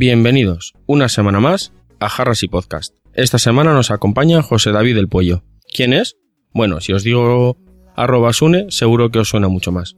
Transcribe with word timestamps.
Bienvenidos 0.00 0.72
una 0.86 1.10
semana 1.10 1.40
más 1.40 1.74
a 1.98 2.08
Jarras 2.08 2.42
y 2.42 2.48
Podcast. 2.48 2.94
Esta 3.12 3.38
semana 3.38 3.74
nos 3.74 3.90
acompaña 3.90 4.40
José 4.40 4.72
David 4.72 4.94
del 4.94 5.08
Puello. 5.08 5.44
¿Quién 5.74 5.92
es? 5.92 6.16
Bueno, 6.54 6.80
si 6.80 6.94
os 6.94 7.04
digo 7.04 7.58
arroba 7.96 8.32
Sune, 8.32 8.70
seguro 8.70 9.10
que 9.10 9.18
os 9.18 9.28
suena 9.28 9.48
mucho 9.48 9.72
más. 9.72 9.96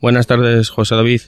Buenas 0.00 0.26
tardes, 0.26 0.70
José 0.70 0.94
David. 0.94 1.20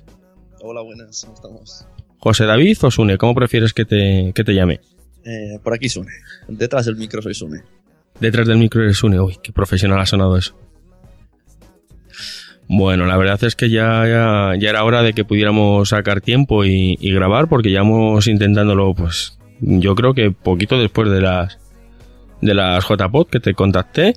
Hola, 0.62 0.80
buenas, 0.80 1.20
¿cómo 1.20 1.34
estamos? 1.34 1.86
José 2.16 2.46
David 2.46 2.78
o 2.80 2.90
Sune, 2.90 3.18
¿cómo 3.18 3.34
prefieres 3.34 3.74
que 3.74 3.84
te, 3.84 4.32
que 4.34 4.42
te 4.42 4.54
llame? 4.54 4.80
Eh, 5.26 5.58
por 5.62 5.74
aquí 5.74 5.90
Sune. 5.90 6.12
Detrás 6.48 6.86
del 6.86 6.96
micro 6.96 7.20
soy 7.20 7.34
Sune. 7.34 7.60
Detrás 8.18 8.48
del 8.48 8.56
micro 8.56 8.82
eres 8.82 8.96
Sune. 8.96 9.20
Uy, 9.20 9.36
qué 9.42 9.52
profesional 9.52 10.00
ha 10.00 10.06
sonado 10.06 10.38
eso. 10.38 10.58
Bueno, 12.68 13.06
la 13.06 13.16
verdad 13.16 13.42
es 13.44 13.56
que 13.56 13.70
ya, 13.70 14.06
ya, 14.06 14.52
ya 14.58 14.68
era 14.68 14.84
hora 14.84 15.02
de 15.02 15.14
que 15.14 15.24
pudiéramos 15.24 15.88
sacar 15.88 16.20
tiempo 16.20 16.66
y, 16.66 16.96
grabar, 17.00 17.48
porque 17.48 17.70
ya 17.70 17.80
hemos 17.80 18.26
intentándolo, 18.28 18.94
pues, 18.94 19.38
yo 19.60 19.94
creo 19.94 20.12
que 20.12 20.30
poquito 20.30 20.78
después 20.78 21.10
de 21.10 21.22
las 21.22 21.58
de 22.40 22.54
las 22.54 22.84
JPod 22.86 23.26
que 23.26 23.40
te 23.40 23.54
contacté 23.54 24.14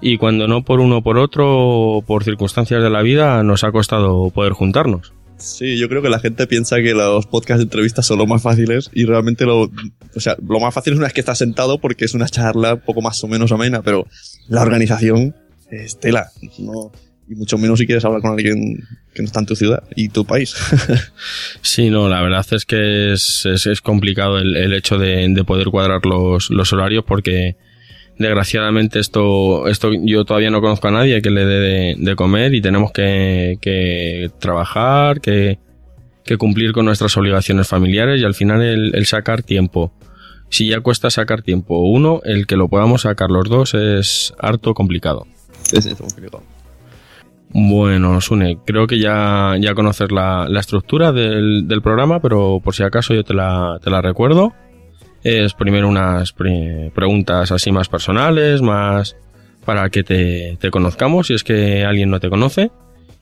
y 0.00 0.16
cuando 0.16 0.48
no 0.48 0.64
por 0.64 0.80
uno 0.80 1.02
por 1.02 1.18
otro, 1.18 2.02
por 2.06 2.24
circunstancias 2.24 2.82
de 2.82 2.90
la 2.90 3.02
vida, 3.02 3.42
nos 3.44 3.62
ha 3.62 3.70
costado 3.70 4.30
poder 4.30 4.54
juntarnos. 4.54 5.12
Sí, 5.36 5.78
yo 5.78 5.88
creo 5.88 6.02
que 6.02 6.08
la 6.08 6.18
gente 6.18 6.46
piensa 6.46 6.76
que 6.76 6.94
los 6.94 7.26
podcasts 7.26 7.58
de 7.58 7.64
entrevistas 7.64 8.06
son 8.06 8.18
lo 8.18 8.26
más 8.26 8.42
fáciles 8.42 8.90
y 8.92 9.04
realmente 9.04 9.44
lo, 9.44 9.62
o 9.62 10.20
sea, 10.20 10.36
lo 10.46 10.58
más 10.58 10.74
fácil 10.74 10.94
es 10.94 10.98
una 10.98 11.06
vez 11.06 11.14
que 11.14 11.20
estás 11.20 11.38
sentado 11.38 11.78
porque 11.78 12.04
es 12.06 12.14
una 12.14 12.28
charla 12.28 12.76
poco 12.76 13.02
más 13.02 13.22
o 13.24 13.28
menos 13.28 13.52
amena, 13.52 13.82
pero 13.82 14.06
la 14.48 14.62
organización 14.62 15.34
es 15.70 15.98
tela, 15.98 16.30
no, 16.58 16.92
y 17.30 17.36
mucho 17.36 17.56
menos 17.58 17.78
si 17.78 17.86
quieres 17.86 18.04
hablar 18.04 18.20
con 18.20 18.32
alguien 18.32 18.88
que 19.14 19.22
no 19.22 19.26
está 19.26 19.38
en 19.38 19.46
tu 19.46 19.54
ciudad 19.54 19.84
y 19.94 20.08
tu 20.08 20.24
país. 20.24 20.54
Sí, 21.62 21.88
no, 21.88 22.08
la 22.08 22.20
verdad 22.22 22.44
es 22.50 22.64
que 22.64 23.12
es, 23.12 23.46
es, 23.46 23.66
es 23.66 23.80
complicado 23.80 24.38
el, 24.38 24.56
el 24.56 24.72
hecho 24.72 24.98
de, 24.98 25.28
de 25.28 25.44
poder 25.44 25.68
cuadrar 25.68 26.04
los, 26.04 26.50
los 26.50 26.72
horarios 26.72 27.04
porque 27.06 27.56
desgraciadamente 28.18 28.98
esto, 28.98 29.68
esto 29.68 29.90
yo 29.92 30.24
todavía 30.24 30.50
no 30.50 30.60
conozco 30.60 30.88
a 30.88 30.90
nadie 30.90 31.22
que 31.22 31.30
le 31.30 31.44
dé 31.44 31.60
de, 31.60 31.94
de 31.96 32.16
comer 32.16 32.54
y 32.54 32.60
tenemos 32.60 32.90
que, 32.90 33.58
que 33.60 34.30
trabajar, 34.40 35.20
que, 35.20 35.58
que 36.24 36.36
cumplir 36.36 36.72
con 36.72 36.86
nuestras 36.86 37.16
obligaciones 37.16 37.68
familiares 37.68 38.20
y 38.20 38.24
al 38.24 38.34
final 38.34 38.60
el, 38.62 38.94
el 38.94 39.06
sacar 39.06 39.42
tiempo. 39.42 39.92
Si 40.48 40.68
ya 40.68 40.80
cuesta 40.80 41.10
sacar 41.10 41.42
tiempo 41.42 41.78
uno, 41.78 42.20
el 42.24 42.48
que 42.48 42.56
lo 42.56 42.68
podamos 42.68 43.02
sacar 43.02 43.30
los 43.30 43.48
dos 43.48 43.74
es 43.74 44.34
harto 44.40 44.74
complicado. 44.74 45.26
es 45.72 45.86
eso, 45.86 46.02
complicado. 46.02 46.42
Bueno, 47.52 48.20
Sune, 48.20 48.58
creo 48.64 48.86
que 48.86 48.98
ya, 49.00 49.56
ya 49.58 49.74
conoces 49.74 50.12
la, 50.12 50.46
la 50.48 50.60
estructura 50.60 51.10
del, 51.12 51.66
del 51.66 51.82
programa, 51.82 52.20
pero 52.20 52.60
por 52.62 52.74
si 52.74 52.82
acaso 52.84 53.12
yo 53.12 53.24
te 53.24 53.34
la, 53.34 53.78
te 53.82 53.90
la 53.90 54.00
recuerdo. 54.00 54.52
Es 55.24 55.52
primero 55.54 55.88
unas 55.88 56.32
pre- 56.32 56.92
preguntas 56.94 57.50
así 57.50 57.72
más 57.72 57.88
personales, 57.88 58.62
más 58.62 59.16
para 59.64 59.90
que 59.90 60.02
te, 60.04 60.56
te 60.60 60.70
conozcamos 60.70 61.26
si 61.26 61.34
es 61.34 61.42
que 61.44 61.84
alguien 61.84 62.08
no 62.10 62.20
te 62.20 62.30
conoce. 62.30 62.70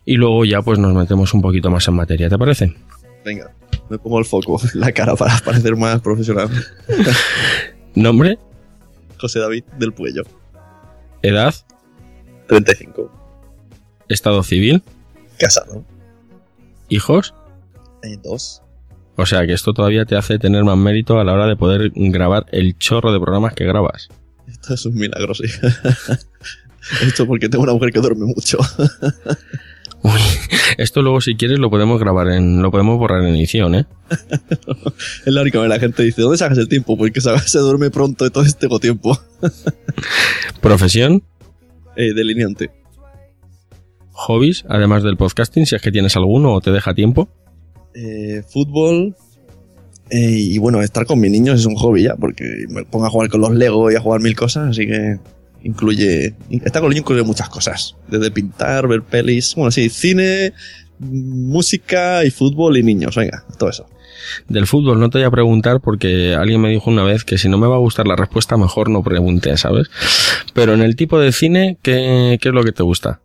Y 0.05 0.15
luego 0.17 0.45
ya 0.45 0.63
pues 0.63 0.79
nos 0.79 0.93
metemos 0.95 1.33
un 1.35 1.43
poquito 1.43 1.71
más 1.71 1.89
en 1.89 1.95
materia, 1.95 2.29
¿te 2.29 2.39
parece? 2.39 2.75
Venga, 3.25 3.51
me 3.89 3.99
pongo 3.99 4.19
el 4.19 4.25
foco 4.27 4.61
la 4.75 4.93
cara 4.93 5.17
para 5.17 5.39
parecer 5.39 5.75
más 5.77 6.01
profesional. 6.01 6.49
Nombre, 7.95 8.39
José 9.19 9.41
David 9.41 9.65
del 9.79 9.93
Puello, 9.93 10.23
edad, 11.23 11.55
35, 12.47 13.11
estado 14.09 14.43
civil, 14.43 14.83
casado, 15.39 15.85
hijos. 16.89 17.35
eh, 18.03 18.17
dos. 18.23 18.63
O 19.17 19.27
sea 19.27 19.47
que 19.47 19.53
esto 19.53 19.73
todavía 19.73 20.05
te 20.05 20.17
hace 20.17 20.39
tener 20.39 20.63
más 20.65 20.77
mérito 20.79 21.19
a 21.19 21.25
la 21.25 21.33
hora 21.33 21.47
de 21.47 21.57
poder 21.57 21.91
grabar 21.95 22.47
el 22.53 22.79
chorro 22.79 23.13
de 23.13 23.19
programas 23.19 23.53
que 23.55 23.65
grabas. 23.65 24.09
Esto 24.47 24.75
es 24.75 24.87
un 24.87 24.95
milagro, 24.95 25.35
sí. 25.35 25.45
Esto 27.03 27.27
porque 27.27 27.49
tengo 27.49 27.65
una 27.65 27.73
mujer 27.75 27.93
que 27.93 28.01
duerme 28.01 28.25
mucho. 28.27 28.59
Uy, 30.03 30.21
esto 30.79 31.03
luego 31.03 31.21
si 31.21 31.35
quieres 31.35 31.59
lo 31.59 31.69
podemos 31.71 31.99
grabar 31.99 32.29
en, 32.29 32.63
lo 32.63 32.71
podemos 32.71 32.97
borrar 32.99 33.21
en 33.25 33.35
edición, 33.35 33.75
¿eh? 33.75 33.85
Es 35.27 35.33
la 35.35 35.43
única 35.43 35.59
vez 35.59 35.69
la 35.69 35.81
gente 35.81 36.05
dice, 36.05 36.23
¿dónde 36.23 36.39
sacas 36.39 36.57
el 36.59 36.69
tiempo? 36.69 36.97
Porque 36.97 37.21
se, 37.21 37.37
se 37.41 37.59
duerme 37.59 37.91
pronto, 37.91 38.25
entonces 38.25 38.57
tengo 38.57 38.79
tiempo. 38.79 39.21
Profesión, 40.61 41.23
Eh, 41.97 42.15
delineante. 42.15 42.71
Hobbies, 44.19 44.65
además 44.69 45.03
del 45.03 45.17
podcasting, 45.17 45.67
si 45.67 45.77
es 45.77 45.83
que 45.83 45.93
tienes 45.93 46.17
alguno 46.17 46.53
o 46.55 46.61
te 46.61 46.73
deja 46.73 46.95
tiempo. 46.95 47.29
Eh, 47.95 48.43
fútbol. 48.49 49.15
eh, 50.11 50.31
y 50.31 50.59
bueno, 50.59 50.81
estar 50.83 51.07
con 51.07 51.21
mis 51.21 51.31
niños 51.31 51.61
es 51.61 51.67
un 51.67 51.77
hobby 51.77 52.03
ya, 52.05 52.17
porque 52.17 52.45
me 52.69 52.85
pongo 52.85 53.07
a 53.07 53.11
jugar 53.11 53.29
con 53.29 53.41
los 53.41 53.55
Lego 53.55 53.91
y 53.91 53.95
a 53.95 54.01
jugar 54.01 54.21
mil 54.21 54.35
cosas, 54.35 54.71
así 54.71 54.87
que 54.87 55.19
incluye. 55.63 56.35
Estar 56.51 56.81
con 56.81 56.85
los 56.85 56.91
niños 56.91 57.03
incluye 57.03 57.23
muchas 57.23 57.49
cosas. 57.49 57.97
Desde 58.09 58.31
pintar, 58.31 58.89
ver 58.89 59.03
pelis, 59.03 59.55
bueno, 59.55 59.71
sí, 59.71 59.89
cine, 59.89 60.53
música 60.99 62.25
y 62.25 62.31
fútbol 62.31 62.77
y 62.77 62.83
niños, 62.83 63.17
venga, 63.17 63.45
todo 63.59 63.71
eso. 63.71 63.87
Del 64.49 64.67
fútbol 64.67 64.99
no 64.99 65.11
te 65.11 65.19
voy 65.19 65.27
a 65.27 65.31
preguntar 65.31 65.81
porque 65.81 66.35
alguien 66.35 66.61
me 66.61 66.71
dijo 66.71 66.91
una 66.91 67.05
vez 67.05 67.25
que 67.25 67.39
si 67.39 67.49
no 67.49 67.57
me 67.57 67.67
va 67.67 67.77
a 67.77 67.81
gustar 67.81 68.07
la 68.09 68.17
respuesta 68.17 68.57
mejor 68.57 68.91
no 68.91 69.03
pregunte, 69.03 69.57
¿sabes? 69.57 69.89
Pero 70.55 70.75
en 70.75 70.83
el 70.83 70.97
tipo 70.97 71.19
de 71.21 71.33
cine, 71.33 71.79
¿qué, 71.83 72.39
qué 72.41 72.49
es 72.49 72.55
lo 72.55 72.65
que 72.65 72.73
te 72.73 72.83
gusta? 72.83 73.21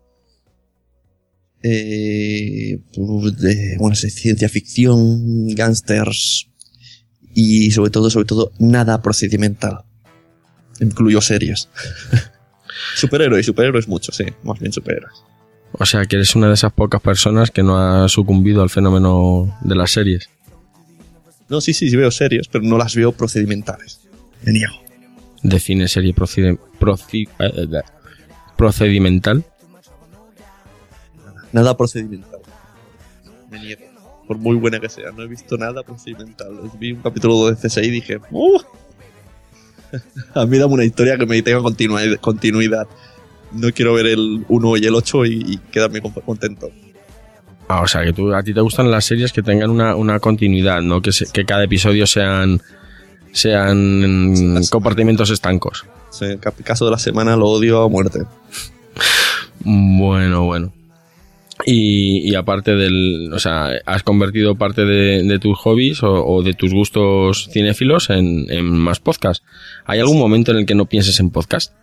Eh, 1.64 2.78
pues, 2.94 3.38
de, 3.38 3.78
bueno, 3.78 3.96
ciencia 3.96 4.50
ficción, 4.50 5.48
gángsters 5.56 6.50
y 7.34 7.72
sobre 7.72 7.90
todo, 7.90 8.10
sobre 8.10 8.26
todo, 8.26 8.52
nada 8.60 9.02
procedimental. 9.02 9.80
Incluyo 10.82 11.22
series. 11.22 11.70
superhéroes, 12.96 13.46
superhéroes 13.46 13.88
mucho, 13.88 14.12
sí, 14.12 14.26
más 14.44 14.60
bien 14.60 14.74
superhéroes. 14.74 15.14
O 15.72 15.86
sea, 15.86 16.06
que 16.06 16.18
eres 16.18 16.36
una 16.36 16.48
de 16.50 16.54
esas 16.54 16.74
pocas 16.74 17.02
personas 17.02 17.50
que 17.50 17.64
no 17.64 17.78
ha 17.78 18.08
sucumbido 18.10 18.62
al 18.62 18.70
fenómeno 18.70 19.58
de 19.62 19.76
las 19.76 19.92
series. 19.92 20.30
No, 21.50 21.62
sí, 21.62 21.74
sí, 21.74 21.90
sí 21.90 21.96
veo 21.96 22.12
series, 22.12 22.48
pero 22.48 22.64
no 22.64 22.78
las 22.78 22.96
veo 22.96 23.12
procedimentales. 23.12 24.02
Me 24.44 24.52
niego. 24.52 24.74
Define 25.42 25.88
serie 25.88 26.14
proci- 26.14 26.58
eh, 27.40 27.52
eh, 27.56 27.82
procedimental. 28.58 29.44
Nada 31.54 31.78
procedimental. 31.78 32.40
Me 33.50 33.60
niego. 33.60 33.82
Por 34.28 34.38
muy 34.38 34.56
buena 34.58 34.80
que 34.80 34.90
sea, 34.90 35.12
no 35.12 35.24
he 35.24 35.28
visto 35.28 35.58
nada 35.58 35.84
procedimental. 35.84 36.50
Vi 36.80 36.92
un 36.94 37.02
capítulo 37.02 37.50
de 37.50 37.56
CSI 37.56 37.82
y 37.82 37.90
dije, 37.90 38.20
¡Uh! 38.32 38.60
A 40.34 40.46
mí 40.46 40.58
dame 40.58 40.74
una 40.74 40.84
historia 40.86 41.18
que 41.18 41.26
me 41.26 41.42
tenga 41.42 41.62
continuidad. 42.20 42.88
No 43.52 43.72
quiero 43.72 43.94
ver 43.94 44.08
el 44.08 44.44
1 44.50 44.78
y 44.78 44.86
el 44.86 44.96
8 44.96 45.26
y, 45.26 45.32
y 45.48 45.58
quedarme 45.72 46.02
con- 46.02 46.12
contento. 46.14 46.70
Ah, 47.68 47.82
o 47.82 47.88
sea, 47.88 48.04
que 48.04 48.12
tú, 48.12 48.34
a 48.34 48.42
ti 48.44 48.54
te 48.54 48.62
gustan 48.62 48.90
las 48.90 49.06
series 49.06 49.32
que 49.32 49.44
tengan 49.44 49.70
una, 49.70 49.96
una 49.96 50.20
continuidad, 50.20 50.82
no 50.82 51.02
que, 51.02 51.12
se- 51.12 51.28
que 51.32 51.46
cada 51.46 51.64
episodio 51.64 52.08
sean 52.08 52.62
sean 53.32 54.62
compartimentos 54.70 55.30
estancos. 55.32 55.86
Sea, 56.12 56.30
el 56.30 56.40
caso 56.40 56.86
de 56.86 56.92
la 56.92 57.00
semana 57.00 57.36
lo 57.36 57.48
odio 57.48 57.82
a 57.84 57.90
muerte. 57.90 58.20
Bueno, 59.64 60.46
bueno. 60.46 60.72
Y, 61.66 62.30
y 62.30 62.36
aparte 62.36 62.76
del, 62.76 63.32
o 63.34 63.40
sea, 63.40 63.70
has 63.86 64.04
convertido 64.04 64.56
parte 64.58 64.84
de, 64.86 65.24
de 65.24 65.40
tus 65.40 65.58
hobbies 65.60 66.04
o, 66.04 66.12
o 66.26 66.44
de 66.44 66.54
tus 66.54 66.74
gustos 66.74 67.50
cinéfilos 67.54 68.10
en, 68.10 68.46
en 68.52 68.66
más 68.66 69.00
podcast. 69.00 69.44
¿Hay 69.86 70.00
algún 70.00 70.20
momento 70.20 70.52
en 70.52 70.58
el 70.58 70.66
que 70.66 70.76
no 70.76 70.86
pienses 70.88 71.20
en 71.22 71.30
podcast? 71.30 71.74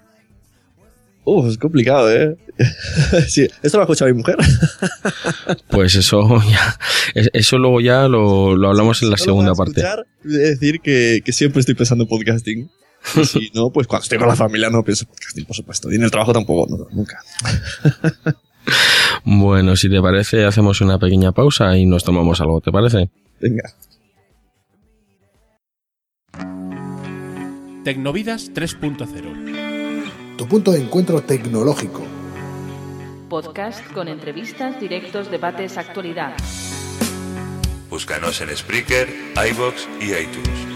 Uf, 1.24 1.48
es 1.50 1.58
complicado, 1.58 2.10
¿eh? 2.14 2.36
sí, 3.28 3.46
esto 3.62 3.78
lo 3.78 3.82
ha 3.82 3.84
escuchado 3.84 4.10
mi 4.10 4.18
mujer. 4.18 4.36
Pues 5.70 5.94
eso 5.94 6.42
ya, 6.50 6.78
es- 7.14 7.30
eso 7.32 7.58
luego 7.58 7.80
ya 7.80 8.06
lo, 8.08 8.56
lo 8.56 8.68
hablamos 8.68 9.02
en 9.02 9.10
la 9.10 9.16
segunda 9.16 9.54
parte. 9.54 9.82
voy 10.24 10.34
a 10.34 10.38
decir 10.38 10.80
que, 10.80 11.22
que 11.24 11.32
siempre 11.32 11.60
estoy 11.60 11.74
pensando 11.74 12.04
en 12.04 12.08
podcasting. 12.08 12.70
Y 13.16 13.24
si 13.24 13.50
no, 13.54 13.70
pues 13.70 13.86
cuando 13.86 14.02
estoy 14.02 14.18
con 14.18 14.28
la 14.28 14.36
familia 14.36 14.68
no 14.68 14.84
pienso 14.84 15.04
en 15.04 15.08
podcasting, 15.10 15.44
por 15.46 15.56
supuesto. 15.56 15.90
Y 15.90 15.94
en 15.96 16.02
el 16.02 16.10
trabajo 16.10 16.32
tampoco, 16.34 16.66
no, 16.76 16.86
nunca. 16.94 17.18
Bueno, 19.24 19.76
si 19.76 19.88
te 19.90 20.00
parece, 20.00 20.44
hacemos 20.44 20.80
una 20.80 20.98
pequeña 20.98 21.32
pausa 21.32 21.76
y 21.76 21.86
nos 21.86 22.04
tomamos 22.04 22.40
algo, 22.40 22.60
¿te 22.60 22.70
parece? 22.72 23.10
Venga. 23.40 23.74
Tecnovidas 27.84 28.52
3.0 28.52 30.36
Tu 30.36 30.46
punto 30.46 30.72
de 30.72 30.80
encuentro 30.80 31.22
tecnológico. 31.22 32.02
Podcast 33.28 33.86
con 33.92 34.08
entrevistas, 34.08 34.80
directos, 34.80 35.30
debates, 35.30 35.78
actualidad. 35.78 36.34
Búscanos 37.88 38.40
en 38.40 38.56
Spreaker, 38.56 39.08
iBox 39.34 39.88
y 40.00 40.12
iTunes. 40.12 40.66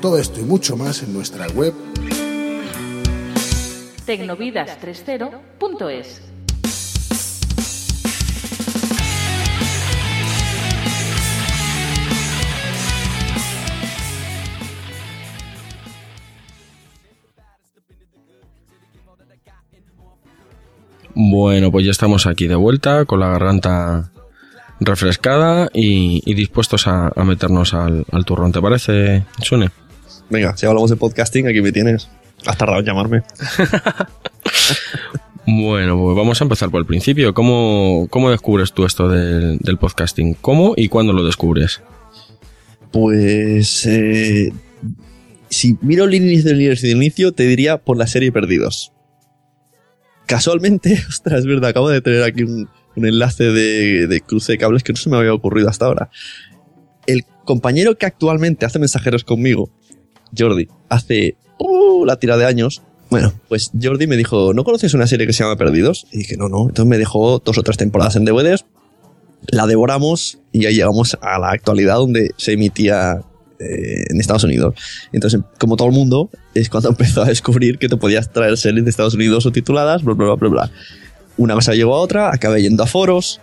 Todo 0.00 0.18
esto 0.18 0.40
y 0.40 0.44
mucho 0.44 0.76
más 0.76 1.02
en 1.02 1.12
nuestra 1.12 1.46
web 1.48 1.74
Tecnovidas30.es. 4.06 6.29
Bueno, 21.22 21.70
pues 21.70 21.84
ya 21.84 21.90
estamos 21.90 22.26
aquí 22.26 22.46
de 22.46 22.54
vuelta 22.54 23.04
con 23.04 23.20
la 23.20 23.28
garganta 23.28 24.10
refrescada 24.80 25.68
y, 25.74 26.22
y 26.24 26.32
dispuestos 26.32 26.86
a, 26.86 27.12
a 27.14 27.24
meternos 27.24 27.74
al, 27.74 28.06
al 28.10 28.24
turrón. 28.24 28.52
¿Te 28.52 28.62
parece, 28.62 29.24
Sune? 29.42 29.68
Venga, 30.30 30.56
si 30.56 30.64
hablamos 30.64 30.88
de 30.88 30.96
podcasting, 30.96 31.46
aquí 31.46 31.60
me 31.60 31.72
tienes. 31.72 32.08
Has 32.46 32.56
tardado 32.56 32.80
en 32.80 32.86
llamarme. 32.86 33.22
Bueno, 35.46 35.98
pues 35.98 36.16
vamos 36.16 36.40
a 36.40 36.44
empezar 36.44 36.70
por 36.70 36.80
el 36.80 36.86
principio. 36.86 37.34
¿Cómo, 37.34 38.06
cómo 38.10 38.30
descubres 38.30 38.72
tú 38.72 38.84
esto 38.84 39.08
del, 39.08 39.58
del 39.58 39.78
podcasting? 39.78 40.34
¿Cómo 40.34 40.74
y 40.76 40.88
cuándo 40.88 41.12
lo 41.12 41.24
descubres? 41.24 41.80
Pues. 42.92 43.84
eh, 43.86 44.52
si 45.48 45.76
miro 45.80 46.04
el 46.04 46.14
inicio 46.14 46.50
del 46.50 46.60
inicio 46.60 46.88
del 46.88 46.96
inicio, 46.98 47.32
te 47.32 47.44
diría 47.44 47.78
por 47.78 47.96
la 47.96 48.06
serie 48.06 48.30
Perdidos. 48.30 48.92
Casualmente, 50.30 50.96
ostras, 51.08 51.40
es 51.40 51.46
verdad, 51.46 51.70
acabo 51.70 51.88
de 51.88 52.00
tener 52.00 52.22
aquí 52.22 52.44
un, 52.44 52.68
enlace 52.94 53.44
de, 53.44 54.06
de 54.06 54.20
cruce 54.20 54.52
de 54.52 54.58
cables 54.58 54.84
que 54.84 54.92
no 54.92 54.96
se 54.96 55.10
me 55.10 55.16
había 55.16 55.34
ocurrido 55.34 55.68
hasta 55.68 55.86
ahora. 55.86 56.08
El 57.06 57.24
compañero 57.44 57.98
que 57.98 58.06
actualmente 58.06 58.64
hace 58.64 58.78
mensajeros 58.78 59.24
conmigo, 59.24 59.70
Jordi, 60.38 60.68
hace 60.88 61.36
uh, 61.58 62.04
la 62.04 62.20
tira 62.20 62.36
de 62.36 62.46
años. 62.46 62.80
Bueno, 63.10 63.32
pues 63.48 63.72
Jordi 63.82 64.06
me 64.06 64.16
dijo, 64.16 64.54
¿no 64.54 64.62
conoces 64.62 64.94
una 64.94 65.08
serie 65.08 65.26
que 65.26 65.32
se 65.32 65.42
llama 65.42 65.56
Perdidos? 65.56 66.06
Y 66.12 66.18
dije, 66.18 66.36
no, 66.36 66.48
no. 66.48 66.68
Entonces 66.68 66.86
me 66.86 66.98
dejó 66.98 67.40
dos 67.44 67.58
o 67.58 67.62
tres 67.64 67.76
temporadas 67.76 68.14
en 68.14 68.24
DVDs, 68.24 68.66
la 69.48 69.66
devoramos 69.66 70.38
y 70.52 70.66
ahí 70.66 70.76
llegamos 70.76 71.18
a 71.22 71.40
la 71.40 71.50
actualidad 71.50 71.96
donde 71.96 72.30
se 72.36 72.52
emitía 72.52 73.20
eh, 73.58 74.04
en 74.10 74.20
Estados 74.20 74.44
Unidos. 74.44 74.76
Entonces, 75.12 75.40
como 75.58 75.74
todo 75.74 75.88
el 75.88 75.94
mundo, 75.94 76.30
es 76.54 76.68
cuando 76.68 76.88
empezó 76.90 77.22
a 77.22 77.26
descubrir 77.26 77.78
que 77.78 77.88
te 77.88 77.96
podías 77.96 78.32
traer 78.32 78.56
series 78.56 78.84
de 78.84 78.90
Estados 78.90 79.14
Unidos 79.14 79.44
subtituladas, 79.44 80.02
bla, 80.02 80.14
bla, 80.14 80.26
bla, 80.26 80.34
bla, 80.36 80.48
bla. 80.48 80.70
Una 81.36 81.54
cosa 81.54 81.74
llegó 81.74 81.94
a 81.94 82.00
otra, 82.00 82.32
acabé 82.32 82.62
yendo 82.62 82.82
a 82.82 82.86
foros 82.86 83.40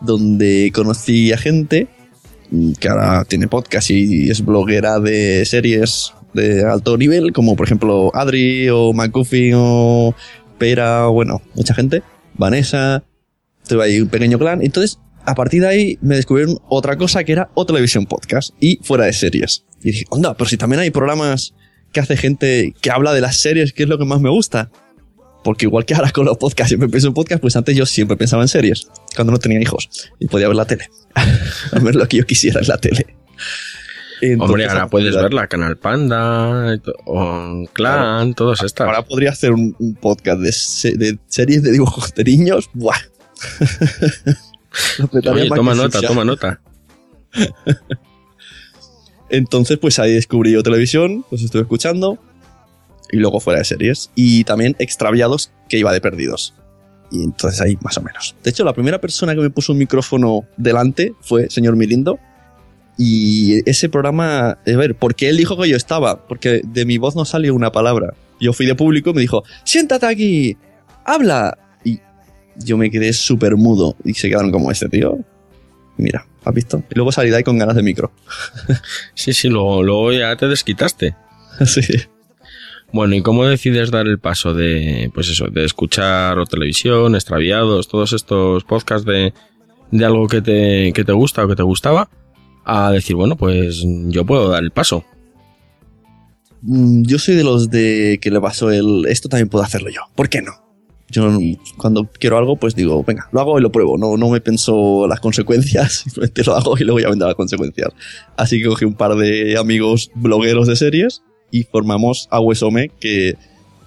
donde 0.00 0.70
conocí 0.74 1.32
a 1.32 1.38
gente 1.38 1.88
mm, 2.50 2.72
que 2.72 2.88
ahora 2.88 3.24
tiene 3.24 3.48
podcast 3.48 3.90
y 3.90 4.30
es 4.30 4.44
bloguera 4.44 4.98
de 4.98 5.44
series 5.44 6.12
de 6.34 6.64
alto 6.64 6.96
nivel, 6.96 7.32
como 7.32 7.56
por 7.56 7.66
ejemplo 7.66 8.10
Adri 8.14 8.68
o 8.70 8.92
McGuffin 8.92 9.52
o 9.56 10.14
Pera, 10.58 11.08
o 11.08 11.12
bueno, 11.12 11.42
mucha 11.54 11.74
gente, 11.74 12.02
Vanessa, 12.34 13.02
tuve 13.66 13.84
ahí 13.84 14.00
un 14.00 14.08
pequeño 14.08 14.38
clan. 14.38 14.62
Entonces, 14.62 14.98
a 15.24 15.34
partir 15.34 15.62
de 15.62 15.68
ahí 15.68 15.98
me 16.00 16.16
descubrieron 16.16 16.58
otra 16.68 16.96
cosa 16.96 17.24
que 17.24 17.32
era 17.32 17.50
O 17.54 17.64
Televisión 17.66 18.06
Podcast 18.06 18.54
y 18.60 18.78
fuera 18.82 19.06
de 19.06 19.12
series. 19.12 19.64
Y 19.82 19.92
dije, 19.92 20.04
onda, 20.10 20.34
pero 20.34 20.48
si 20.48 20.56
también 20.56 20.80
hay 20.80 20.90
programas 20.90 21.54
que 21.92 22.00
hace 22.00 22.16
gente 22.16 22.74
que 22.80 22.90
habla 22.90 23.12
de 23.12 23.20
las 23.20 23.36
series, 23.36 23.72
que 23.72 23.84
es 23.84 23.88
lo 23.88 23.98
que 23.98 24.04
más 24.04 24.20
me 24.20 24.30
gusta. 24.30 24.70
Porque 25.42 25.64
igual 25.64 25.86
que 25.86 25.94
ahora 25.94 26.10
con 26.10 26.26
los 26.26 26.36
podcasts 26.36 26.68
siempre 26.68 26.88
pienso 26.88 27.08
en 27.08 27.14
podcast, 27.14 27.40
pues 27.40 27.56
antes 27.56 27.74
yo 27.74 27.86
siempre 27.86 28.16
pensaba 28.16 28.42
en 28.42 28.48
series, 28.48 28.88
cuando 29.16 29.32
no 29.32 29.38
tenía 29.38 29.58
hijos 29.60 29.88
y 30.18 30.26
podía 30.26 30.48
ver 30.48 30.56
la 30.56 30.66
tele. 30.66 30.88
a 31.14 31.78
ver 31.78 31.94
lo 31.94 32.06
que 32.06 32.18
yo 32.18 32.26
quisiera 32.26 32.60
en 32.60 32.68
la 32.68 32.76
tele. 32.76 33.06
Entonces, 34.20 34.50
Hombre, 34.50 34.66
ahora 34.66 34.86
puedes 34.88 35.14
de- 35.14 35.22
verla, 35.22 35.46
Canal 35.46 35.78
Panda, 35.78 36.78
o 37.06 37.64
Clan, 37.72 38.34
todas 38.34 38.62
estas. 38.62 38.86
Ahora 38.86 39.00
podría 39.02 39.30
hacer 39.30 39.52
un, 39.52 39.74
un 39.78 39.94
podcast 39.94 40.40
de, 40.40 40.52
se- 40.52 40.96
de 40.98 41.18
series 41.28 41.62
de 41.62 41.72
dibujos 41.72 42.12
de 42.14 42.24
niños. 42.24 42.68
Toma 45.56 45.74
nota, 45.74 46.00
toma 46.02 46.24
nota. 46.24 46.60
Entonces, 49.30 49.78
pues 49.78 49.98
ahí 49.98 50.12
descubrí 50.12 50.52
yo 50.52 50.62
televisión, 50.62 51.24
los 51.30 51.42
estuve 51.42 51.62
escuchando. 51.62 52.18
Y 53.12 53.16
luego 53.16 53.40
fuera 53.40 53.58
de 53.58 53.64
series. 53.64 54.10
Y 54.14 54.44
también 54.44 54.76
extraviados 54.78 55.50
que 55.68 55.78
iba 55.78 55.92
de 55.92 56.00
perdidos. 56.00 56.54
Y 57.10 57.24
entonces 57.24 57.60
ahí 57.60 57.76
más 57.80 57.98
o 57.98 58.02
menos. 58.02 58.36
De 58.42 58.50
hecho, 58.50 58.64
la 58.64 58.72
primera 58.72 59.00
persona 59.00 59.34
que 59.34 59.40
me 59.40 59.50
puso 59.50 59.72
un 59.72 59.78
micrófono 59.78 60.44
delante 60.56 61.12
fue 61.20 61.50
señor 61.50 61.76
Mirindo. 61.76 62.18
Y 62.96 63.68
ese 63.68 63.88
programa, 63.88 64.50
a 64.50 64.58
ver, 64.64 64.94
¿por 64.94 65.14
qué 65.14 65.30
él 65.30 65.38
dijo 65.38 65.56
que 65.56 65.68
yo 65.68 65.76
estaba? 65.76 66.26
Porque 66.26 66.60
de 66.64 66.84
mi 66.84 66.98
voz 66.98 67.16
no 67.16 67.24
salió 67.24 67.54
una 67.54 67.72
palabra. 67.72 68.14
Yo 68.40 68.52
fui 68.52 68.66
de 68.66 68.74
público 68.74 69.10
y 69.10 69.14
me 69.14 69.20
dijo, 69.22 69.42
siéntate 69.64 70.06
aquí, 70.06 70.56
habla. 71.04 71.58
Y 71.84 71.98
yo 72.56 72.76
me 72.76 72.90
quedé 72.90 73.12
súper 73.12 73.56
mudo. 73.56 73.96
Y 74.04 74.14
se 74.14 74.28
quedaron 74.28 74.52
como 74.52 74.70
este 74.70 74.88
tío. 74.88 75.18
Mira, 76.00 76.26
¿has 76.44 76.54
visto? 76.54 76.82
Y 76.90 76.94
luego 76.94 77.12
salí 77.12 77.30
de 77.30 77.36
ahí 77.36 77.42
con 77.44 77.58
ganas 77.58 77.76
de 77.76 77.82
micro. 77.82 78.12
Sí, 79.14 79.32
sí, 79.32 79.48
luego, 79.48 79.82
luego 79.82 80.12
ya 80.12 80.34
te 80.36 80.48
desquitaste. 80.48 81.14
sí. 81.66 81.82
Bueno, 82.92 83.14
¿y 83.14 83.22
cómo 83.22 83.44
decides 83.44 83.90
dar 83.90 84.06
el 84.06 84.18
paso 84.18 84.52
de, 84.52 85.10
pues 85.14 85.28
eso, 85.28 85.46
de 85.46 85.64
escuchar 85.64 86.38
o 86.38 86.46
televisión, 86.46 87.14
extraviados, 87.14 87.86
todos 87.86 88.12
estos 88.12 88.64
podcasts 88.64 89.06
de, 89.06 89.32
de 89.92 90.04
algo 90.04 90.26
que 90.26 90.42
te, 90.42 90.92
que 90.92 91.04
te 91.04 91.12
gusta 91.12 91.44
o 91.44 91.48
que 91.48 91.54
te 91.54 91.62
gustaba, 91.62 92.08
a 92.64 92.90
decir, 92.90 93.14
bueno, 93.14 93.36
pues 93.36 93.84
yo 94.08 94.24
puedo 94.24 94.48
dar 94.48 94.62
el 94.64 94.72
paso? 94.72 95.04
Mm, 96.62 97.02
Yo 97.04 97.18
soy 97.18 97.36
de 97.36 97.44
los 97.44 97.70
de 97.70 98.18
que 98.20 98.30
le 98.30 98.40
pasó 98.40 98.70
el 98.70 99.06
esto 99.08 99.28
también 99.28 99.48
puedo 99.48 99.64
hacerlo 99.64 99.90
yo. 99.90 100.02
¿Por 100.14 100.28
qué 100.28 100.42
no? 100.42 100.52
Yo 101.10 101.28
cuando 101.76 102.08
quiero 102.18 102.38
algo, 102.38 102.56
pues 102.56 102.74
digo, 102.74 103.02
venga, 103.02 103.28
lo 103.32 103.40
hago 103.40 103.58
y 103.58 103.62
lo 103.62 103.72
pruebo. 103.72 103.98
No, 103.98 104.16
no 104.16 104.30
me 104.30 104.40
pienso 104.40 105.06
las 105.08 105.20
consecuencias, 105.20 105.92
simplemente 106.04 106.44
lo 106.44 106.54
hago 106.54 106.78
y 106.78 106.84
luego 106.84 107.00
ya 107.00 107.08
vendrá 107.08 107.28
las 107.28 107.36
consecuencias. 107.36 107.88
Así 108.36 108.62
que 108.62 108.68
cogí 108.68 108.84
un 108.84 108.94
par 108.94 109.16
de 109.16 109.58
amigos 109.58 110.10
blogueros 110.14 110.66
de 110.66 110.76
series 110.76 111.22
y 111.50 111.64
formamos 111.64 112.28
Aguesome, 112.30 112.90
que 113.00 113.34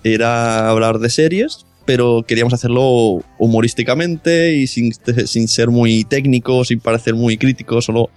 era 0.04 0.70
hablar 0.70 1.00
de 1.00 1.10
series, 1.10 1.66
pero 1.86 2.26
queríamos 2.28 2.54
hacerlo 2.54 3.24
humorísticamente 3.40 4.54
y 4.56 4.68
sin, 4.68 4.92
sin 5.26 5.48
ser 5.48 5.70
muy 5.70 6.04
técnico, 6.04 6.66
sin 6.66 6.80
parecer 6.80 7.16
muy 7.16 7.38
crítico, 7.38 7.82
solo 7.82 8.10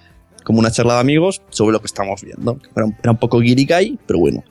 como 0.45 0.59
una 0.59 0.71
charla 0.71 0.95
de 0.95 1.01
amigos 1.01 1.43
sobre 1.51 1.73
lo 1.73 1.81
que 1.81 1.87
estamos 1.87 2.23
viendo. 2.23 2.59
Era 2.75 2.87
un, 2.87 2.97
era 3.03 3.11
un 3.13 3.19
poco 3.19 3.41
guiricay, 3.41 3.99
pero 4.07 4.19
bueno. 4.19 4.45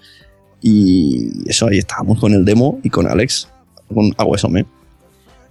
Y 0.62 1.50
eso, 1.50 1.68
ahí 1.68 1.78
estábamos 1.78 2.20
con 2.20 2.34
el 2.34 2.44
demo 2.44 2.80
y 2.84 2.90
con 2.90 3.08
Alex, 3.08 3.50
con 3.94 4.14
Aguesome. 4.18 4.66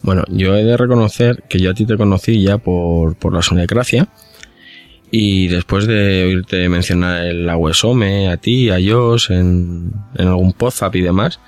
Bueno, 0.02 0.24
yo 0.28 0.54
he 0.54 0.64
de 0.64 0.76
reconocer 0.76 1.44
que 1.48 1.58
yo 1.58 1.70
a 1.70 1.74
ti 1.74 1.86
te 1.86 1.96
conocí 1.96 2.42
ya 2.42 2.58
por, 2.58 3.16
por 3.16 3.32
la 3.32 3.42
Sonecracia. 3.42 4.08
Y 5.10 5.46
después 5.46 5.86
de 5.86 6.24
oírte 6.24 6.68
mencionar 6.68 7.24
el 7.24 7.48
Aguesome, 7.48 8.28
a 8.28 8.36
ti, 8.36 8.70
a 8.70 8.78
Josh, 8.84 9.30
en, 9.30 9.92
en 10.16 10.28
algún 10.28 10.52
podzap 10.52 10.94
y 10.96 11.02
demás, 11.02 11.38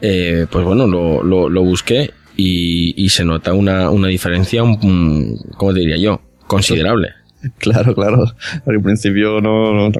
eh, 0.00 0.46
pues 0.50 0.64
bueno, 0.64 0.86
lo, 0.86 1.22
lo, 1.22 1.48
lo 1.48 1.62
busqué 1.62 2.12
y, 2.36 2.94
y 2.96 3.08
se 3.10 3.24
nota 3.24 3.52
una, 3.52 3.90
una 3.90 4.08
diferencia, 4.08 4.62
un, 4.62 5.38
¿cómo 5.56 5.72
diría 5.74 5.98
yo? 5.98 6.22
Considerable. 6.46 7.10
Claro, 7.58 7.94
claro. 7.94 8.24
Al 8.66 8.80
principio 8.82 9.40
no, 9.40 9.72
no- 9.90 9.92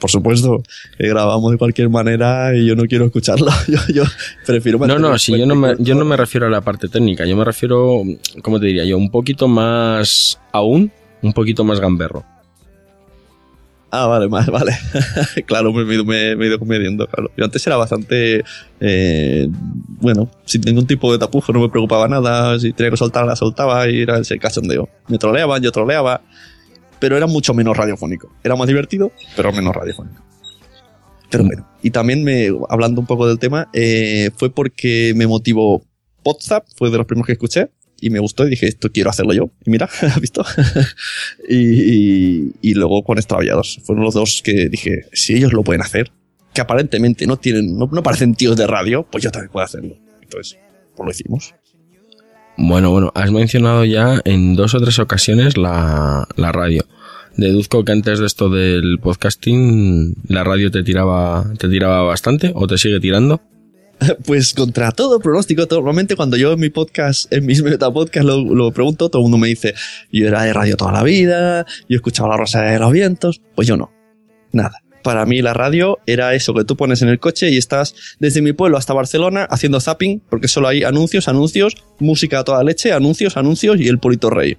por 0.00 0.10
supuesto, 0.10 0.62
eh, 0.98 1.08
grabamos 1.08 1.52
de 1.52 1.58
cualquier 1.58 1.90
manera 1.90 2.56
y 2.56 2.66
yo 2.66 2.74
no 2.74 2.84
quiero 2.84 3.04
escucharlo. 3.04 3.50
Yo, 3.68 3.78
yo 3.92 4.02
prefiero 4.46 4.78
No, 4.78 4.98
no, 4.98 5.18
si 5.18 5.38
yo 5.38 5.44
no, 5.46 5.54
me, 5.54 5.68
cuento 5.68 5.82
yo 5.84 5.94
no 5.94 6.04
me 6.04 6.10
corto. 6.10 6.22
refiero 6.22 6.46
a 6.46 6.50
la 6.50 6.60
parte 6.62 6.88
técnica, 6.88 7.26
yo 7.26 7.36
me 7.36 7.44
refiero, 7.44 8.02
¿cómo 8.42 8.58
te 8.60 8.66
diría 8.66 8.84
yo? 8.84 8.96
Un 8.96 9.10
poquito 9.10 9.46
más 9.46 10.40
aún, 10.52 10.90
un 11.22 11.32
poquito 11.34 11.64
más 11.64 11.80
gamberro. 11.80 12.24
Ah, 13.90 14.06
vale, 14.06 14.26
vale, 14.28 14.50
vale. 14.50 14.72
claro, 15.46 15.72
me, 15.72 15.84
me, 15.84 16.02
me- 16.02 16.36
me 16.36 16.44
he 16.44 16.48
ido 16.48 16.58
comediendo, 16.58 17.06
claro. 17.06 17.30
Yo 17.36 17.44
antes 17.44 17.64
era 17.66 17.76
bastante, 17.76 18.42
eh, 18.80 19.48
bueno, 20.00 20.28
sin 20.44 20.60
ningún 20.62 20.86
tipo 20.86 21.12
de 21.12 21.18
tapujo, 21.18 21.52
no 21.52 21.60
me 21.60 21.68
preocupaba 21.68 22.08
nada. 22.08 22.58
Si 22.58 22.72
tenía 22.72 22.90
que 22.90 22.96
soltar, 22.96 23.24
la 23.26 23.36
soltaba 23.36 23.88
y 23.88 24.00
era 24.02 24.18
ese 24.18 24.38
cachondeo. 24.38 24.88
Me 25.08 25.18
troleaban, 25.18 25.62
yo 25.62 25.70
troleaba, 25.72 26.20
pero 26.98 27.16
era 27.16 27.26
mucho 27.26 27.54
menos 27.54 27.76
radiofónico. 27.76 28.32
Era 28.42 28.56
más 28.56 28.68
divertido, 28.68 29.12
pero 29.34 29.52
menos 29.52 29.74
radiofónico. 29.74 30.22
Pero 31.30 31.44
bueno, 31.44 31.68
y 31.82 31.90
también 31.90 32.22
me, 32.22 32.48
hablando 32.68 33.00
un 33.00 33.06
poco 33.06 33.26
del 33.26 33.38
tema, 33.38 33.68
eh, 33.72 34.30
fue 34.36 34.50
porque 34.50 35.12
me 35.16 35.26
motivó 35.26 35.84
WhatsApp, 36.24 36.66
fue 36.76 36.90
de 36.90 36.98
los 36.98 37.06
primeros 37.06 37.26
que 37.26 37.32
escuché, 37.32 37.70
y 38.00 38.10
me 38.10 38.18
gustó 38.18 38.46
y 38.46 38.50
dije, 38.50 38.66
esto 38.66 38.90
quiero 38.92 39.10
hacerlo 39.10 39.32
yo. 39.32 39.50
Y 39.64 39.70
mira, 39.70 39.88
¿has 40.02 40.20
visto? 40.20 40.44
y, 41.48 42.52
y 42.60 42.74
luego 42.74 43.02
con 43.02 43.18
extraviados. 43.18 43.80
Fueron 43.84 44.04
los 44.04 44.14
dos 44.14 44.42
que 44.44 44.68
dije, 44.68 45.06
si 45.12 45.34
ellos 45.34 45.52
lo 45.52 45.62
pueden 45.62 45.82
hacer, 45.82 46.12
que 46.54 46.60
aparentemente 46.60 47.26
no 47.26 47.36
tienen, 47.36 47.76
no, 47.76 47.88
no 47.90 48.02
parecen 48.02 48.34
tíos 48.34 48.56
de 48.56 48.66
radio, 48.66 49.06
pues 49.10 49.24
yo 49.24 49.30
también 49.30 49.50
puedo 49.50 49.64
hacerlo. 49.64 49.96
Entonces, 50.22 50.58
pues 50.94 51.04
lo 51.04 51.10
hicimos. 51.10 51.54
Bueno, 52.58 52.90
bueno, 52.90 53.12
has 53.14 53.30
mencionado 53.30 53.84
ya 53.84 54.20
en 54.24 54.56
dos 54.56 54.74
o 54.74 54.80
tres 54.80 54.98
ocasiones 54.98 55.56
la, 55.56 56.26
la 56.36 56.52
radio. 56.52 56.84
Deduzco 57.36 57.84
que 57.84 57.92
antes 57.92 58.18
de 58.18 58.26
esto 58.26 58.48
del 58.48 58.98
podcasting, 58.98 60.14
la 60.28 60.42
radio 60.42 60.70
te 60.70 60.82
tiraba, 60.82 61.52
te 61.58 61.68
tiraba 61.68 62.02
bastante 62.02 62.52
o 62.54 62.66
te 62.66 62.78
sigue 62.78 62.98
tirando. 62.98 63.42
Pues 64.26 64.54
contra 64.54 64.92
todo 64.92 65.20
pronóstico, 65.20 65.66
normalmente 65.70 66.16
cuando 66.16 66.36
yo 66.36 66.52
en 66.52 66.60
mi 66.60 66.68
podcast, 66.68 67.32
en 67.32 67.46
mis 67.46 67.62
metapodcast 67.62 68.26
lo, 68.26 68.42
lo 68.42 68.70
pregunto, 68.72 69.08
todo 69.08 69.20
el 69.20 69.24
mundo 69.24 69.38
me 69.38 69.48
dice, 69.48 69.74
yo 70.12 70.26
era 70.26 70.42
de 70.42 70.52
radio 70.52 70.76
toda 70.76 70.92
la 70.92 71.02
vida, 71.02 71.64
yo 71.88 71.96
escuchaba 71.96 72.28
la 72.30 72.36
rosa 72.36 72.62
de 72.62 72.78
los 72.78 72.92
vientos, 72.92 73.40
pues 73.54 73.66
yo 73.66 73.76
no, 73.76 73.90
nada. 74.52 74.82
Para 75.06 75.24
mí 75.24 75.40
la 75.40 75.54
radio 75.54 76.00
era 76.04 76.34
eso 76.34 76.52
que 76.52 76.64
tú 76.64 76.76
pones 76.76 77.00
en 77.00 77.08
el 77.08 77.20
coche 77.20 77.48
y 77.48 77.56
estás 77.58 77.94
desde 78.18 78.42
mi 78.42 78.52
pueblo 78.52 78.76
hasta 78.76 78.92
Barcelona 78.92 79.44
haciendo 79.48 79.78
zapping, 79.78 80.20
porque 80.28 80.48
solo 80.48 80.66
hay 80.66 80.82
anuncios, 80.82 81.28
anuncios, 81.28 81.76
música 82.00 82.40
a 82.40 82.44
toda 82.44 82.64
leche, 82.64 82.92
anuncios, 82.92 83.36
anuncios 83.36 83.78
y 83.80 83.86
el 83.86 84.00
Polito 84.00 84.30
Rey. 84.30 84.56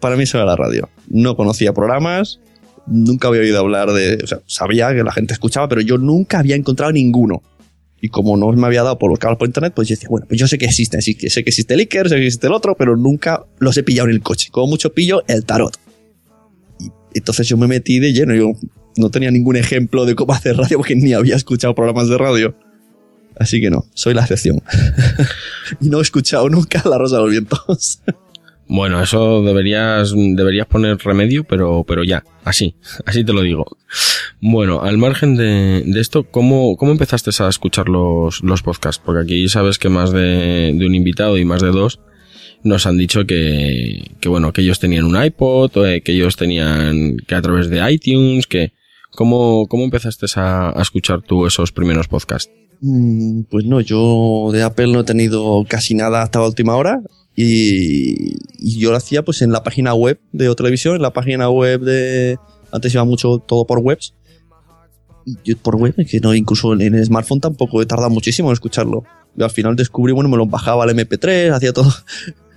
Para 0.00 0.16
mí 0.16 0.22
eso 0.22 0.38
era 0.38 0.46
la 0.46 0.56
radio. 0.56 0.88
No 1.10 1.36
conocía 1.36 1.74
programas, 1.74 2.40
nunca 2.86 3.28
había 3.28 3.42
oído 3.42 3.58
hablar 3.58 3.92
de, 3.92 4.16
o 4.24 4.42
sabía 4.46 4.94
que 4.94 5.04
la 5.04 5.12
gente 5.12 5.34
escuchaba, 5.34 5.68
pero 5.68 5.82
yo 5.82 5.98
nunca 5.98 6.38
había 6.38 6.56
encontrado 6.56 6.92
ninguno. 6.92 7.42
Y 8.00 8.08
como 8.08 8.38
no 8.38 8.50
me 8.52 8.66
había 8.66 8.82
dado 8.82 8.98
por 8.98 9.10
buscar 9.10 9.36
por 9.36 9.46
internet, 9.46 9.74
pues 9.76 9.88
yo 9.88 9.96
bueno, 10.08 10.26
pues 10.26 10.40
yo 10.40 10.48
sé 10.48 10.56
que 10.56 10.64
existe, 10.64 10.96
así 10.96 11.16
que 11.16 11.28
sé 11.28 11.44
que 11.44 11.50
existe 11.50 11.74
el 11.74 11.80
Iker, 11.80 12.08
sé 12.08 12.14
que 12.14 12.24
existe 12.24 12.46
el 12.46 12.54
otro, 12.54 12.76
pero 12.78 12.96
nunca 12.96 13.44
los 13.58 13.76
he 13.76 13.82
pillado 13.82 14.08
en 14.08 14.14
el 14.14 14.22
coche. 14.22 14.48
Como 14.50 14.68
mucho 14.68 14.94
pillo 14.94 15.22
el 15.28 15.44
tarot. 15.44 15.78
Entonces 17.12 17.46
yo 17.46 17.58
me 17.58 17.66
metí 17.66 17.98
de 17.98 18.14
lleno, 18.14 18.34
yo 18.34 18.52
no 18.96 19.10
tenía 19.10 19.30
ningún 19.30 19.56
ejemplo 19.56 20.04
de 20.04 20.14
cómo 20.14 20.32
hacer 20.32 20.56
radio 20.56 20.78
porque 20.78 20.96
ni 20.96 21.12
había 21.12 21.36
escuchado 21.36 21.74
programas 21.74 22.08
de 22.08 22.18
radio. 22.18 22.56
Así 23.38 23.60
que 23.60 23.70
no, 23.70 23.84
soy 23.94 24.14
la 24.14 24.22
excepción. 24.22 24.62
y 25.80 25.88
no 25.88 25.98
he 25.98 26.02
escuchado 26.02 26.48
nunca 26.48 26.82
La 26.88 26.98
Rosa 26.98 27.16
de 27.16 27.22
los 27.22 27.30
Vientos. 27.30 28.00
Bueno, 28.68 29.00
eso 29.00 29.44
deberías, 29.44 30.12
deberías 30.12 30.66
poner 30.66 30.98
remedio, 30.98 31.44
pero, 31.44 31.84
pero 31.86 32.02
ya, 32.02 32.24
así, 32.42 32.74
así 33.04 33.22
te 33.22 33.32
lo 33.32 33.42
digo. 33.42 33.64
Bueno, 34.40 34.82
al 34.82 34.98
margen 34.98 35.36
de, 35.36 35.84
de 35.86 36.00
esto, 36.00 36.24
¿cómo, 36.24 36.76
¿cómo 36.76 36.90
empezaste 36.90 37.30
a 37.44 37.48
escuchar 37.48 37.88
los, 37.88 38.42
los 38.42 38.62
podcasts? 38.62 39.00
Porque 39.04 39.22
aquí 39.22 39.48
sabes 39.48 39.78
que 39.78 39.88
más 39.88 40.10
de, 40.10 40.74
de 40.76 40.84
un 40.84 40.96
invitado 40.96 41.38
y 41.38 41.44
más 41.44 41.62
de 41.62 41.68
dos 41.68 42.00
nos 42.64 42.86
han 42.86 42.98
dicho 42.98 43.24
que, 43.24 44.10
que 44.18 44.28
bueno, 44.28 44.52
que 44.52 44.62
ellos 44.62 44.80
tenían 44.80 45.04
un 45.04 45.22
iPod, 45.22 45.86
eh, 45.86 46.00
que 46.00 46.12
ellos 46.12 46.34
tenían, 46.34 47.18
que 47.18 47.36
a 47.36 47.42
través 47.42 47.70
de 47.70 47.88
iTunes, 47.92 48.48
que, 48.48 48.72
¿cómo, 49.16 49.66
cómo 49.66 49.82
empezaste 49.82 50.26
a, 50.36 50.72
escuchar 50.80 51.22
tú 51.22 51.46
esos 51.46 51.72
primeros 51.72 52.06
podcasts? 52.06 52.52
Mm, 52.80 53.42
Pues 53.50 53.64
no, 53.64 53.80
yo 53.80 54.50
de 54.52 54.62
Apple 54.62 54.92
no 54.92 55.00
he 55.00 55.04
tenido 55.04 55.64
casi 55.68 55.94
nada 55.94 56.22
hasta 56.22 56.38
la 56.38 56.46
última 56.46 56.76
hora 56.76 57.00
y, 57.34 58.36
yo 58.78 58.90
lo 58.90 58.96
hacía 58.96 59.24
pues 59.24 59.42
en 59.42 59.52
la 59.52 59.62
página 59.62 59.94
web 59.94 60.20
de 60.32 60.48
O 60.48 60.54
Televisión, 60.54 60.96
en 60.96 61.02
la 61.02 61.12
página 61.12 61.50
web 61.50 61.80
de... 61.80 62.38
Antes 62.72 62.94
iba 62.94 63.04
mucho 63.04 63.38
todo 63.38 63.66
por 63.66 63.78
webs. 63.78 64.14
Yo 65.44 65.56
por 65.56 65.76
web, 65.76 65.94
que 66.08 66.20
no, 66.20 66.34
incluso 66.34 66.72
en 66.74 66.94
el 66.94 67.04
smartphone 67.04 67.40
tampoco 67.40 67.82
he 67.82 67.86
tardado 67.86 68.10
muchísimo 68.10 68.48
en 68.48 68.52
escucharlo. 68.52 69.04
Al 69.38 69.50
final 69.50 69.76
descubrí, 69.76 70.12
bueno, 70.12 70.28
me 70.28 70.36
lo 70.36 70.46
bajaba 70.46 70.84
al 70.84 70.90
MP3, 70.90 71.52
hacía 71.52 71.72
todo, 71.72 71.92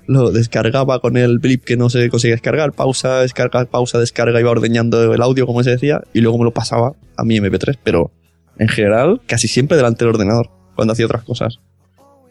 lo 0.10 0.32
descargaba 0.32 1.00
con 1.00 1.18
el 1.18 1.38
blip 1.38 1.64
que 1.64 1.78
no 1.78 1.90
se 1.90 2.10
conseguía 2.10 2.34
descargar, 2.34 2.74
pausa, 2.74 3.20
descarga, 3.20 3.66
pausa, 3.66 4.00
descarga, 4.00 4.40
iba 4.40 4.50
ordeñando 4.50 5.14
el 5.14 5.22
audio 5.22 5.46
como 5.46 5.64
se 5.64 5.70
decía, 5.70 6.02
y 6.14 6.22
luego 6.22 6.40
me 6.40 6.46
lo 6.46 6.52
pasaba 6.52 6.94
a 7.16 7.24
mi 7.24 7.40
MP3, 7.40 7.78
pero 7.84 8.12
en 8.58 8.68
general 8.70 9.22
casi 9.28 9.48
siempre 9.48 9.78
delante 9.78 10.04
del 10.04 10.16
ordenador, 10.16 10.50
cuando 10.76 10.94
hacía 10.94 11.06
otras 11.06 11.24
cosas. 11.24 11.60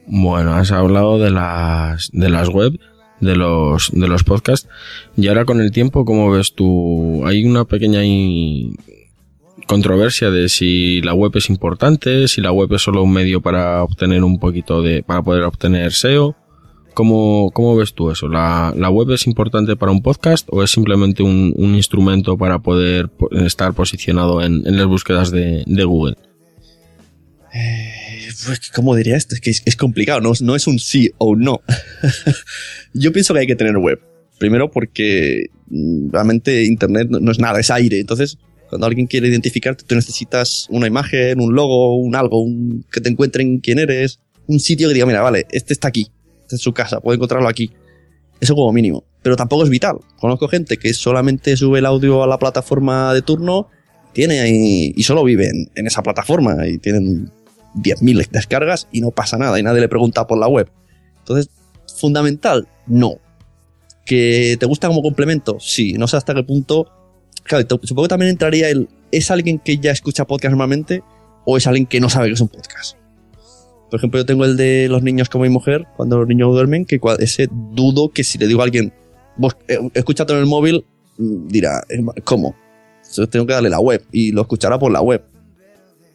Bueno, 0.07 0.55
has 0.55 0.73
hablado 0.73 1.19
de 1.19 1.31
las, 1.31 2.11
de 2.13 2.29
las 2.29 2.49
web, 2.49 2.73
de 3.21 3.37
los, 3.37 3.91
de 3.93 4.09
los 4.09 4.25
podcasts. 4.25 4.69
Y 5.17 5.29
ahora 5.29 5.45
con 5.45 5.61
el 5.61 5.71
tiempo, 5.71 6.05
¿cómo 6.05 6.31
ves 6.31 6.55
tú? 6.55 7.23
Hay 7.27 7.45
una 7.45 7.65
pequeña 7.65 8.01
controversia 9.67 10.31
de 10.31 10.49
si 10.49 11.01
la 11.03 11.15
web 11.15 11.31
es 11.37 11.49
importante, 11.49 12.27
si 12.27 12.41
la 12.41 12.51
web 12.51 12.73
es 12.73 12.83
solo 12.83 13.05
un 13.05 13.13
medio 13.13 13.41
para 13.41 13.85
obtener 13.85 14.25
un 14.25 14.41
poquito 14.41 14.83
de, 14.83 15.05
para 15.05 15.23
poder 15.23 15.45
obtener 15.45 15.93
SEO. 15.93 16.35
¿Cómo, 16.99 17.52
cómo 17.55 17.76
ves 17.76 17.95
tú 17.95 18.11
eso? 18.11 18.26
¿La, 18.26 18.75
¿La 18.76 18.90
web 18.90 19.12
es 19.12 19.28
importante 19.28 19.76
para 19.76 19.93
un 19.93 20.02
podcast 20.02 20.49
o 20.50 20.64
es 20.64 20.73
simplemente 20.73 21.23
un, 21.23 21.55
un 21.57 21.76
instrumento 21.76 22.37
para 22.37 22.59
poder 22.59 23.09
po- 23.09 23.31
estar 23.31 23.73
posicionado 23.73 24.43
en, 24.43 24.67
en 24.67 24.76
las 24.76 24.87
búsquedas 24.88 25.31
de, 25.31 25.62
de 25.64 25.85
Google? 25.85 26.17
Pues, 28.45 28.73
¿cómo 28.75 28.97
diría 28.97 29.17
esto? 29.17 29.37
Es 29.37 29.40
que 29.40 29.50
es, 29.50 29.76
complicado, 29.76 30.21
no, 30.21 30.33
no 30.40 30.57
es 30.57 30.67
un 30.67 30.81
sí 30.81 31.12
o 31.19 31.26
un 31.31 31.40
no. 31.43 31.61
Yo 32.95 33.12
pienso 33.12 33.33
que 33.33 33.38
hay 33.40 33.47
que 33.47 33.55
tener 33.55 33.76
web. 33.76 34.00
Primero 34.40 34.69
porque 34.69 35.50
mm, 35.69 36.11
realmente 36.11 36.64
Internet 36.64 37.07
no, 37.11 37.31
es 37.31 37.38
nada, 37.38 37.61
es 37.61 37.71
aire. 37.71 38.00
Entonces, 38.00 38.38
cuando 38.71 38.88
alguien 38.88 39.07
quiere 39.07 39.28
identificarte, 39.28 39.85
tú 39.87 39.95
necesitas 39.95 40.67
una 40.69 40.88
imagen, 40.88 41.40
un 41.40 41.55
logo, 41.55 41.95
un 41.95 42.17
algo, 42.17 42.45
que 42.90 43.00
te 43.00 43.09
encuentren 43.09 43.61
quién 43.61 43.78
eres, 43.78 44.19
un 44.49 44.59
sitio 44.59 44.88
que 44.88 44.95
diga, 44.95 45.07
mira, 45.07 45.21
vale, 45.21 45.47
este 45.52 45.73
está 45.73 45.87
aquí, 45.87 46.09
es 46.57 46.62
su 46.62 46.73
casa, 46.73 47.00
puedo 47.00 47.14
encontrarlo 47.14 47.49
aquí. 47.49 47.73
Eso 48.40 48.55
como 48.55 48.73
mínimo. 48.73 49.05
Pero 49.23 49.37
tampoco 49.37 49.64
es 49.64 49.71
vital. 49.71 49.97
Conozco 50.21 50.49
gente 50.49 50.76
que 50.76 50.95
solamente 50.95 51.57
sube 51.57 51.81
el 51.81 51.87
audio 51.87 52.23
a 52.23 52.26
la 52.26 52.38
plataforma 52.38 53.12
de 53.12 53.23
turno, 53.23 53.69
tiene 54.12 54.40
ahí, 54.40 54.93
y 54.97 55.02
solo 55.02 55.25
vive 55.25 55.47
en, 55.49 55.71
en 55.75 55.87
esa 55.87 56.02
plataforma 56.02 56.67
y 56.67 56.78
tienen 56.78 57.31
10.000 57.75 58.28
descargas 58.31 58.88
y 58.93 59.00
no 59.00 59.11
pasa 59.11 59.37
nada 59.38 59.59
y 59.59 59.62
nadie 59.62 59.81
le 59.81 59.88
pregunta 59.88 60.26
por 60.26 60.38
la 60.38 60.49
web. 60.49 60.71
Entonces, 61.19 61.50
fundamental, 61.97 62.69
no. 62.87 63.17
¿Que 64.05 64.57
te 64.59 64.67
gusta 64.67 64.88
como 64.88 65.02
complemento? 65.02 65.59
Sí, 65.61 65.95
no 65.95 66.07
sé 66.07 66.17
hasta 66.17 66.35
qué 66.35 66.43
punto. 66.43 66.87
Claro, 67.43 67.67
supongo 67.83 68.05
que 68.05 68.09
también 68.09 68.31
entraría 68.31 68.71
el. 68.71 68.88
¿Es 69.11 69.31
alguien 69.31 69.59
que 69.59 69.78
ya 69.78 69.90
escucha 69.90 70.26
podcast 70.26 70.50
normalmente 70.50 71.02
o 71.45 71.57
es 71.57 71.67
alguien 71.67 71.87
que 71.87 72.00
no 72.00 72.09
sabe 72.11 72.28
que 72.28 72.35
es 72.35 72.40
un 72.40 72.49
podcast? 72.49 72.97
Por 73.90 73.99
ejemplo, 73.99 74.21
yo 74.21 74.26
tengo 74.26 74.45
el 74.45 74.57
de 74.57 74.87
los 74.88 75.02
niños 75.02 75.28
como 75.28 75.45
mi 75.45 75.50
mujer, 75.50 75.87
cuando 75.97 76.18
los 76.18 76.28
niños 76.28 76.52
duermen, 76.52 76.85
que 76.85 77.00
ese 77.21 77.49
dudo 77.50 78.11
que 78.11 78.23
si 78.25 78.37
le 78.38 78.47
digo 78.47 78.61
a 78.61 78.64
alguien, 78.64 78.92
vos 79.37 79.57
eh, 79.68 79.78
escúchate 79.95 80.33
en 80.35 80.40
el 80.40 80.47
móvil, 80.47 80.85
mm, 81.16 81.49
dirá, 81.49 81.83
¿cómo? 82.25 82.54
Entonces 82.99 83.30
tengo 83.30 83.47
que 83.47 83.54
darle 83.54 83.71
la 83.71 83.80
web 83.80 84.04
y 84.12 84.33
lo 84.33 84.42
escuchará 84.42 84.78
por 84.78 84.92
la 84.92 85.00
web 85.00 85.23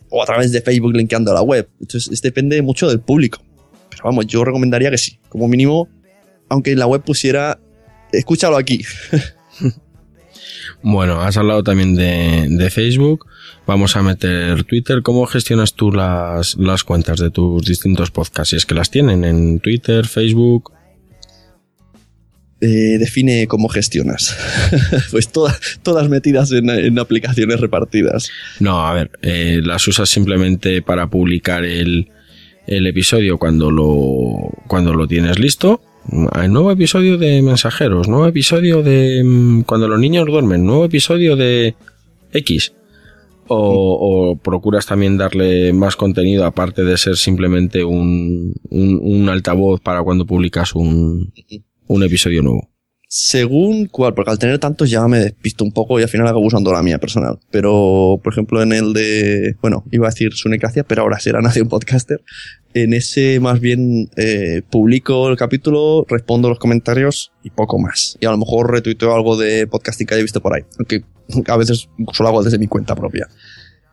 o 0.09 0.21
a 0.21 0.25
través 0.27 0.51
de 0.51 0.61
Facebook 0.61 0.93
linkeando 0.95 1.31
a 1.31 1.33
la 1.33 1.41
web. 1.41 1.67
Entonces, 1.81 2.11
es- 2.13 2.21
depende 2.21 2.61
mucho 2.61 2.87
del 2.87 2.99
público. 2.99 3.39
Pero 3.89 4.03
vamos, 4.05 4.27
yo 4.27 4.45
recomendaría 4.45 4.91
que 4.91 4.97
sí. 4.99 5.17
Como 5.29 5.47
mínimo, 5.47 5.89
aunque 6.49 6.71
en 6.73 6.77
la 6.79 6.85
web 6.85 7.01
pusiera, 7.03 7.59
escúchalo 8.11 8.55
aquí. 8.57 8.83
Bueno, 10.82 11.22
has 11.22 11.38
hablado 11.38 11.63
también 11.63 11.96
de, 11.96 12.48
de 12.50 12.70
Facebook. 12.70 13.25
Vamos 13.65 13.96
a 13.96 14.03
meter 14.03 14.63
Twitter. 14.63 15.01
¿Cómo 15.01 15.25
gestionas 15.25 15.74
tú 15.74 15.91
las, 15.91 16.55
las 16.55 16.84
cuentas 16.84 17.20
de 17.20 17.32
tus 17.32 17.65
distintos 17.65 18.12
podcasts? 18.12 18.50
Si 18.50 18.55
es 18.55 18.65
que 18.65 18.75
las 18.75 18.91
tienen 18.91 19.24
en 19.24 19.60
Twitter, 19.60 20.05
Facebook. 20.05 20.74
Eh, 22.62 22.98
define 22.98 23.48
cómo 23.48 23.67
gestionas. 23.67 24.38
pues 25.12 25.29
todas, 25.29 25.60
todas 25.84 26.08
metidas 26.08 26.51
en, 26.51 26.70
en 26.70 26.98
aplicaciones 26.98 27.60
repartidas. 27.60 28.29
No, 28.60 28.88
a 28.88 28.93
ver, 28.93 29.12
eh, 29.22 29.62
las 29.63 29.86
usas 29.88 30.10
simplemente 30.10 30.82
para 30.82 31.08
publicar 31.08 31.65
el, 31.65 32.10
el 32.67 32.88
episodio 32.88 33.38
cuando 33.38 33.70
lo, 33.70 34.50
cuando 34.67 34.93
lo 34.93 35.08
tienes 35.08 35.39
listo. 35.39 35.82
Nuevo 36.07 36.72
episodio 36.72 37.17
de 37.17 37.41
mensajeros, 37.41 38.07
nuevo 38.07 38.27
episodio 38.27 38.83
de 38.83 39.24
mm, 39.24 39.62
cuando 39.62 39.88
los 39.88 40.00
niños 40.00 40.25
duermen, 40.25 40.65
nuevo 40.65 40.86
episodio 40.86 41.36
de 41.36 41.75
X. 42.31 42.74
O, 43.48 44.31
o 44.31 44.36
procuras 44.38 44.86
también 44.86 45.17
darle 45.17 45.74
más 45.74 45.98
contenido 45.98 46.45
aparte 46.45 46.83
de 46.83 46.98
ser 46.98 47.17
simplemente 47.17 47.83
un, 47.83 48.53
un, 48.69 49.00
un 49.03 49.29
altavoz 49.29 49.81
para 49.81 50.01
cuando 50.01 50.25
publicas 50.25 50.75
un, 50.75 51.33
un 51.88 52.03
episodio 52.03 52.41
nuevo. 52.41 52.72
Según 53.15 53.86
cuál, 53.86 54.15
porque 54.15 54.32
al 54.32 54.39
tener 54.39 54.58
tantos 54.58 54.89
ya 54.89 55.08
me 55.08 55.20
despisto 55.20 55.63
un 55.63 55.72
poco 55.72 56.00
y 56.00 56.01
al 56.01 56.10
final 56.10 56.25
acabo 56.25 56.48
usando 56.48 56.74
la 56.74 56.82
mía 56.82 56.98
personal. 56.98 57.38
Pero, 57.51 58.20
por 58.24 58.34
ejemplo, 58.34 58.63
en 58.63 58.74
el 58.74 58.91
de, 58.91 59.55
bueno, 59.62 59.84
iba 59.91 60.08
a 60.08 60.10
decir 60.10 60.34
Sunecracia, 60.34 60.84
pero 60.84 61.03
ahora 61.03 61.20
será 61.20 61.39
Nación 61.39 61.70
Podcaster. 61.70 62.24
En 62.74 62.91
ese 62.91 63.39
más 63.39 63.60
bien 63.60 64.10
eh, 64.17 64.63
publico 64.67 65.29
el 65.29 65.38
capítulo, 65.38 66.08
respondo 66.10 66.50
los 66.50 66.58
comentarios 66.58 67.32
y 67.43 67.51
poco 67.51 67.77
más. 67.77 68.17
Y 68.20 68.25
a 68.25 68.32
lo 68.32 68.39
mejor 68.39 68.72
retuiteo 68.72 69.13
algo 69.13 69.38
de 69.38 69.67
podcasting 69.67 70.08
que 70.08 70.15
haya 70.15 70.24
visto 70.24 70.41
por 70.41 70.55
ahí. 70.55 70.63
Aunque 70.79 71.03
a 71.51 71.58
veces 71.58 71.89
solo 72.13 72.29
hago 72.29 72.41
desde 72.41 72.58
mi 72.58 72.65
cuenta 72.65 72.96
propia. 72.96 73.27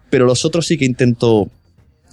Pero 0.09 0.25
los 0.25 0.47
otros 0.47 0.67
sí 0.67 0.79
que 0.79 0.87
intento 0.87 1.50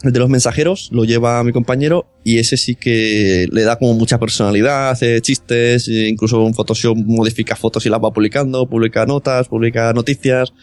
De 0.03 0.19
los 0.19 0.29
mensajeros 0.29 0.89
lo 0.91 1.05
lleva 1.05 1.43
mi 1.43 1.51
compañero 1.51 2.07
y 2.23 2.37
ese 2.37 2.55
sí 2.55 2.75
que 2.75 3.47
le 3.51 3.63
da 3.63 3.79
como 3.79 3.95
mucha 3.95 4.19
personalidad, 4.19 4.91
hace 4.91 5.19
chistes, 5.21 5.87
e 5.87 6.07
incluso 6.07 6.45
en 6.45 6.53
Photoshop 6.53 6.95
modifica 6.97 7.55
fotos 7.55 7.85
y 7.87 7.89
las 7.89 7.99
va 7.99 8.11
publicando, 8.11 8.69
publica 8.69 9.07
notas, 9.07 9.47
publica 9.47 9.93
noticias, 9.93 10.53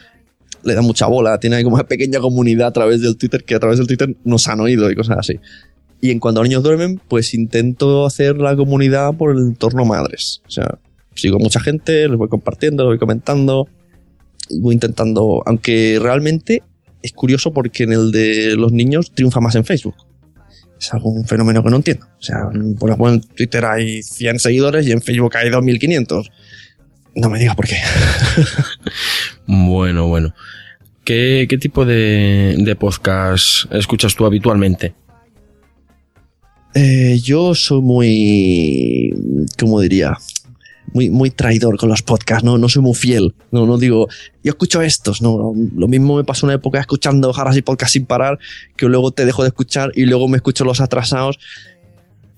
le 0.63 0.75
da 0.75 0.83
mucha 0.83 1.09
bola, 1.09 1.41
tiene 1.41 1.65
como 1.65 1.75
una 1.75 1.85
pequeña 1.87 2.21
comunidad 2.21 2.69
a 2.69 2.73
través 2.73 3.01
del 3.01 3.17
Twitter 3.17 3.43
que 3.43 3.57
a 3.57 3.61
través 3.61 3.79
del 3.79 3.89
Twitter 3.89 4.17
nos 4.25 4.47
han 4.47 4.61
oído 4.61 4.89
y 4.89 4.95
cosas 4.95 5.19
así. 5.19 5.41
Y 6.01 6.13
en 6.13 6.21
cuanto 6.21 6.41
a 6.41 6.45
niños 6.45 6.63
duermen, 6.63 7.01
pues 7.09 7.35
intento 7.35 8.07
hacer 8.07 8.37
la 8.37 8.55
comunidad 8.55 9.15
por 9.15 9.35
el 9.35 9.39
entorno 9.39 9.85
madres. 9.85 10.43
O 10.47 10.51
sea, 10.51 10.79
sigo 11.17 11.41
mucha 11.41 11.59
gente, 11.59 12.09
les 12.09 12.17
voy 12.17 12.29
compartiendo, 12.29 12.85
les 12.85 12.91
voy 12.91 12.99
comentando 12.99 13.67
y 14.49 14.61
voy 14.61 14.75
intentando, 14.75 15.43
aunque 15.45 15.99
realmente 16.01 16.63
es 17.05 17.13
curioso 17.13 17.53
porque 17.53 17.83
en 17.85 17.93
el 17.93 18.11
de 18.13 18.57
los 18.57 18.73
niños 18.73 19.13
triunfa 19.13 19.39
más 19.39 19.55
en 19.57 19.65
Facebook. 19.67 19.95
Es 20.81 20.95
algún 20.95 21.27
fenómeno 21.27 21.63
que 21.63 21.69
no 21.69 21.77
entiendo. 21.77 22.07
O 22.19 22.23
sea, 22.23 22.49
por 22.79 22.89
ejemplo, 22.89 23.13
en 23.13 23.21
Twitter 23.21 23.63
hay 23.67 24.03
100 24.03 24.39
seguidores 24.39 24.87
y 24.87 24.93
en 24.93 25.03
Facebook 25.03 25.37
hay 25.37 25.51
2500. 25.51 26.31
No 27.17 27.29
me 27.29 27.39
digas 27.39 27.55
por 27.55 27.69
qué. 27.69 27.77
Bueno, 29.47 30.09
bueno. 30.09 30.35
¿Qué, 31.05 31.47
qué 31.51 31.59
tipo 31.59 31.85
de, 31.85 32.57
de 32.59 32.77
podcast 32.77 33.71
escuchas 33.71 34.15
tú 34.15 34.25
habitualmente? 34.25 34.95
Eh, 36.75 37.21
yo 37.23 37.55
soy 37.55 37.83
muy, 37.83 39.15
¿cómo 39.59 39.81
diría? 39.81 40.17
Muy, 40.93 41.11
muy 41.11 41.31
traidor 41.31 41.77
con 41.77 41.89
los 41.89 42.03
podcasts, 42.03 42.45
¿no? 42.45 42.59
No 42.59 42.69
soy 42.69 42.83
muy 42.83 42.95
fiel. 42.95 43.35
No, 43.51 43.67
no 43.67 43.79
digo, 43.79 44.07
yo 44.43 44.51
escucho 44.51 44.83
estos, 44.83 45.23
no. 45.23 45.53
Lo 45.75 45.89
mismo 45.89 46.17
me 46.17 46.25
pasó 46.25 46.47
una 46.47 46.55
época 46.55 46.79
escuchando 46.79 47.33
jarras 47.33 47.57
y 47.57 47.63
podcast 47.63 47.93
sin 47.93 48.07
parar, 48.07 48.39
que 48.77 48.87
luego 48.87 49.11
te 49.11 49.25
dejo 49.25 49.43
de 49.43 49.49
escuchar 49.49 49.91
y 49.95 50.05
luego 50.05 50.29
me 50.29 50.37
escucho 50.37 50.65
los 50.65 50.81
atrasados. 50.81 51.39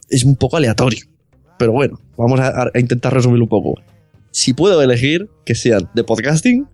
Es 0.09 0.25
un 0.25 0.37
poco 0.37 0.57
aleatorio. 0.57 1.05
Pero 1.59 1.73
bueno, 1.73 2.01
vamos 2.17 2.41
a, 2.41 2.71
intentar 2.75 3.13
resumirlo 3.13 3.45
un 3.45 3.49
poco. 3.49 3.75
Si 4.31 4.53
puedo 4.53 4.81
elegir 4.83 5.29
que 5.45 5.55
sean 5.55 5.89
de 5.95 6.05
podcasting, 6.05 6.67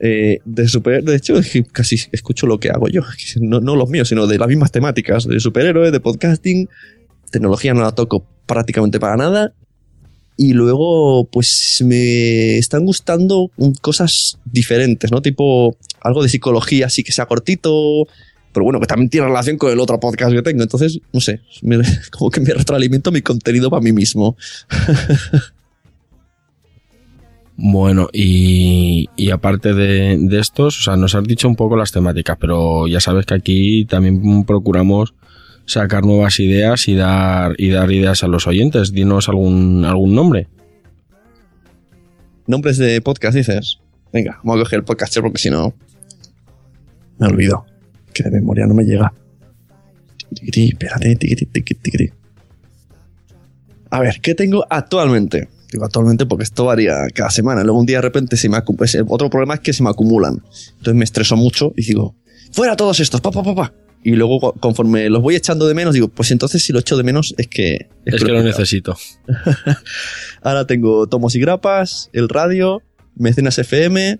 eh, 0.00 0.38
de 0.44 0.68
super, 0.68 1.02
de 1.04 1.16
hecho, 1.16 1.34
casi 1.72 1.96
escucho 2.12 2.46
lo 2.46 2.58
que 2.58 2.70
hago 2.70 2.88
yo. 2.88 3.02
No, 3.40 3.60
no 3.60 3.76
los 3.76 3.88
míos, 3.88 4.08
sino 4.08 4.26
de 4.26 4.38
las 4.38 4.48
mismas 4.48 4.72
temáticas, 4.72 5.26
de 5.26 5.40
superhéroes, 5.40 5.92
de 5.92 6.00
podcasting. 6.00 6.68
Tecnología 7.30 7.74
no 7.74 7.82
la 7.82 7.92
toco 7.92 8.26
prácticamente 8.46 8.98
para 9.00 9.16
nada. 9.16 9.54
Y 10.36 10.52
luego, 10.52 11.24
pues 11.30 11.82
me 11.84 12.58
están 12.58 12.84
gustando 12.84 13.50
cosas 13.80 14.38
diferentes, 14.44 15.10
¿no? 15.12 15.22
Tipo 15.22 15.76
algo 16.00 16.22
de 16.22 16.28
psicología, 16.28 16.86
así 16.86 17.04
que 17.04 17.12
sea 17.12 17.26
cortito, 17.26 18.06
pero 18.52 18.64
bueno, 18.64 18.80
que 18.80 18.86
también 18.86 19.10
tiene 19.10 19.26
relación 19.28 19.56
con 19.58 19.70
el 19.72 19.78
otro 19.78 20.00
podcast 20.00 20.32
que 20.32 20.42
tengo. 20.42 20.62
Entonces, 20.62 20.98
no 21.12 21.20
sé, 21.20 21.40
me- 21.62 21.78
como 22.10 22.30
que 22.30 22.40
me 22.40 22.52
retroalimento 22.52 23.12
mi 23.12 23.22
contenido 23.22 23.70
para 23.70 23.82
mí 23.82 23.92
mismo. 23.92 24.36
Bueno, 27.56 28.08
y, 28.12 29.08
aparte 29.30 29.74
de, 29.74 30.18
de 30.20 30.40
estos, 30.40 30.80
o 30.80 30.82
sea, 30.82 30.96
nos 30.96 31.14
has 31.14 31.22
dicho 31.24 31.46
un 31.46 31.54
poco 31.54 31.76
las 31.76 31.92
temáticas, 31.92 32.36
pero 32.40 32.88
ya 32.88 33.00
sabes 33.00 33.26
que 33.26 33.34
aquí 33.34 33.84
también 33.84 34.44
procuramos 34.44 35.14
sacar 35.66 36.04
nuevas 36.04 36.38
ideas 36.40 36.88
y 36.88 36.94
dar, 36.94 37.54
y 37.58 37.70
dar 37.70 37.90
ideas 37.90 38.22
a 38.24 38.28
los 38.28 38.46
oyentes. 38.46 38.92
Dinos 38.92 39.28
algún, 39.28 39.84
algún 39.84 40.14
nombre. 40.14 40.48
Nombres 42.46 42.76
de 42.78 43.00
podcast, 43.00 43.36
dices. 43.36 43.78
Venga, 44.12 44.38
vamos 44.44 44.60
a 44.60 44.64
coger 44.64 44.78
el 44.80 44.84
podcaster 44.84 45.22
porque 45.22 45.38
si 45.38 45.50
no. 45.50 45.74
Me 47.18 47.26
olvido. 47.26 47.64
Que 48.12 48.22
de 48.24 48.30
memoria 48.30 48.66
no 48.66 48.74
me 48.74 48.84
llega. 48.84 49.12
Tiquití, 50.34 50.68
espérate, 50.68 51.16
tiquití, 51.16 51.46
tiquití. 51.46 52.10
A 53.90 54.00
ver, 54.00 54.20
¿qué 54.20 54.34
tengo 54.34 54.64
actualmente? 54.68 55.48
Digo 55.72 55.84
actualmente 55.84 56.26
porque 56.26 56.44
esto 56.44 56.66
varía 56.66 57.06
cada 57.14 57.30
semana. 57.30 57.62
Luego 57.64 57.80
un 57.80 57.86
día 57.86 57.98
de 57.98 58.02
repente 58.02 58.36
se 58.36 58.48
me 58.48 58.56
acu- 58.56 58.80
ese- 58.84 59.04
Otro 59.08 59.30
problema 59.30 59.54
es 59.54 59.60
que 59.60 59.72
se 59.72 59.82
me 59.82 59.90
acumulan. 59.90 60.42
Entonces 60.72 60.94
me 60.94 61.04
estreso 61.04 61.36
mucho 61.36 61.72
y 61.76 61.84
digo, 61.84 62.14
fuera 62.52 62.76
todos 62.76 63.00
estos, 63.00 63.20
pa, 63.20 63.30
pa, 63.30 63.42
pa, 63.42 63.54
pa. 63.54 63.72
Y 64.06 64.12
luego 64.16 64.38
co- 64.38 64.52
conforme 64.52 65.08
los 65.08 65.22
voy 65.22 65.34
echando 65.34 65.66
de 65.66 65.72
menos, 65.74 65.94
digo, 65.94 66.08
pues 66.08 66.30
entonces 66.30 66.62
si 66.62 66.72
lo 66.72 66.78
echo 66.78 66.96
de 66.96 67.02
menos 67.02 67.34
es 67.38 67.48
que... 67.48 67.88
Es 68.04 68.22
que 68.22 68.30
lo 68.32 68.42
necesito. 68.42 68.96
Ahora 70.42 70.66
tengo 70.66 71.06
Tomos 71.06 71.34
y 71.34 71.40
Grapas, 71.40 72.10
el 72.12 72.28
radio, 72.28 72.82
Mecenas 73.16 73.58
FM, 73.58 74.18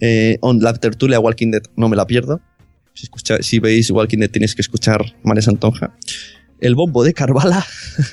eh, 0.00 0.38
on 0.40 0.60
la 0.60 0.72
tertulia 0.74 1.20
Walking 1.20 1.50
Dead, 1.50 1.62
no 1.76 1.88
me 1.88 1.96
la 1.96 2.06
pierdo. 2.06 2.40
Si, 2.94 3.04
escucha- 3.06 3.42
si 3.42 3.58
veis 3.58 3.90
Walking 3.90 4.18
Dead 4.18 4.30
tenéis 4.30 4.54
que 4.54 4.62
escuchar 4.62 5.04
María 5.22 5.42
Santonja. 5.42 5.94
El 6.60 6.74
bombo 6.74 7.04
de 7.04 7.12
Carvala. 7.12 7.64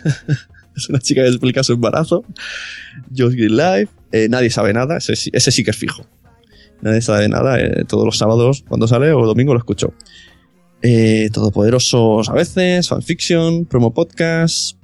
es 0.76 0.90
una 0.90 1.00
chica 1.00 1.22
que 1.22 1.30
explica 1.30 1.64
su 1.64 1.74
embarazo. 1.74 2.26
Just 3.16 3.36
Green 3.38 3.56
Live. 3.56 3.88
eh, 4.12 4.28
nadie 4.30 4.50
sabe 4.50 4.74
nada. 4.74 4.98
Ese, 4.98 5.16
sí- 5.16 5.30
ese 5.34 5.52
sí 5.52 5.64
que 5.64 5.72
es 5.72 5.78
fijo. 5.78 6.06
Nadie 6.82 7.02
sabe 7.02 7.30
nada. 7.30 7.62
eh, 7.62 7.86
todos 7.88 8.04
los 8.06 8.18
sábados 8.18 8.66
cuando 8.68 8.88
sale 8.90 9.14
o 9.14 9.26
domingo 9.26 9.54
lo 9.54 9.60
escucho. 9.60 9.94
Eh, 10.86 11.30
Todopoderosos 11.32 12.28
a 12.28 12.34
veces, 12.34 12.90
fanfiction, 12.90 13.66
promo 13.66 13.94
podcast. 13.94 14.78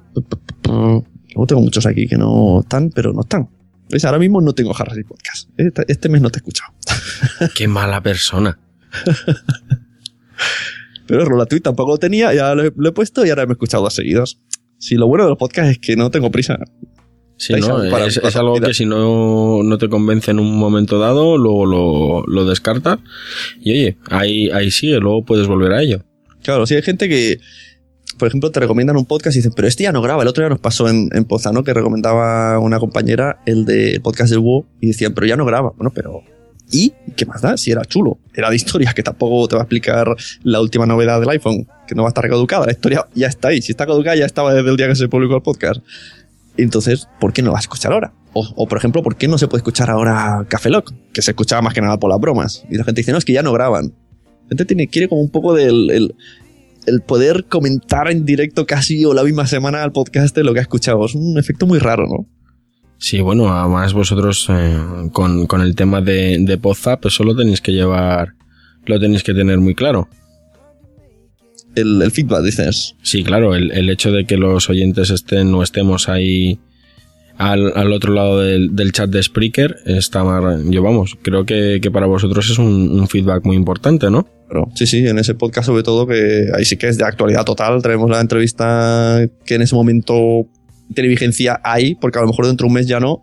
Luego 0.65 1.45
tengo 1.45 1.61
muchos 1.61 1.85
aquí 1.85 2.07
que 2.07 2.17
no 2.17 2.61
están, 2.61 2.89
pero 2.89 3.11
no 3.11 3.21
están. 3.21 3.49
¿Ves? 3.89 4.05
Ahora 4.05 4.17
mismo 4.17 4.39
no 4.39 4.53
tengo 4.53 4.73
Harris 4.73 4.99
y 4.99 5.03
Podcast. 5.03 5.49
Este, 5.57 5.83
este 5.89 6.07
mes 6.07 6.21
no 6.21 6.29
te 6.29 6.37
he 6.37 6.39
escuchado. 6.39 6.73
Qué 7.55 7.67
mala 7.67 8.01
persona. 8.01 8.57
Pero 11.05 11.25
Rolatweet 11.25 11.63
tampoco 11.63 11.91
lo 11.91 11.97
tenía, 11.97 12.33
ya 12.33 12.55
lo 12.55 12.63
he, 12.63 12.71
lo 12.73 12.89
he 12.89 12.91
puesto 12.93 13.25
y 13.25 13.29
ahora 13.29 13.45
me 13.45 13.51
he 13.51 13.53
escuchado 13.53 13.83
dos 13.83 13.95
seguidos. 13.95 14.39
Si 14.77 14.95
lo 14.95 15.07
bueno 15.07 15.25
de 15.25 15.31
los 15.31 15.37
podcasts 15.37 15.71
es 15.71 15.79
que 15.79 15.97
no 15.97 16.11
tengo 16.11 16.31
prisa. 16.31 16.59
Sí, 17.39 17.53
¿no? 17.53 17.89
para- 17.89 18.05
es, 18.05 18.17
es 18.17 18.21
para 18.21 18.39
algo 18.39 18.51
olvidar. 18.51 18.69
que 18.71 18.73
si 18.73 18.85
no, 18.85 19.63
no 19.63 19.77
te 19.77 19.87
convence 19.87 20.29
en 20.31 20.39
un 20.39 20.57
momento 20.59 20.99
dado, 20.99 21.37
luego 21.37 21.65
lo, 21.65 22.23
lo 22.27 22.45
descartas. 22.45 22.99
Y 23.61 23.71
oye, 23.71 23.97
ahí, 24.09 24.49
ahí 24.51 24.69
sigue, 24.71 24.99
luego 24.99 25.23
puedes 25.23 25.47
volver 25.47 25.71
a 25.71 25.81
ello. 25.81 26.03
Claro, 26.43 26.65
si 26.67 26.75
hay 26.75 26.81
gente 26.81 27.07
que, 27.07 27.39
por 28.17 28.27
ejemplo, 28.27 28.51
te 28.51 28.59
recomiendan 28.59 28.97
un 28.97 29.05
podcast 29.05 29.35
y 29.37 29.39
dicen, 29.39 29.53
pero 29.55 29.69
este 29.69 29.83
ya 29.83 29.93
no 29.93 30.01
graba. 30.01 30.21
El 30.23 30.27
otro 30.27 30.43
día 30.43 30.49
nos 30.49 30.59
pasó 30.59 30.89
en, 30.89 31.09
en 31.13 31.23
Pozano 31.23 31.63
que 31.63 31.73
recomendaba 31.73 32.59
una 32.59 32.77
compañera 32.77 33.39
el 33.45 33.63
de 33.63 34.01
podcast 34.03 34.31
del 34.31 34.39
WoW 34.39 34.65
y 34.81 34.87
decían, 34.87 35.13
pero 35.13 35.25
ya 35.25 35.37
no 35.37 35.45
graba. 35.45 35.71
Bueno, 35.77 35.91
pero. 35.95 36.21
¿Y 36.71 36.93
qué 37.15 37.25
más 37.25 37.41
da? 37.41 37.57
Si 37.57 37.71
era 37.71 37.83
chulo. 37.83 38.19
Era 38.31 38.49
de 38.51 38.55
historia, 38.57 38.93
que 38.93 39.01
tampoco 39.01 39.47
te 39.47 39.55
va 39.55 39.61
a 39.61 39.63
explicar 39.63 40.15
la 40.43 40.61
última 40.61 40.85
novedad 40.85 41.19
del 41.19 41.29
iPhone, 41.29 41.65
que 41.87 41.95
no 41.95 42.03
va 42.03 42.09
a 42.09 42.11
estar 42.11 42.29
caducada. 42.29 42.67
La 42.67 42.73
historia 42.73 43.07
ya 43.15 43.25
está 43.25 43.47
ahí. 43.47 43.61
Si 43.63 43.71
está 43.71 43.87
caducada, 43.87 44.15
ya 44.15 44.25
estaba 44.27 44.53
desde 44.53 44.69
el 44.69 44.77
día 44.77 44.87
que 44.87 44.95
se 44.95 45.07
publicó 45.07 45.35
el 45.35 45.41
podcast. 45.41 45.81
Entonces, 46.63 47.07
¿por 47.19 47.33
qué 47.33 47.41
no 47.41 47.51
vas 47.51 47.59
a 47.59 47.65
escuchar 47.65 47.93
ahora? 47.93 48.13
O, 48.33 48.67
por 48.67 48.77
ejemplo, 48.77 49.01
¿por 49.01 49.15
qué 49.15 49.27
no 49.27 49.37
se 49.37 49.47
puede 49.47 49.59
escuchar 49.59 49.89
ahora 49.89 50.45
Café 50.47 50.69
Lock? 50.69 50.93
Que 51.13 51.21
se 51.21 51.31
escuchaba 51.31 51.61
más 51.61 51.73
que 51.73 51.81
nada 51.81 51.97
por 51.97 52.09
las 52.09 52.19
bromas. 52.19 52.63
Y 52.69 52.77
la 52.77 52.83
gente 52.83 53.01
dice, 53.01 53.11
no, 53.11 53.17
es 53.17 53.25
que 53.25 53.33
ya 53.33 53.41
no 53.41 53.51
graban. 53.51 53.93
La 54.43 54.49
gente 54.49 54.65
tiene, 54.65 54.87
quiere 54.87 55.09
como 55.09 55.21
un 55.21 55.29
poco 55.29 55.53
del 55.53 56.13
el, 56.85 57.01
poder 57.01 57.45
comentar 57.45 58.09
en 58.09 58.25
directo 58.25 58.65
casi 58.65 59.03
o 59.05 59.13
la 59.13 59.23
misma 59.23 59.47
semana 59.47 59.83
al 59.83 59.91
podcast 59.91 60.35
de 60.35 60.43
lo 60.43 60.53
que 60.53 60.59
ha 60.59 60.61
escuchado. 60.61 61.05
Es 61.05 61.15
un 61.15 61.37
efecto 61.37 61.65
muy 61.65 61.79
raro, 61.79 62.05
¿no? 62.07 62.27
Sí, 62.97 63.21
bueno, 63.21 63.51
además 63.51 63.93
vosotros 63.93 64.47
eh, 64.49 64.77
con, 65.11 65.47
con 65.47 65.61
el 65.61 65.75
tema 65.75 66.01
de, 66.01 66.37
de 66.39 66.57
Podzap, 66.57 67.05
eso 67.05 67.23
lo 67.23 67.35
tenéis 67.35 67.61
que 67.61 67.71
llevar, 67.71 68.33
lo 68.85 68.99
tenéis 68.99 69.23
que 69.23 69.33
tener 69.33 69.57
muy 69.59 69.73
claro. 69.73 70.09
El, 71.81 72.01
el 72.01 72.11
feedback, 72.11 72.43
dices. 72.43 72.95
Sí, 73.01 73.23
claro, 73.23 73.55
el, 73.55 73.71
el 73.71 73.89
hecho 73.89 74.11
de 74.11 74.25
que 74.25 74.37
los 74.37 74.69
oyentes 74.69 75.09
estén 75.09 75.53
o 75.53 75.63
estemos 75.63 76.09
ahí 76.09 76.59
al, 77.37 77.71
al 77.75 77.93
otro 77.93 78.13
lado 78.13 78.41
del, 78.41 78.75
del 78.75 78.91
chat 78.91 79.09
de 79.09 79.23
Spreaker 79.23 79.77
está 79.85 80.25
más, 80.25 80.61
yo 80.65 80.83
vamos, 80.83 81.17
creo 81.21 81.45
que, 81.45 81.79
que 81.81 81.89
para 81.89 82.05
vosotros 82.05 82.49
es 82.49 82.59
un, 82.59 82.91
un 82.91 83.07
feedback 83.07 83.45
muy 83.45 83.55
importante, 83.55 84.09
¿no? 84.09 84.27
Pero 84.49 84.69
sí, 84.75 84.85
sí, 84.85 85.07
en 85.07 85.17
ese 85.19 85.35
podcast 85.35 85.67
sobre 85.67 85.83
todo 85.83 86.05
que 86.05 86.47
ahí 86.53 86.65
sí 86.65 86.75
que 86.75 86.87
es 86.87 86.97
de 86.97 87.05
actualidad 87.05 87.45
total. 87.45 87.81
Traemos 87.81 88.09
la 88.09 88.19
entrevista 88.19 89.25
que 89.45 89.55
en 89.55 89.61
ese 89.61 89.75
momento 89.75 90.47
tiene 90.93 91.07
vigencia 91.07 91.61
ahí, 91.63 91.95
porque 91.95 92.17
a 92.17 92.23
lo 92.23 92.27
mejor 92.27 92.47
dentro 92.47 92.65
de 92.65 92.69
un 92.69 92.73
mes 92.73 92.87
ya 92.87 92.99
no. 92.99 93.21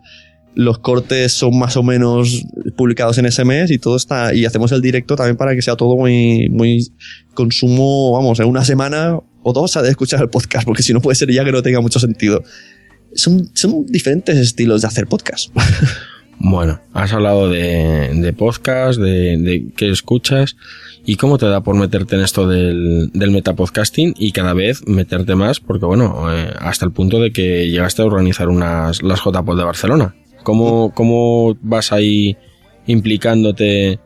Los 0.57 0.79
cortes 0.79 1.33
son 1.33 1.59
más 1.59 1.77
o 1.77 1.83
menos 1.83 2.43
publicados 2.75 3.19
en 3.19 3.27
ese 3.27 3.45
mes 3.45 3.69
y 3.69 3.77
todo 3.77 3.95
está. 3.95 4.33
Y 4.33 4.43
hacemos 4.43 4.71
el 4.71 4.81
directo 4.81 5.15
también 5.15 5.37
para 5.37 5.53
que 5.53 5.61
sea 5.61 5.75
todo 5.75 5.95
muy, 5.95 6.49
muy 6.49 6.91
consumo, 7.35 8.13
vamos, 8.13 8.39
en 8.39 8.47
una 8.47 8.65
semana 8.65 9.19
o 9.43 9.53
dos 9.53 9.77
ha 9.77 9.83
de 9.83 9.89
escuchar 9.89 10.19
el 10.19 10.29
podcast, 10.29 10.65
porque 10.65 10.81
si 10.81 10.93
no 10.93 10.99
puede 10.99 11.13
ser 11.13 11.31
ya 11.31 11.45
que 11.45 11.51
no 11.51 11.61
tenga 11.61 11.79
mucho 11.79 11.99
sentido. 11.99 12.43
Son, 13.13 13.51
son 13.53 13.85
diferentes 13.85 14.35
estilos 14.35 14.81
de 14.81 14.87
hacer 14.87 15.05
podcast. 15.05 15.55
Bueno, 16.39 16.79
has 16.93 17.13
hablado 17.13 17.49
de, 17.49 18.11
de 18.13 18.31
podcast, 18.31 18.99
de, 18.99 19.37
de 19.37 19.71
qué 19.75 19.89
escuchas 19.89 20.55
y 21.03 21.15
cómo 21.15 21.39
te 21.39 21.47
da 21.47 21.61
por 21.63 21.75
meterte 21.75 22.15
en 22.15 22.21
esto 22.21 22.47
del, 22.47 23.09
del 23.11 23.31
metapodcasting 23.31 24.13
y 24.19 24.33
cada 24.33 24.53
vez 24.53 24.87
meterte 24.87 25.33
más, 25.33 25.59
porque 25.59 25.87
bueno, 25.87 26.31
eh, 26.31 26.53
hasta 26.59 26.85
el 26.85 26.91
punto 26.91 27.19
de 27.19 27.31
que 27.31 27.67
llegaste 27.69 28.03
a 28.03 28.05
organizar 28.05 28.49
unas, 28.49 29.01
las 29.01 29.19
JPod 29.23 29.57
de 29.57 29.63
Barcelona. 29.63 30.15
¿Cómo, 30.47 30.93
cómo 30.93 31.57
vas 31.61 31.91
ahí 31.91 32.37
implicándote 32.85 33.99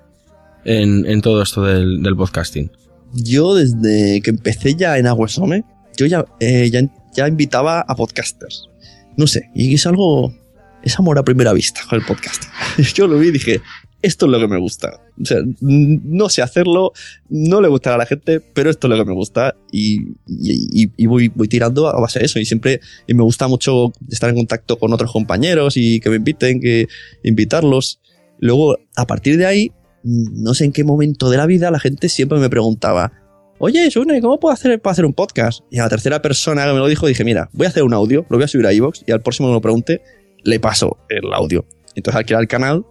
en, 0.65 1.05
en 1.05 1.21
todo 1.21 1.43
esto 1.43 1.61
del, 1.61 2.01
del 2.01 2.15
podcasting? 2.15 2.71
yo 3.13 3.53
desde 3.53 4.21
que 4.21 4.31
empecé 4.31 4.73
ya 4.73 4.97
en 4.97 5.05
Aguasome, 5.05 5.63
yo 5.95 6.07
ya, 6.07 6.25
eh, 6.39 6.67
ya, 6.71 6.81
ya 7.13 7.27
invitaba 7.27 7.81
a 7.81 7.95
podcasters. 7.95 8.71
No 9.17 9.27
sé, 9.27 9.51
y 9.53 9.75
es 9.75 9.85
algo, 9.85 10.33
es 10.81 10.97
amor 10.97 11.19
a 11.19 11.23
primera 11.23 11.53
vista 11.53 11.81
con 11.87 11.99
el 11.99 12.05
podcast. 12.07 12.45
Yo 12.95 13.05
lo 13.05 13.19
vi 13.19 13.27
y 13.27 13.31
dije, 13.33 13.61
esto 14.01 14.25
es 14.25 14.31
lo 14.31 14.39
que 14.39 14.47
me 14.47 14.57
gusta. 14.59 14.99
O 15.21 15.25
sea, 15.25 15.39
no 15.61 16.29
sé 16.29 16.41
hacerlo, 16.41 16.91
no 17.29 17.61
le 17.61 17.67
gustará 17.67 17.95
a 17.95 17.99
la 17.99 18.05
gente, 18.05 18.39
pero 18.39 18.69
esto 18.69 18.87
es 18.87 18.97
lo 18.97 19.03
que 19.03 19.09
me 19.09 19.15
gusta 19.15 19.55
y, 19.71 20.01
y- 20.27 20.83
y- 20.83 20.91
y 20.97 21.05
voy, 21.05 21.27
voy 21.29 21.47
tirando 21.47 21.87
a 21.87 21.99
base 21.99 22.19
de 22.19 22.25
eso. 22.25 22.39
Y 22.39 22.45
siempre 22.45 22.79
y 23.07 23.13
me 23.13 23.23
gusta 23.23 23.47
mucho 23.47 23.91
estar 24.09 24.29
en 24.29 24.35
contacto 24.35 24.77
con 24.79 24.91
otros 24.93 25.11
compañeros 25.11 25.77
y 25.77 25.99
que 25.99 26.09
me 26.09 26.15
inviten, 26.17 26.59
que 26.59 26.87
invitarlos. 27.23 27.99
Luego, 28.39 28.77
a 28.95 29.05
partir 29.07 29.37
de 29.37 29.45
ahí, 29.45 29.71
no 30.03 30.53
sé 30.55 30.65
en 30.65 30.71
qué 30.71 30.83
momento 30.83 31.29
de 31.29 31.37
la 31.37 31.45
vida, 31.45 31.69
la 31.71 31.79
gente 31.79 32.09
siempre 32.09 32.39
me 32.39 32.49
preguntaba, 32.49 33.13
oye, 33.59 33.91
Sune, 33.91 34.19
¿cómo 34.21 34.39
puedo 34.39 34.51
hacer 34.53 34.81
para 34.81 34.93
hacer 34.93 35.05
un 35.05 35.13
podcast? 35.13 35.59
Y 35.69 35.77
a 35.77 35.83
la 35.83 35.89
tercera 35.89 36.21
persona 36.23 36.65
que 36.65 36.73
me 36.73 36.79
lo 36.79 36.87
dijo 36.87 37.05
dije, 37.05 37.23
mira, 37.23 37.49
voy 37.53 37.67
a 37.67 37.69
hacer 37.69 37.83
un 37.83 37.93
audio, 37.93 38.25
lo 38.29 38.37
voy 38.37 38.45
a 38.45 38.47
subir 38.47 38.65
a 38.65 38.73
iVoox 38.73 39.03
y 39.05 39.11
al 39.11 39.21
próximo 39.21 39.47
que 39.47 39.51
me 39.51 39.57
lo 39.57 39.61
pregunte, 39.61 40.01
le 40.43 40.59
paso 40.59 40.97
el 41.09 41.31
audio. 41.33 41.65
Entonces 41.93 42.17
al 42.17 42.25
crear 42.25 42.41
el 42.41 42.47
canal, 42.47 42.83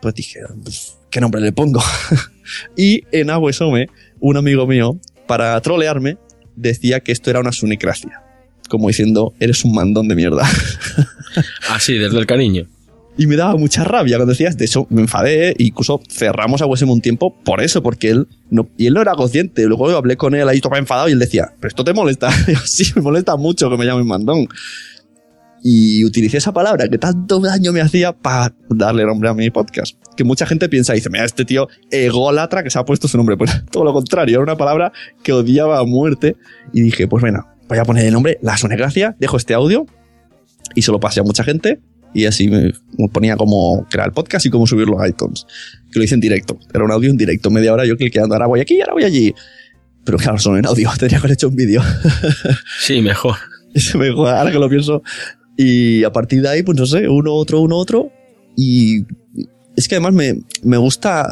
pues 0.00 0.14
dije, 0.14 0.40
pues, 0.62 0.98
¿qué 1.10 1.20
nombre 1.20 1.40
le 1.40 1.52
pongo? 1.52 1.82
y 2.76 3.02
en 3.12 3.30
Aguesome, 3.30 3.88
un 4.20 4.36
amigo 4.36 4.66
mío, 4.66 4.98
para 5.26 5.60
trolearme, 5.60 6.18
decía 6.56 7.00
que 7.00 7.12
esto 7.12 7.30
era 7.30 7.40
una 7.40 7.52
sunicracia. 7.52 8.22
Como 8.68 8.88
diciendo, 8.88 9.32
eres 9.40 9.64
un 9.64 9.74
mandón 9.74 10.08
de 10.08 10.14
mierda. 10.14 10.48
Así, 11.70 11.94
desde 11.94 12.18
el 12.18 12.26
cariño. 12.26 12.68
Y 13.16 13.26
me 13.26 13.34
daba 13.34 13.56
mucha 13.56 13.82
rabia 13.82 14.16
cuando 14.16 14.32
decías, 14.32 14.56
de 14.56 14.64
eso 14.64 14.86
me 14.90 15.00
enfadé, 15.00 15.50
e 15.50 15.56
incluso 15.58 16.00
cerramos 16.08 16.62
a 16.62 16.66
Wesem 16.66 16.88
un 16.88 17.00
tiempo 17.00 17.34
por 17.42 17.60
eso, 17.60 17.82
porque 17.82 18.10
él 18.10 18.28
no, 18.48 18.68
y 18.76 18.86
él 18.86 18.94
no 18.94 19.02
era 19.02 19.14
consciente. 19.14 19.64
Luego 19.66 19.88
hablé 19.90 20.16
con 20.16 20.36
él 20.36 20.48
ahí 20.48 20.60
todo 20.60 20.76
enfadado 20.76 21.08
y 21.08 21.12
él 21.12 21.18
decía, 21.18 21.52
pero 21.58 21.68
esto 21.68 21.82
te 21.82 21.92
molesta. 21.92 22.30
Y 22.46 22.52
yo, 22.54 22.60
sí, 22.64 22.92
me 22.94 23.02
molesta 23.02 23.36
mucho 23.36 23.68
que 23.70 23.76
me 23.76 23.86
llamen 23.86 24.06
mandón. 24.06 24.46
Y 25.62 26.04
utilicé 26.04 26.38
esa 26.38 26.52
palabra 26.52 26.88
que 26.88 26.98
tanto 26.98 27.40
daño 27.40 27.72
me 27.72 27.80
hacía 27.80 28.12
para 28.12 28.54
darle 28.70 29.04
nombre 29.04 29.28
a 29.28 29.34
mi 29.34 29.50
podcast. 29.50 29.96
Que 30.16 30.24
mucha 30.24 30.46
gente 30.46 30.68
piensa, 30.68 30.92
dice, 30.92 31.10
mira, 31.10 31.24
este 31.24 31.44
tío 31.44 31.68
ególatra 31.90 32.62
que 32.62 32.70
se 32.70 32.78
ha 32.78 32.84
puesto 32.84 33.08
su 33.08 33.16
nombre. 33.16 33.36
Pues 33.38 33.64
todo 33.70 33.84
lo 33.84 33.92
contrario, 33.92 34.36
era 34.36 34.42
una 34.42 34.56
palabra 34.56 34.92
que 35.22 35.32
odiaba 35.32 35.78
a 35.78 35.84
muerte. 35.84 36.36
Y 36.72 36.82
dije, 36.82 37.08
pues 37.08 37.20
bueno, 37.20 37.46
voy 37.68 37.78
a 37.78 37.84
poner 37.84 38.06
el 38.06 38.12
nombre 38.12 38.38
La 38.42 38.56
Sonegracia, 38.56 39.16
dejo 39.18 39.36
este 39.36 39.54
audio 39.54 39.86
y 40.74 40.82
se 40.82 40.92
lo 40.92 41.00
pasé 41.00 41.20
a 41.20 41.22
mucha 41.22 41.44
gente 41.44 41.80
y 42.14 42.26
así 42.26 42.48
me, 42.48 42.72
ponía 43.12 43.36
cómo 43.36 43.86
crear 43.90 44.08
el 44.08 44.14
podcast 44.14 44.46
y 44.46 44.50
cómo 44.50 44.66
subirlo 44.66 45.00
a 45.00 45.08
iTunes. 45.08 45.46
Que 45.92 45.98
lo 45.98 46.04
hice 46.04 46.14
en 46.14 46.20
directo. 46.20 46.58
Era 46.72 46.84
un 46.84 46.90
audio 46.90 47.10
en 47.10 47.16
directo, 47.16 47.50
media 47.50 47.72
hora 47.72 47.84
yo 47.84 47.96
cliqueando, 47.96 48.34
ahora 48.34 48.46
voy 48.46 48.60
aquí, 48.60 48.80
ahora 48.80 48.94
voy 48.94 49.04
allí. 49.04 49.34
Pero 50.04 50.18
claro, 50.18 50.38
solo 50.38 50.58
en 50.58 50.66
audio, 50.66 50.90
tendría 50.98 51.18
que 51.18 51.26
haber 51.26 51.32
hecho 51.32 51.48
un 51.48 51.56
vídeo. 51.56 51.82
Sí, 52.80 53.00
mejor. 53.00 53.36
Es 53.74 53.94
mejor, 53.94 54.34
ahora 54.34 54.50
que 54.50 54.58
lo 54.58 54.68
pienso. 54.68 55.02
Y 55.60 56.04
a 56.04 56.12
partir 56.12 56.40
de 56.40 56.48
ahí, 56.48 56.62
pues 56.62 56.78
no 56.78 56.86
sé, 56.86 57.08
uno, 57.08 57.34
otro, 57.34 57.60
uno, 57.60 57.76
otro. 57.76 58.12
Y 58.56 59.00
es 59.76 59.88
que 59.88 59.96
además 59.96 60.14
me, 60.14 60.36
me 60.62 60.76
gusta, 60.76 61.26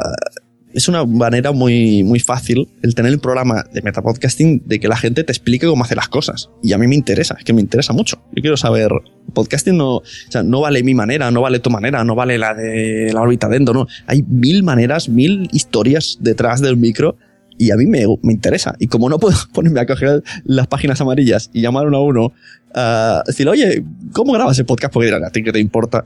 es 0.73 0.89
una 0.89 1.05
manera 1.05 1.53
muy, 1.53 2.03
muy 2.03 2.19
fácil 2.19 2.69
el 2.83 2.97
tener 2.97 3.13
el 3.13 3.21
programa 3.21 3.65
de 3.73 3.83
metapodcasting 3.83 4.65
de 4.67 4.81
que 4.81 4.89
la 4.89 4.97
gente 4.97 5.23
te 5.23 5.31
explique 5.31 5.69
cómo 5.69 5.85
hace 5.85 5.95
las 5.95 6.09
cosas. 6.09 6.51
Y 6.61 6.73
a 6.73 6.79
mí 6.79 6.89
me 6.89 6.97
interesa, 6.97 7.37
es 7.39 7.45
que 7.45 7.53
me 7.53 7.61
interesa 7.61 7.93
mucho. 7.93 8.21
Yo 8.35 8.43
quiero 8.43 8.57
saber, 8.57 8.91
podcasting 9.33 9.77
no, 9.77 9.99
o 9.99 10.03
sea, 10.29 10.43
no 10.43 10.61
vale 10.61 10.83
mi 10.83 10.95
manera, 10.95 11.31
no 11.31 11.41
vale 11.41 11.61
tu 11.61 11.71
manera, 11.71 12.03
no 12.03 12.17
vale 12.17 12.37
la 12.37 12.53
de 12.53 13.13
la 13.13 13.21
órbita 13.21 13.49
dentro, 13.49 13.75
no. 13.75 13.87
Hay 14.09 14.25
mil 14.25 14.65
maneras, 14.65 15.09
mil 15.09 15.49
historias 15.53 16.19
detrás 16.21 16.61
del 16.61 16.77
micro 16.77 17.17
y 17.59 17.71
a 17.71 17.77
mí 17.77 17.87
me, 17.87 18.05
me 18.23 18.33
interesa. 18.33 18.75
Y 18.79 18.87
como 18.89 19.09
no 19.09 19.19
puedo 19.19 19.37
ponerme 19.53 19.81
a 19.81 19.87
coger 19.87 20.23
las 20.45 20.67
páginas 20.67 21.01
amarillas 21.01 21.51
y 21.53 21.61
llamar 21.63 21.87
uno 21.87 21.97
a 21.99 22.03
uno, 22.03 22.33
a 22.75 23.23
decir, 23.27 23.49
oye, 23.49 23.83
¿cómo 24.13 24.33
grabas 24.33 24.59
el 24.59 24.67
podcast? 24.67 24.93
Porque 24.93 25.07
dirán, 25.07 25.25
¿a 25.25 25.31
ti 25.31 25.43
qué 25.43 25.53
te 25.53 25.61
importa? 25.61 26.05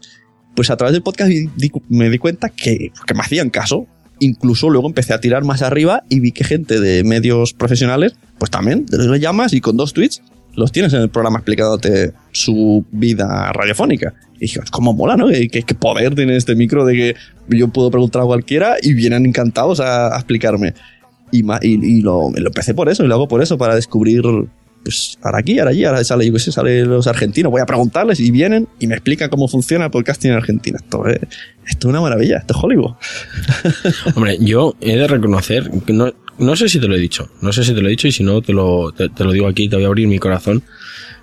Pues 0.54 0.70
a 0.70 0.76
través 0.76 0.92
del 0.92 1.02
podcast 1.02 1.30
me 1.88 2.10
di 2.10 2.18
cuenta 2.18 2.48
que, 2.48 2.90
que 3.06 3.14
me 3.14 3.20
hacían 3.20 3.50
caso. 3.50 3.86
Incluso 4.18 4.68
luego 4.68 4.86
empecé 4.86 5.14
a 5.14 5.20
tirar 5.20 5.44
más 5.44 5.62
arriba 5.62 6.02
y 6.10 6.20
vi 6.20 6.32
que 6.32 6.44
gente 6.44 6.78
de 6.78 7.04
medios 7.04 7.54
profesionales, 7.54 8.12
pues 8.38 8.50
también, 8.50 8.84
le 8.90 9.18
llamas 9.18 9.52
y 9.54 9.60
con 9.60 9.76
dos 9.78 9.92
tweets 9.94 10.22
los 10.56 10.72
tienes 10.72 10.92
en 10.92 11.00
el 11.00 11.08
programa 11.08 11.38
explicándote 11.38 12.12
su 12.32 12.84
vida 12.90 13.50
radiofónica. 13.52 14.12
Y 14.36 14.40
dije, 14.40 14.60
¿cómo 14.72 14.92
mola, 14.92 15.16
no? 15.16 15.28
¿Qué, 15.28 15.48
qué- 15.48 15.62
qué 15.62 15.74
poder 15.74 16.14
tiene 16.16 16.36
este 16.36 16.54
micro 16.56 16.84
de 16.84 16.94
que 16.94 17.14
yo 17.56 17.68
puedo 17.68 17.90
preguntar 17.90 18.22
a 18.22 18.24
cualquiera 18.26 18.74
y 18.82 18.92
vienen 18.92 19.24
encantados 19.26 19.78
a, 19.80 20.12
a 20.14 20.16
explicarme. 20.16 20.74
Y, 21.32 21.44
y, 21.62 21.98
y 21.98 22.00
lo, 22.00 22.30
lo 22.34 22.46
empecé 22.46 22.74
por 22.74 22.88
eso, 22.88 23.04
y 23.04 23.08
lo 23.08 23.14
hago 23.14 23.28
por 23.28 23.42
eso, 23.42 23.58
para 23.58 23.74
descubrir, 23.74 24.22
pues, 24.82 25.18
ahora 25.22 25.38
aquí, 25.38 25.58
ahora 25.58 25.70
allí, 25.70 25.84
ahora 25.84 26.02
sale, 26.04 26.26
yo 26.26 26.32
qué 26.32 26.38
sé, 26.38 26.52
sale 26.52 26.84
los 26.84 27.06
argentinos, 27.06 27.52
voy 27.52 27.60
a 27.60 27.66
preguntarles 27.66 28.20
y 28.20 28.30
vienen 28.30 28.66
y 28.78 28.86
me 28.86 28.94
explican 28.94 29.28
cómo 29.28 29.46
funciona 29.46 29.86
el 29.86 29.90
podcasting 29.90 30.30
en 30.30 30.36
Argentina. 30.36 30.78
Esto 30.82 31.06
es, 31.06 31.20
esto 31.66 31.88
es 31.88 31.90
una 31.90 32.00
maravilla, 32.00 32.38
esto 32.38 32.54
es 32.56 32.64
Hollywood. 32.64 32.92
Hombre, 34.14 34.38
yo 34.40 34.74
he 34.80 34.96
de 34.96 35.06
reconocer, 35.06 35.70
que 35.86 35.92
no, 35.92 36.12
no 36.38 36.56
sé 36.56 36.68
si 36.68 36.80
te 36.80 36.88
lo 36.88 36.94
he 36.94 36.98
dicho, 36.98 37.28
no 37.42 37.52
sé 37.52 37.64
si 37.64 37.74
te 37.74 37.82
lo 37.82 37.88
he 37.88 37.90
dicho 37.90 38.08
y 38.08 38.12
si 38.12 38.24
no 38.24 38.40
te 38.40 38.52
lo, 38.52 38.92
te, 38.92 39.08
te 39.10 39.24
lo 39.24 39.32
digo 39.32 39.46
aquí, 39.46 39.68
te 39.68 39.76
voy 39.76 39.84
a 39.84 39.88
abrir 39.88 40.08
mi 40.08 40.18
corazón. 40.18 40.62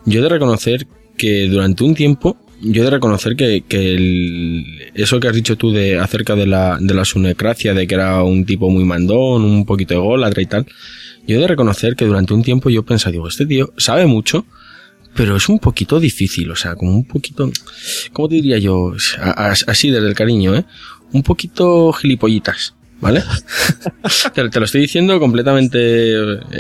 Yo 0.05 0.19
he 0.19 0.23
de 0.23 0.29
reconocer 0.29 0.87
que 1.17 1.47
durante 1.49 1.83
un 1.83 1.95
tiempo, 1.95 2.37
yo 2.61 2.81
he 2.81 2.85
de 2.85 2.91
reconocer 2.91 3.35
que, 3.35 3.63
que 3.67 3.93
el- 3.95 4.65
eso 4.95 5.19
que 5.19 5.27
has 5.27 5.35
dicho 5.35 5.55
tú 5.57 5.71
de 5.71 5.99
acerca 5.99 6.35
de 6.35 6.47
la, 6.47 6.77
de 6.79 6.93
la 6.93 7.05
sunecracia, 7.05 7.73
de 7.73 7.85
que 7.87 7.95
era 7.95 8.23
un 8.23 8.45
tipo 8.45 8.69
muy 8.69 8.83
mandón, 8.83 9.43
un 9.43 9.65
poquito 9.65 9.93
ególatra 9.93 10.41
y 10.41 10.45
tal, 10.47 10.65
yo 11.27 11.37
he 11.37 11.39
de 11.39 11.47
reconocer 11.47 11.95
que 11.95 12.05
durante 12.05 12.33
un 12.33 12.43
tiempo 12.43 12.69
yo 12.69 12.83
pensaba, 12.83 13.11
digo, 13.11 13.27
este 13.27 13.45
tío 13.45 13.73
sabe 13.77 14.05
mucho, 14.05 14.45
pero 15.15 15.35
es 15.35 15.49
un 15.49 15.59
poquito 15.59 15.99
difícil, 15.99 16.49
o 16.51 16.55
sea, 16.55 16.75
como 16.75 16.93
un 16.93 17.05
poquito, 17.05 17.51
¿cómo 18.13 18.29
te 18.29 18.35
diría 18.35 18.57
yo? 18.59 18.93
A- 19.19 19.49
a- 19.49 19.55
Así 19.67 19.89
desde 19.89 20.07
el 20.07 20.13
cariño, 20.15 20.55
¿eh? 20.55 20.63
Un 21.11 21.23
poquito 21.23 21.91
gilipollitas, 21.93 22.75
¿vale? 23.01 23.23
te, 24.35 24.49
te 24.49 24.59
lo 24.59 24.65
estoy 24.65 24.81
diciendo 24.81 25.19
completamente 25.19 26.13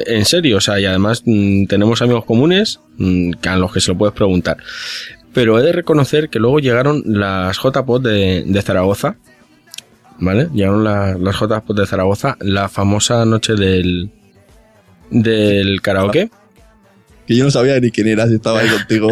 en 0.07 0.25
serio, 0.25 0.57
o 0.57 0.61
sea, 0.61 0.79
y 0.79 0.85
además 0.85 1.21
mm, 1.25 1.65
tenemos 1.65 2.01
amigos 2.01 2.25
comunes 2.25 2.79
mm, 2.97 3.31
que 3.41 3.49
a 3.49 3.57
los 3.57 3.71
que 3.71 3.79
se 3.81 3.91
lo 3.91 3.97
puedes 3.97 4.15
preguntar. 4.15 4.57
Pero 5.37 5.59
he 5.59 5.61
de 5.61 5.71
reconocer 5.71 6.29
que 6.29 6.39
luego 6.39 6.57
llegaron 6.57 7.03
las 7.05 7.57
JPOD 7.59 8.01
de, 8.01 8.43
de 8.47 8.61
Zaragoza, 8.63 9.17
¿vale? 10.17 10.47
Llegaron 10.51 10.83
la- 10.83 11.15
las 11.15 11.35
JPOD 11.39 11.75
de 11.81 11.85
Zaragoza, 11.85 12.37
la 12.39 12.69
famosa 12.69 13.23
noche 13.23 13.53
del, 13.53 14.09
del 15.11 15.79
karaoke. 15.83 16.31
Que 17.27 17.35
yo 17.35 17.43
no 17.43 17.51
sabía 17.51 17.79
ni 17.79 17.91
quién 17.91 18.07
eras 18.07 18.31
y 18.31 18.35
estaba 18.35 18.61
ahí 18.61 18.69
contigo. 18.69 19.11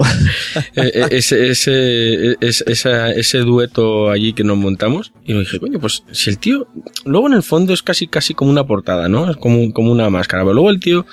Eh, 0.75 0.91
eh, 0.95 1.07
ese, 1.11 1.49
ese, 1.49 2.37
ese, 2.41 2.63
esa- 2.71 3.11
ese 3.11 3.37
dueto 3.39 4.09
allí 4.09 4.33
que 4.33 4.43
nos 4.43 4.57
montamos 4.57 5.11
y 5.25 5.33
me 5.33 5.41
dije, 5.41 5.59
coño, 5.59 5.79
pues 5.79 6.03
si 6.11 6.31
el 6.31 6.39
tío, 6.39 6.65
luego 7.05 7.27
en 7.27 7.33
el 7.33 7.43
fondo 7.43 7.71
es 7.71 7.83
casi 7.83 8.07
casi 8.07 8.33
como 8.33 8.49
una 8.49 8.65
portada, 8.65 9.09
¿no? 9.09 9.29
Es 9.29 9.37
como, 9.37 9.71
como 9.73 9.91
una 9.91 10.09
máscara, 10.09 10.41
pero 10.43 10.53
luego 10.55 10.71
el 10.71 10.79
tío 10.79 11.05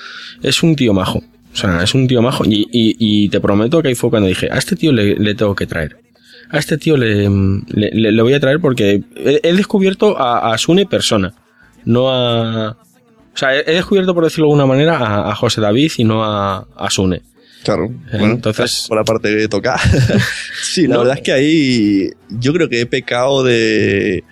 es 0.42 0.62
un 0.62 0.74
tío 0.76 0.94
majo, 0.94 1.22
o 1.52 1.56
sea, 1.56 1.82
es 1.82 1.94
un 1.94 2.06
tío 2.08 2.22
majo 2.22 2.44
y, 2.44 2.66
y, 2.72 2.96
y 2.98 3.28
te 3.28 3.40
prometo 3.40 3.82
que 3.82 3.88
ahí 3.88 3.94
fue 3.94 4.10
cuando 4.10 4.28
dije, 4.28 4.48
a 4.50 4.56
este 4.58 4.74
tío 4.76 4.92
le, 4.92 5.16
le 5.16 5.34
tengo 5.34 5.54
que 5.54 5.66
traer. 5.66 5.98
A 6.50 6.58
este 6.58 6.76
tío 6.78 6.96
le, 6.96 7.28
le, 7.68 8.22
voy 8.22 8.34
a 8.34 8.40
traer 8.40 8.60
porque 8.60 9.02
he, 9.16 9.40
he 9.42 9.52
descubierto 9.54 10.18
a, 10.18 10.52
a 10.52 10.58
Sune 10.58 10.86
persona, 10.86 11.34
no 11.84 12.10
a... 12.10 12.70
O 13.34 13.36
sea, 13.38 13.56
he 13.56 13.60
he 13.70 13.74
descubierto, 13.76 14.14
por 14.14 14.24
decirlo 14.24 14.46
de 14.46 14.50
alguna 14.52 14.66
manera, 14.66 14.96
a, 14.98 15.30
a 15.30 15.34
José 15.34 15.62
David 15.62 15.92
y 15.96 16.04
no 16.04 16.22
a, 16.22 16.66
a 16.76 16.90
Sune. 16.90 17.22
Claro. 17.64 17.86
Eh, 18.12 18.18
Bueno, 18.18 18.34
entonces- 18.34 18.84
por 18.88 18.98
la 18.98 19.04
parte 19.04 19.34
que 19.34 19.48
toca. 19.48 19.78
sí, 20.62 20.86
la 20.86 20.94
No. 20.96 21.00
verdad 21.00 21.16
es 21.18 21.22
que 21.22 21.32
ahí 21.32 22.10
yo 22.28 22.52
creo 22.52 22.68
que 22.68 22.80
he 22.82 22.86
pecado 22.86 23.42
de 23.44 24.22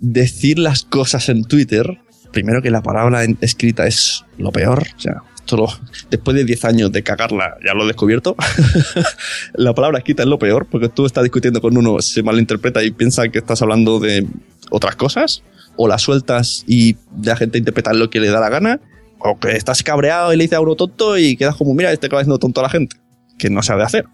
decir 0.00 0.58
las 0.58 0.82
cosas 0.84 1.28
en 1.28 1.44
Twitter. 1.44 1.98
Primero 2.32 2.62
que 2.62 2.70
la 2.70 2.82
palabra 2.82 3.24
escrita 3.40 3.86
es 3.86 4.24
lo 4.38 4.50
peor. 4.50 4.84
O 4.96 5.00
sea, 5.00 5.22
esto 5.42 5.66
después 6.10 6.36
de 6.36 6.44
10 6.44 6.64
años 6.64 6.92
de 6.92 7.02
cagarla, 7.02 7.56
ya 7.64 7.74
lo 7.74 7.84
he 7.84 7.86
descubierto. 7.86 8.36
la 9.54 9.74
palabra 9.74 9.98
escrita 9.98 10.22
es 10.22 10.28
lo 10.28 10.38
peor, 10.38 10.66
porque 10.70 10.88
tú 10.88 11.06
estás 11.06 11.24
discutiendo 11.24 11.60
con 11.60 11.76
uno, 11.76 12.00
se 12.00 12.22
malinterpreta 12.22 12.82
y 12.82 12.90
piensa 12.90 13.28
que 13.28 13.38
estás 13.38 13.62
hablando 13.62 14.00
de 14.00 14.26
otras 14.70 14.96
cosas, 14.96 15.42
o 15.76 15.88
la 15.88 15.98
sueltas 15.98 16.64
y 16.66 16.96
la 17.22 17.36
gente 17.36 17.58
interpreta 17.58 17.92
lo 17.92 18.10
que 18.10 18.20
le 18.20 18.28
da 18.28 18.40
la 18.40 18.48
gana, 18.48 18.80
o 19.18 19.38
que 19.38 19.52
estás 19.52 19.82
cabreado 19.82 20.32
y 20.32 20.36
le 20.36 20.44
dices 20.44 20.58
a 20.58 20.60
uno 20.60 20.74
tonto 20.74 21.18
y 21.18 21.36
quedas 21.36 21.56
como, 21.56 21.74
mira, 21.74 21.92
este 21.92 22.06
acaba 22.06 22.22
siendo 22.22 22.38
tonto 22.38 22.60
a 22.60 22.64
la 22.64 22.70
gente, 22.70 22.96
que 23.38 23.50
no 23.50 23.62
sabe 23.62 23.82
hacer. 23.82 24.06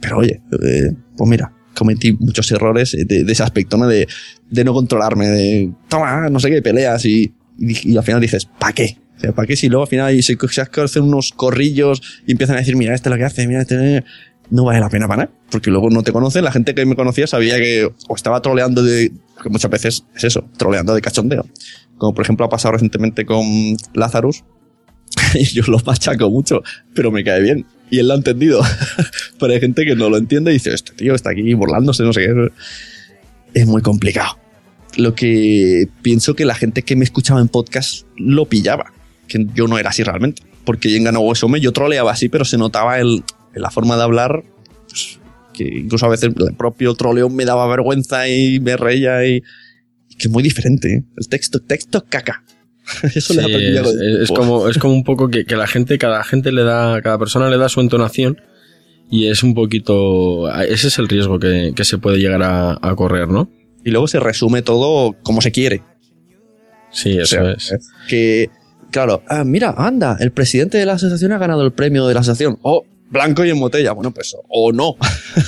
Pero 0.00 0.18
oye, 0.18 0.40
eh, 0.52 0.92
pues 1.16 1.28
mira, 1.28 1.52
cometí 1.74 2.12
muchos 2.12 2.50
errores 2.52 2.92
de, 2.92 3.24
de 3.24 3.32
ese 3.32 3.42
aspecto, 3.42 3.76
¿no? 3.76 3.86
De, 3.86 4.06
de 4.50 4.64
no 4.64 4.72
controlarme, 4.72 5.26
de, 5.28 5.72
toma, 5.88 6.28
no 6.28 6.40
sé 6.40 6.50
qué, 6.50 6.62
peleas 6.62 7.04
y, 7.04 7.34
y, 7.58 7.92
y 7.92 7.96
al 7.96 8.04
final 8.04 8.20
dices, 8.20 8.46
¿para 8.58 8.72
qué? 8.72 8.96
O 9.18 9.20
sea, 9.20 9.32
¿para 9.32 9.46
qué 9.46 9.56
si 9.56 9.68
luego 9.68 9.82
al 9.82 9.88
final 9.88 10.22
se, 10.22 10.36
se 10.48 10.60
hacen 10.60 11.02
unos 11.02 11.32
corrillos 11.32 12.22
y 12.26 12.32
empiezan 12.32 12.56
a 12.56 12.60
decir, 12.60 12.76
mira, 12.76 12.94
este 12.94 13.08
es 13.08 13.10
lo 13.10 13.18
que 13.18 13.24
hace, 13.24 13.46
mira, 13.46 13.62
este... 13.62 14.04
No 14.50 14.64
vale 14.64 14.80
la 14.80 14.88
pena 14.88 15.06
para 15.06 15.24
nada, 15.24 15.34
porque 15.50 15.70
luego 15.70 15.90
no 15.90 16.02
te 16.02 16.10
conocen. 16.10 16.42
La 16.42 16.52
gente 16.52 16.74
que 16.74 16.86
me 16.86 16.96
conocía 16.96 17.26
sabía 17.26 17.58
que 17.58 17.86
o 18.08 18.16
estaba 18.16 18.40
troleando 18.40 18.82
de. 18.82 19.12
que 19.42 19.50
muchas 19.50 19.70
veces 19.70 20.04
es 20.16 20.24
eso, 20.24 20.48
troleando 20.56 20.94
de 20.94 21.02
cachondeo. 21.02 21.44
como 21.98 22.14
por 22.14 22.24
ejemplo 22.24 22.46
ha 22.46 22.48
pasado 22.48 22.72
recientemente 22.72 23.26
con 23.26 23.44
Lazarus, 23.92 24.44
y 25.34 25.44
yo 25.44 25.64
lo 25.66 25.78
machaco 25.80 26.30
mucho, 26.30 26.62
pero 26.94 27.10
me 27.10 27.24
cae 27.24 27.40
bien. 27.40 27.66
Y 27.90 27.98
él 27.98 28.08
lo 28.08 28.14
ha 28.14 28.16
entendido. 28.16 28.62
pero 29.40 29.52
hay 29.52 29.60
gente 29.60 29.84
que 29.84 29.94
no 29.94 30.10
lo 30.10 30.16
entiende 30.16 30.50
y 30.50 30.54
dice, 30.54 30.74
este 30.74 30.92
tío 30.92 31.14
está 31.14 31.30
aquí 31.30 31.54
burlándose, 31.54 32.02
no 32.02 32.12
sé 32.12 32.20
qué. 32.26 32.48
Es 33.54 33.66
muy 33.66 33.82
complicado. 33.82 34.38
Lo 34.96 35.14
que 35.14 35.88
pienso 36.02 36.34
que 36.34 36.44
la 36.44 36.54
gente 36.54 36.82
que 36.82 36.96
me 36.96 37.04
escuchaba 37.04 37.40
en 37.40 37.48
podcast 37.48 38.06
lo 38.16 38.46
pillaba, 38.46 38.92
que 39.28 39.46
yo 39.54 39.66
no 39.68 39.78
era 39.78 39.90
así 39.90 40.02
realmente. 40.02 40.42
Porque 40.64 40.96
en 40.96 41.04
Gano 41.04 41.20
Huesome 41.20 41.60
yo 41.60 41.72
troleaba 41.72 42.12
así, 42.12 42.28
pero 42.28 42.44
se 42.44 42.58
notaba 42.58 42.98
el, 42.98 43.22
en 43.54 43.62
la 43.62 43.70
forma 43.70 43.96
de 43.96 44.02
hablar 44.02 44.42
pues, 44.88 45.18
que 45.54 45.64
incluso 45.64 46.06
a 46.06 46.10
veces 46.10 46.30
el 46.36 46.54
propio 46.54 46.94
troleo 46.94 47.28
me 47.28 47.44
daba 47.44 47.66
vergüenza 47.66 48.28
y 48.28 48.60
me 48.60 48.76
reía 48.76 49.24
y, 49.26 49.42
y 50.08 50.14
que 50.16 50.28
es 50.28 50.30
muy 50.30 50.42
diferente. 50.42 50.92
¿eh? 50.92 51.04
El 51.16 51.28
texto, 51.28 51.60
texto 51.60 52.04
caca. 52.08 52.44
Eso 53.14 53.34
le 53.34 53.42
Sí, 53.42 53.52
aprendí 53.52 53.78
es, 53.78 54.20
es 54.22 54.28
como, 54.30 54.68
es 54.68 54.78
como 54.78 54.94
un 54.94 55.04
poco 55.04 55.28
que, 55.28 55.44
que 55.44 55.56
la 55.56 55.66
gente, 55.66 55.98
cada 55.98 56.24
gente 56.24 56.52
le 56.52 56.62
da, 56.62 57.00
cada 57.02 57.18
persona 57.18 57.50
le 57.50 57.58
da 57.58 57.68
su 57.68 57.80
entonación 57.80 58.40
y 59.10 59.28
es 59.28 59.42
un 59.42 59.54
poquito, 59.54 60.50
ese 60.62 60.88
es 60.88 60.98
el 60.98 61.08
riesgo 61.08 61.38
que, 61.38 61.72
que 61.74 61.84
se 61.84 61.98
puede 61.98 62.18
llegar 62.18 62.42
a, 62.42 62.78
a 62.80 62.94
correr, 62.94 63.28
¿no? 63.28 63.50
Y 63.84 63.90
luego 63.90 64.06
se 64.06 64.20
resume 64.20 64.62
todo 64.62 65.16
como 65.22 65.40
se 65.40 65.50
quiere. 65.50 65.82
Sí, 66.90 67.18
O 67.18 67.22
eso 67.22 67.36
sea, 67.36 67.52
es. 67.52 67.74
Que, 68.08 68.50
claro, 68.90 69.22
ah, 69.28 69.44
mira, 69.44 69.74
anda, 69.76 70.16
el 70.20 70.30
presidente 70.32 70.78
de 70.78 70.86
la 70.86 70.94
asociación 70.94 71.32
ha 71.32 71.38
ganado 71.38 71.64
el 71.64 71.72
premio 71.72 72.06
de 72.06 72.14
la 72.14 72.20
asociación. 72.20 72.58
O 72.62 72.84
blanco 73.10 73.44
y 73.44 73.50
en 73.50 73.60
botella. 73.60 73.92
Bueno, 73.92 74.12
pues, 74.12 74.36
o 74.48 74.72
no. 74.72 74.96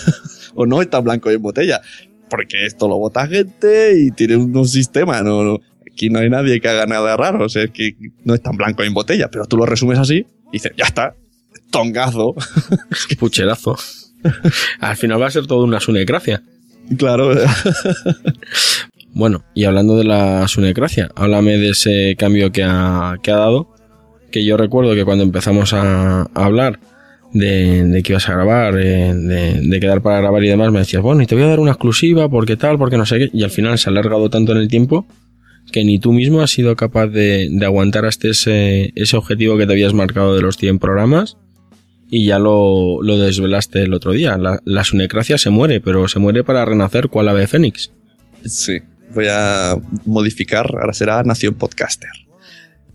o 0.55 0.67
no 0.67 0.83
está 0.83 1.01
blanco 1.01 1.31
y 1.31 1.35
en 1.35 1.43
botella. 1.43 1.81
Porque 2.29 2.65
esto 2.65 2.89
lo 2.89 2.99
vota 2.99 3.27
gente 3.27 3.99
y 3.99 4.11
tiene 4.13 4.37
un, 4.37 4.69
sistema. 4.69 5.23
No, 5.23 5.43
no- 5.43 5.61
aquí 5.91 6.09
no 6.11 6.21
hay 6.21 6.31
nadie 6.31 6.61
que 6.61 6.69
haga 6.69 6.87
nada 6.87 7.17
raro. 7.17 7.45
O 7.45 7.49
sea, 7.49 7.65
es 7.65 7.71
que 7.71 7.97
no 8.25 8.35
es 8.35 8.43
tan 8.43 8.57
blanco 8.57 8.85
y 8.85 8.87
en 8.87 8.95
botella. 8.95 9.29
Pero 9.31 9.47
tú 9.47 9.57
lo 9.57 9.67
resumes 9.67 9.99
así 9.99 10.27
y 10.49 10.53
dices, 10.53 10.73
ya 10.77 10.85
está. 10.85 11.15
Tongazo. 11.71 12.35
Pucherazo. 13.19 13.77
Al 14.81 14.97
final 14.97 15.21
va 15.21 15.27
a 15.27 15.31
ser 15.31 15.47
todo 15.47 15.65
una 15.65 15.81
sunecracia. 15.81 16.43
claro. 16.99 17.33
Bueno, 19.13 19.45
y 19.55 19.65
hablando 19.65 19.97
de 19.97 20.05
la 20.05 20.47
sunecracia, 20.49 21.11
háblame 21.17 21.59
de 21.59 21.71
ese 21.71 22.15
cambio 22.19 22.53
que 22.53 22.63
ha, 22.63 23.17
que 23.23 23.31
ha 23.31 23.37
dado, 23.37 23.75
que 24.31 24.45
yo 24.45 24.57
recuerdo 24.57 24.95
que 24.95 25.05
cuando 25.05 25.25
empezamos 25.25 25.73
a, 25.73 26.23
hablar 26.35 26.79
de, 27.33 27.85
de 27.85 28.03
que 28.03 28.13
ibas 28.13 28.29
a 28.29 28.35
grabar, 28.35 28.79
eh, 28.79 29.13
de, 29.15 29.61
de 29.63 29.81
quedar 29.81 30.01
para 30.03 30.21
grabar 30.21 30.45
y 30.45 30.49
demás, 30.49 30.71
me 30.73 30.79
decías, 30.79 31.03
bueno, 31.03 31.23
y 31.23 31.27
te 31.27 31.35
voy 31.35 31.45
a 31.45 31.49
dar 31.49 31.61
una 31.61 31.73
exclusiva, 31.73 32.29
porque 32.29 32.57
tal, 32.57 32.79
porque 32.79 32.97
no 32.97 33.07
sé 33.07 33.19
qué, 33.19 33.31
y 33.33 33.43
al 33.43 33.51
final 33.51 33.79
se 33.79 33.89
ha 33.89 33.93
alargado 33.93 34.31
tanto 34.31 34.53
en 34.53 34.59
el 34.59 34.69
tiempo 34.69 35.07
que 35.73 35.85
ni 35.85 35.99
tú 35.99 36.13
mismo 36.13 36.41
has 36.41 36.51
sido 36.51 36.77
capaz 36.77 37.09
de, 37.09 37.49
de 37.51 37.67
aguantar 37.67 38.05
hasta 38.05 38.29
ese, 38.29 38.93
ese 38.95 39.17
objetivo 39.17 39.57
que 39.57 39.67
te 39.67 39.73
habías 39.73 39.95
marcado 39.95 40.35
de 40.35 40.43
los 40.43 40.57
100 40.57 40.79
programas 40.79 41.37
y 42.11 42.27
ya 42.27 42.39
lo, 42.39 43.03
lo 43.03 43.19
desvelaste 43.19 43.83
el 43.83 43.95
otro 43.95 44.13
día. 44.13 44.37
La, 44.37 44.61
la 44.65 44.85
sunecracia 44.85 45.39
se 45.39 45.51
muere, 45.51 45.81
pero 45.81 46.09
se 46.09 46.19
muere 46.19 46.43
para 46.43 46.65
renacer 46.65 47.09
cual 47.09 47.29
ave 47.29 47.47
fénix. 47.47 47.93
Sí, 48.45 48.79
voy 49.15 49.27
a 49.29 49.77
modificar, 50.05 50.67
ahora 50.81 50.93
será 50.93 51.23
Nación 51.23 51.55
Podcaster. 51.55 52.11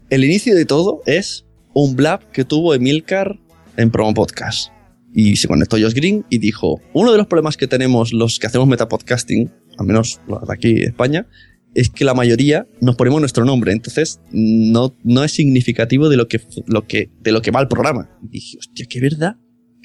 El 0.10 0.24
inicio 0.24 0.56
de 0.56 0.66
todo 0.66 1.02
es 1.06 1.46
un 1.74 1.96
blab 1.96 2.32
que 2.32 2.46
tuvo 2.46 2.74
Emilcar 2.74 3.38
en 3.78 3.92
Promo 3.92 4.14
Podcast. 4.14 4.72
Y 5.14 5.38
se 5.38 5.48
conectó 5.48 5.78
Josh 5.78 5.94
Green 5.94 6.26
y 6.30 6.40
dijo, 6.40 6.82
uno 6.94 7.12
de 7.12 7.18
los 7.18 7.28
problemas 7.28 7.58
que 7.58 7.68
tenemos 7.68 8.12
los 8.12 8.38
que 8.38 8.48
hacemos 8.48 8.68
metapodcasting, 8.68 9.52
al 9.78 9.86
menos 9.86 10.20
los 10.28 10.46
de 10.46 10.54
aquí 10.54 10.74
de 10.74 10.86
España, 10.86 11.28
es 11.74 11.90
que 11.90 12.06
la 12.06 12.14
mayoría 12.14 12.68
nos 12.82 12.96
ponemos 12.96 13.20
nuestro 13.20 13.46
nombre, 13.46 13.74
entonces 13.74 14.22
no, 14.32 14.96
no 15.04 15.24
es 15.24 15.32
significativo 15.32 16.10
de 16.10 16.18
lo 16.18 16.28
que, 16.28 16.42
lo 16.68 16.88
que, 16.88 17.12
de 17.22 17.32
lo 17.32 17.42
que 17.42 17.52
va 17.52 17.62
el 17.62 17.68
programa. 17.68 18.10
Y 18.24 18.28
dije, 18.30 18.58
hostia, 18.60 18.86
qué 18.90 19.02
verdad, 19.02 19.38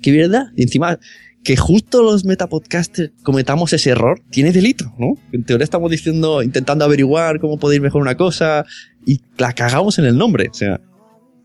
qué 0.03 0.13
verdad. 0.13 0.47
Y 0.57 0.63
encima, 0.63 0.99
que 1.43 1.57
justo 1.57 2.03
los 2.03 2.25
metapodcasters 2.25 3.13
cometamos 3.23 3.73
ese 3.73 3.91
error, 3.91 4.21
tiene 4.31 4.53
delito, 4.53 4.93
¿no? 4.99 5.15
En 5.33 5.45
teoría 5.45 5.65
estamos 5.65 5.91
diciendo, 5.91 6.43
intentando 6.43 6.85
averiguar 6.85 7.41
cómo 7.41 7.59
puede 7.59 7.77
ir 7.77 7.83
mejor 7.83 8.03
una 8.03 8.17
cosa 8.17 8.67
y 9.07 9.21
la 9.39 9.53
cagamos 9.53 9.99
en 9.99 10.05
el 10.05 10.19
nombre. 10.19 10.49
O 10.51 10.55
sea, 10.55 10.81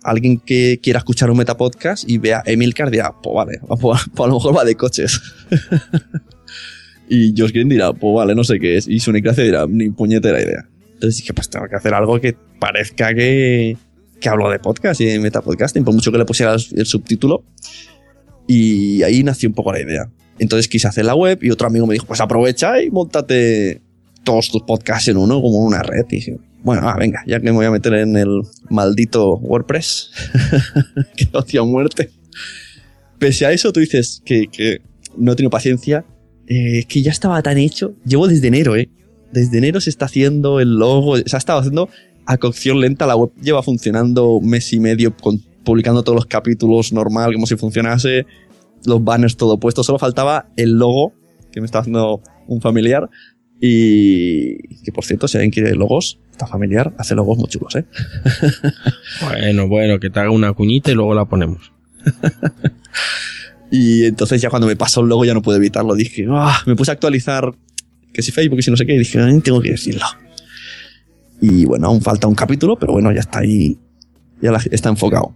alguien 0.04 0.40
que 0.40 0.80
quiera 0.82 1.00
escuchar 1.00 1.32
un 1.32 1.38
metapodcast 1.38 2.10
y 2.10 2.18
vea 2.18 2.44
Emilcar 2.46 2.92
dirá, 2.92 3.14
pues 3.22 3.36
vale, 3.36 3.60
pues, 3.82 4.02
a 4.18 4.28
lo 4.28 4.34
mejor 4.34 4.58
va 4.58 4.66
de 4.66 4.76
coches. 4.76 5.22
y 7.10 7.34
Josh 7.38 7.52
Green 7.52 7.70
dirá, 7.70 7.94
pues 7.94 8.16
vale, 8.16 8.36
no 8.36 8.44
sé 8.44 8.60
qué 8.60 8.78
es. 8.78 8.88
Y 8.88 9.00
Sunecracia 9.00 9.44
dirá, 9.44 9.66
ni 9.68 9.90
puñetera 9.90 10.42
idea. 10.42 10.68
Entonces 10.94 11.18
dije, 11.18 11.34
pues 11.34 11.50
tengo 11.50 11.68
que 11.68 11.76
hacer 11.76 11.94
algo 11.94 12.20
que 12.20 12.36
parezca 12.60 13.14
que, 13.14 13.78
que 14.20 14.30
hablo 14.30 14.50
de 14.50 14.60
podcast 14.60 15.00
y 15.02 15.06
de 15.06 15.20
metapodcasting, 15.20 15.86
por 15.86 15.94
mucho 15.94 16.12
que 16.12 16.18
le 16.18 16.26
pusiera 16.26 16.54
el 16.54 16.86
subtítulo. 16.86 17.44
Y 18.48 19.04
ahí 19.04 19.24
nació 19.24 19.50
un 19.50 19.56
poco 19.56 19.74
la 19.74 19.82
idea. 19.82 20.10
Entonces 20.38 20.68
quise 20.68 20.88
hacer 20.88 21.06
la 21.06 21.16
web 21.16 21.40
y 21.42 21.50
otro 21.50 21.68
amigo 21.68 21.88
me 21.88 21.94
dijo, 21.94 22.06
pues 22.06 22.22
aprovecha 22.22 22.82
y 22.82 22.90
montate 22.90 23.82
todos 24.24 24.50
tus 24.50 24.64
podcasts 24.64 25.08
en 25.08 25.18
uno, 25.18 25.42
como 25.42 25.60
una 25.60 25.82
red. 25.82 26.06
Y 26.10 26.16
dije, 26.16 26.38
bueno, 26.64 26.90
ah, 26.90 26.98
venga, 26.98 27.24
ya 27.26 27.40
que 27.40 27.46
me 27.46 27.52
voy 27.52 27.66
a 27.66 27.72
meter 27.72 27.94
en 27.94 28.18
el 28.18 28.42
maldito 28.70 29.38
WordPress, 29.38 30.12
que 31.16 31.28
odio 31.32 31.62
a 31.62 31.66
muerte. 31.66 32.10
Pese 33.20 33.46
a 33.46 33.52
eso, 33.52 33.72
tú 33.72 33.80
dices 33.80 34.22
que, 34.26 34.48
que 34.52 34.82
no 35.18 35.32
he 35.32 35.36
tenido 35.36 35.50
paciencia, 35.50 36.06
eh, 36.48 36.84
que 36.88 37.02
ya 37.02 37.12
estaba 37.12 37.42
tan 37.42 37.58
hecho. 37.58 37.96
Llevo 38.06 38.28
desde 38.28 38.48
enero, 38.48 38.76
¿eh? 38.76 38.90
Desde 39.32 39.58
enero 39.58 39.82
se 39.82 39.90
está 39.90 40.06
haciendo 40.06 40.60
el 40.60 40.76
logo, 40.76 41.18
se 41.18 41.36
ha 41.36 41.40
estado 41.40 41.60
haciendo 41.60 41.90
a 42.26 42.38
cocción 42.38 42.80
lenta. 42.80 43.06
La 43.06 43.16
web 43.16 43.32
lleva 43.42 43.64
funcionando 43.64 44.34
un 44.34 44.50
mes 44.50 44.72
y 44.74 44.80
medio, 44.80 45.16
con, 45.16 45.42
publicando 45.66 46.04
todos 46.04 46.16
los 46.16 46.26
capítulos 46.28 46.94
normal, 46.94 47.34
como 47.34 47.46
si 47.46 47.58
funcionase, 47.58 48.26
los 48.86 49.04
banners 49.04 49.36
todo 49.36 49.60
puesto. 49.60 49.84
Solo 49.84 50.00
faltaba 50.00 50.48
el 50.56 50.78
logo, 50.78 51.14
que 51.52 51.60
me 51.60 51.66
está 51.66 51.80
haciendo 51.80 52.22
un 52.48 52.62
familiar. 52.62 53.10
Y 53.60 54.58
que 54.84 54.92
por 54.94 55.06
cierto, 55.06 55.28
si 55.28 55.38
alguien 55.38 55.52
quiere 55.52 55.76
logos, 55.76 56.20
está 56.32 56.46
familiar, 56.46 56.94
hace 56.98 57.16
logos 57.16 57.38
muy 57.38 57.48
chulos, 57.48 57.76
¿eh? 57.76 57.86
Bueno, 59.22 59.68
bueno, 59.68 60.00
que 60.00 60.10
te 60.10 60.20
haga 60.20 60.30
una 60.30 60.54
cuñita 60.54 60.92
y 60.92 60.94
luego 60.94 61.14
la 61.14 61.26
ponemos. 61.26 61.72
Y 63.72 64.06
entonces 64.06 64.42
ya 64.42 64.50
cuando 64.50 64.68
me 64.68 64.76
pasó 64.76 65.02
el 65.02 65.08
logo 65.08 65.26
ya 65.26 65.34
no 65.34 65.42
pude 65.42 65.58
evitarlo. 65.58 65.96
Dije, 65.96 66.26
"Ah", 66.30 66.62
me 66.66 66.76
puse 66.76 66.92
a 66.92 66.94
actualizar 66.94 67.52
que 68.14 68.22
si 68.22 68.32
Facebook, 68.32 68.58
que 68.58 68.62
si 68.62 68.72
no 68.72 68.78
sé 68.78 68.86
qué, 68.86 68.94
y 68.94 69.00
dije, 69.00 69.20
"Ay, 69.20 69.42
tengo 69.42 69.60
que 69.60 69.72
decirlo. 69.72 70.06
Y 71.42 71.66
bueno, 71.66 71.88
aún 71.88 72.02
falta 72.02 72.28
un 72.28 72.36
capítulo, 72.36 72.78
pero 72.80 72.94
bueno, 72.94 73.12
ya 73.12 73.20
está 73.22 73.40
ahí, 73.40 73.78
ya 74.42 74.52
está 74.72 74.90
enfocado. 74.90 75.36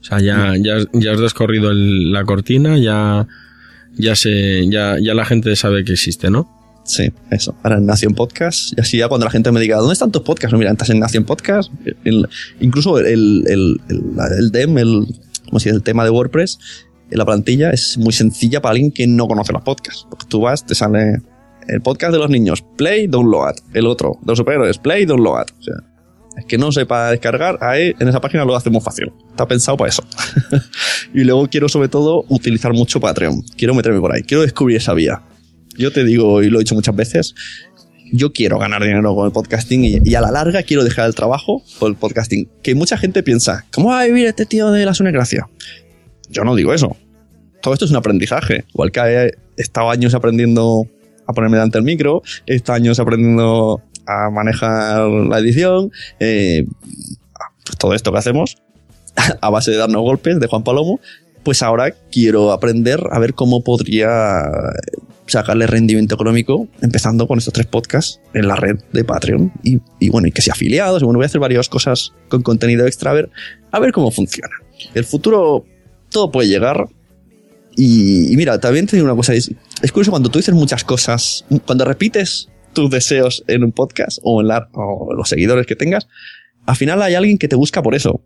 O 0.00 0.04
sea, 0.04 0.20
ya, 0.20 0.54
ya, 0.56 0.78
ya 0.92 1.12
has 1.12 1.20
descorrido 1.20 1.70
el- 1.70 2.12
la 2.12 2.24
cortina, 2.24 2.78
ya, 2.78 3.26
ya 3.96 4.14
se, 4.14 4.68
ya, 4.68 4.96
ya 5.00 5.14
la 5.14 5.24
gente 5.24 5.54
sabe 5.56 5.84
que 5.84 5.92
existe, 5.92 6.30
¿no? 6.30 6.52
Sí, 6.84 7.10
eso. 7.32 7.56
Ahora 7.64 7.78
en 7.78 7.86
Nación 7.86 8.14
Podcast, 8.14 8.72
y 8.78 8.80
así 8.80 8.98
ya 8.98 9.08
cuando 9.08 9.24
la 9.24 9.30
gente 9.32 9.50
me 9.50 9.58
diga, 9.60 9.78
¿dónde 9.78 9.94
están 9.94 10.12
tus 10.12 10.22
podcasts? 10.22 10.52
No, 10.52 10.58
mira, 10.58 10.70
estás 10.70 10.90
en 10.90 11.00
Nación 11.00 11.24
Podcast. 11.24 11.72
el- 12.04 12.28
incluso 12.60 12.98
el, 13.00 13.42
el, 13.48 13.80
el, 13.88 14.50
DEM, 14.52 14.78
el, 14.78 15.06
como 15.46 15.58
si 15.58 15.68
el 15.68 15.82
tema 15.82 16.04
de 16.04 16.10
WordPress, 16.10 16.58
la 17.10 17.24
plantilla 17.24 17.70
es 17.70 17.98
muy 17.98 18.12
sencilla 18.12 18.60
para 18.62 18.72
alguien 18.72 18.92
que 18.92 19.06
no 19.08 19.26
conoce 19.26 19.52
los 19.52 19.62
podcasts. 19.62 20.06
Porque 20.08 20.26
tú 20.28 20.40
vas, 20.42 20.64
te 20.64 20.76
sale 20.76 21.20
el 21.66 21.80
podcast 21.80 22.12
de 22.12 22.18
los 22.20 22.30
niños, 22.30 22.64
play, 22.76 23.08
download. 23.08 23.54
El 23.74 23.86
otro, 23.88 24.18
de 24.22 24.26
los 24.32 24.38
superhéroes, 24.38 24.78
play, 24.78 25.04
download. 25.06 25.46
O 25.58 25.62
sea, 25.62 25.74
que 26.46 26.58
no 26.58 26.72
sepa 26.72 27.10
descargar, 27.10 27.58
ahí 27.60 27.94
en 27.98 28.08
esa 28.08 28.20
página 28.20 28.44
lo 28.44 28.54
hacemos 28.54 28.84
fácil. 28.84 29.12
Está 29.30 29.46
pensado 29.46 29.76
para 29.76 29.88
eso. 29.88 30.04
y 31.14 31.24
luego 31.24 31.46
quiero 31.48 31.68
sobre 31.68 31.88
todo 31.88 32.24
utilizar 32.28 32.72
mucho 32.72 33.00
Patreon. 33.00 33.42
Quiero 33.56 33.74
meterme 33.74 34.00
por 34.00 34.14
ahí, 34.14 34.22
quiero 34.22 34.42
descubrir 34.42 34.76
esa 34.76 34.94
vía. 34.94 35.22
Yo 35.76 35.92
te 35.92 36.04
digo, 36.04 36.42
y 36.42 36.50
lo 36.50 36.58
he 36.58 36.60
dicho 36.60 36.74
muchas 36.74 36.96
veces, 36.96 37.34
yo 38.12 38.32
quiero 38.32 38.58
ganar 38.58 38.82
dinero 38.82 39.14
con 39.14 39.26
el 39.26 39.32
podcasting 39.32 39.84
y, 39.84 40.14
a 40.14 40.20
la 40.20 40.30
larga 40.30 40.62
quiero 40.62 40.84
dejar 40.84 41.06
el 41.06 41.14
trabajo 41.14 41.62
por 41.78 41.90
el 41.90 41.96
podcasting. 41.96 42.48
Que 42.62 42.74
mucha 42.74 42.96
gente 42.96 43.22
piensa, 43.22 43.66
¿cómo 43.72 43.90
va 43.90 44.00
a 44.00 44.06
vivir 44.06 44.26
este 44.26 44.46
tío 44.46 44.70
de 44.70 44.84
la 44.84 44.92
Gracia? 44.92 45.48
Yo 46.30 46.44
no 46.44 46.54
digo 46.54 46.72
eso. 46.72 46.96
Todo 47.62 47.74
esto 47.74 47.84
es 47.84 47.90
un 47.90 47.96
aprendizaje. 47.96 48.64
Igual 48.72 48.92
que 48.92 49.00
he 49.00 49.32
estado 49.56 49.90
años 49.90 50.14
aprendiendo 50.14 50.86
a 51.26 51.32
ponerme 51.32 51.56
delante 51.56 51.78
del 51.78 51.84
micro, 51.84 52.22
he 52.46 52.54
estado 52.54 52.76
años 52.76 53.00
aprendiendo 53.00 53.82
a 54.06 54.30
manejar 54.30 55.08
la 55.08 55.38
edición, 55.38 55.90
eh, 56.20 56.64
pues 57.64 57.78
todo 57.78 57.94
esto 57.94 58.12
que 58.12 58.18
hacemos 58.18 58.58
a 59.40 59.50
base 59.50 59.70
de 59.70 59.76
darnos 59.76 60.02
golpes 60.02 60.40
de 60.40 60.46
Juan 60.46 60.62
Palomo, 60.62 61.00
pues 61.42 61.62
ahora 61.62 61.92
quiero 62.10 62.52
aprender 62.52 63.00
a 63.10 63.18
ver 63.18 63.34
cómo 63.34 63.62
podría 63.62 64.42
sacarle 65.26 65.66
rendimiento 65.66 66.14
económico 66.14 66.68
empezando 66.82 67.26
con 67.26 67.38
estos 67.38 67.52
tres 67.52 67.66
podcasts 67.66 68.20
en 68.34 68.48
la 68.48 68.56
red 68.56 68.78
de 68.92 69.04
Patreon 69.04 69.52
y, 69.62 70.08
bueno, 70.08 70.28
y 70.28 70.32
que 70.32 70.42
sea 70.42 70.54
afiliados. 70.54 71.02
Bueno, 71.02 71.18
voy 71.18 71.24
a 71.24 71.26
hacer 71.26 71.40
varias 71.40 71.68
cosas 71.68 72.12
con 72.28 72.42
contenido 72.42 72.86
extra 72.86 73.10
a 73.10 73.14
ver, 73.14 73.30
a 73.70 73.78
ver 73.78 73.92
cómo 73.92 74.10
funciona. 74.10 74.54
El 74.94 75.04
futuro, 75.04 75.64
todo 76.10 76.30
puede 76.30 76.48
llegar. 76.48 76.88
Y, 77.76 78.32
y 78.32 78.36
mira, 78.36 78.58
también 78.58 78.86
te 78.86 78.96
digo 78.96 79.06
una 79.06 79.16
cosa, 79.16 79.34
es, 79.34 79.50
es 79.82 79.92
curioso 79.92 80.10
cuando 80.10 80.30
tú 80.30 80.38
dices 80.38 80.54
muchas 80.54 80.82
cosas, 80.82 81.44
cuando 81.66 81.84
repites 81.84 82.48
tus 82.76 82.90
deseos 82.90 83.42
en 83.48 83.64
un 83.64 83.72
podcast 83.72 84.18
o 84.22 84.40
en 84.40 84.48
la, 84.48 84.68
o 84.74 85.12
los 85.14 85.28
seguidores 85.28 85.66
que 85.66 85.74
tengas, 85.74 86.06
al 86.66 86.76
final 86.76 87.02
hay 87.02 87.14
alguien 87.14 87.38
que 87.38 87.48
te 87.48 87.56
busca 87.56 87.82
por 87.82 87.94
eso. 87.94 88.22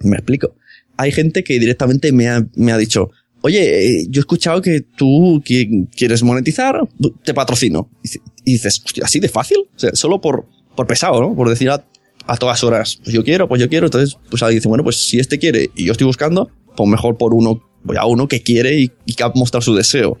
Me 0.00 0.16
explico. 0.16 0.54
Hay 0.96 1.12
gente 1.12 1.44
que 1.44 1.58
directamente 1.58 2.12
me 2.12 2.28
ha, 2.28 2.46
me 2.56 2.72
ha 2.72 2.78
dicho, 2.78 3.10
oye, 3.42 3.60
eh, 4.00 4.06
yo 4.08 4.20
he 4.20 4.22
escuchado 4.22 4.62
que 4.62 4.80
tú 4.80 5.42
qui- 5.44 5.88
quieres 5.94 6.22
monetizar, 6.22 6.80
te 7.24 7.34
patrocino. 7.34 7.90
Y 8.02 8.08
dice- 8.08 8.20
Y 8.46 8.52
dices, 8.52 8.82
así 9.02 9.20
de 9.20 9.28
fácil. 9.28 9.58
Solo 9.94 10.20
por, 10.20 10.46
por 10.76 10.86
pesado, 10.86 11.20
¿no? 11.20 11.34
Por 11.34 11.48
decir 11.48 11.70
a, 11.70 11.84
a 12.26 12.36
todas 12.36 12.62
horas, 12.64 12.98
pues 13.02 13.14
yo 13.14 13.24
quiero, 13.24 13.48
pues 13.48 13.60
yo 13.60 13.68
quiero. 13.68 13.86
Entonces, 13.86 14.16
pues 14.30 14.42
alguien 14.42 14.58
dice, 14.60 14.68
bueno, 14.68 14.84
pues 14.84 14.96
si 14.96 15.18
este 15.18 15.38
quiere 15.38 15.70
y 15.74 15.84
yo 15.86 15.92
estoy 15.92 16.06
buscando, 16.06 16.50
pues 16.76 16.88
mejor 16.88 17.16
por 17.16 17.32
uno, 17.34 17.62
voy 17.82 17.96
a 17.96 18.04
uno 18.06 18.28
que 18.28 18.42
quiere 18.42 18.78
y, 18.78 18.90
y 19.06 19.14
que 19.14 19.22
ha 19.24 19.32
mostrado 19.34 19.62
su 19.62 19.74
deseo. 19.74 20.18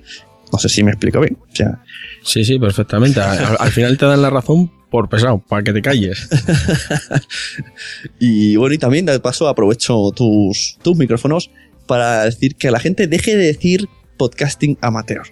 No 0.52 0.58
sé 0.58 0.68
si 0.68 0.84
me 0.84 0.90
explico 0.92 1.20
bien. 1.20 1.36
O 1.50 1.54
sea, 1.54 1.82
Sí, 2.22 2.44
sí, 2.44 2.58
perfectamente. 2.58 3.20
Al, 3.20 3.56
al 3.58 3.70
final 3.70 3.98
te 3.98 4.06
dan 4.06 4.22
la 4.22 4.30
razón 4.30 4.70
por 4.90 5.08
pesado, 5.08 5.38
para 5.46 5.62
que 5.62 5.72
te 5.72 5.82
calles. 5.82 6.28
Y 8.18 8.56
bueno, 8.56 8.74
y 8.74 8.78
también 8.78 9.06
de 9.06 9.18
paso 9.20 9.48
aprovecho 9.48 10.10
tus, 10.14 10.78
tus 10.82 10.96
micrófonos 10.96 11.50
para 11.86 12.24
decir 12.24 12.56
que 12.56 12.70
la 12.70 12.80
gente 12.80 13.06
deje 13.06 13.36
de 13.36 13.46
decir 13.46 13.88
podcasting 14.16 14.78
amateur. 14.80 15.22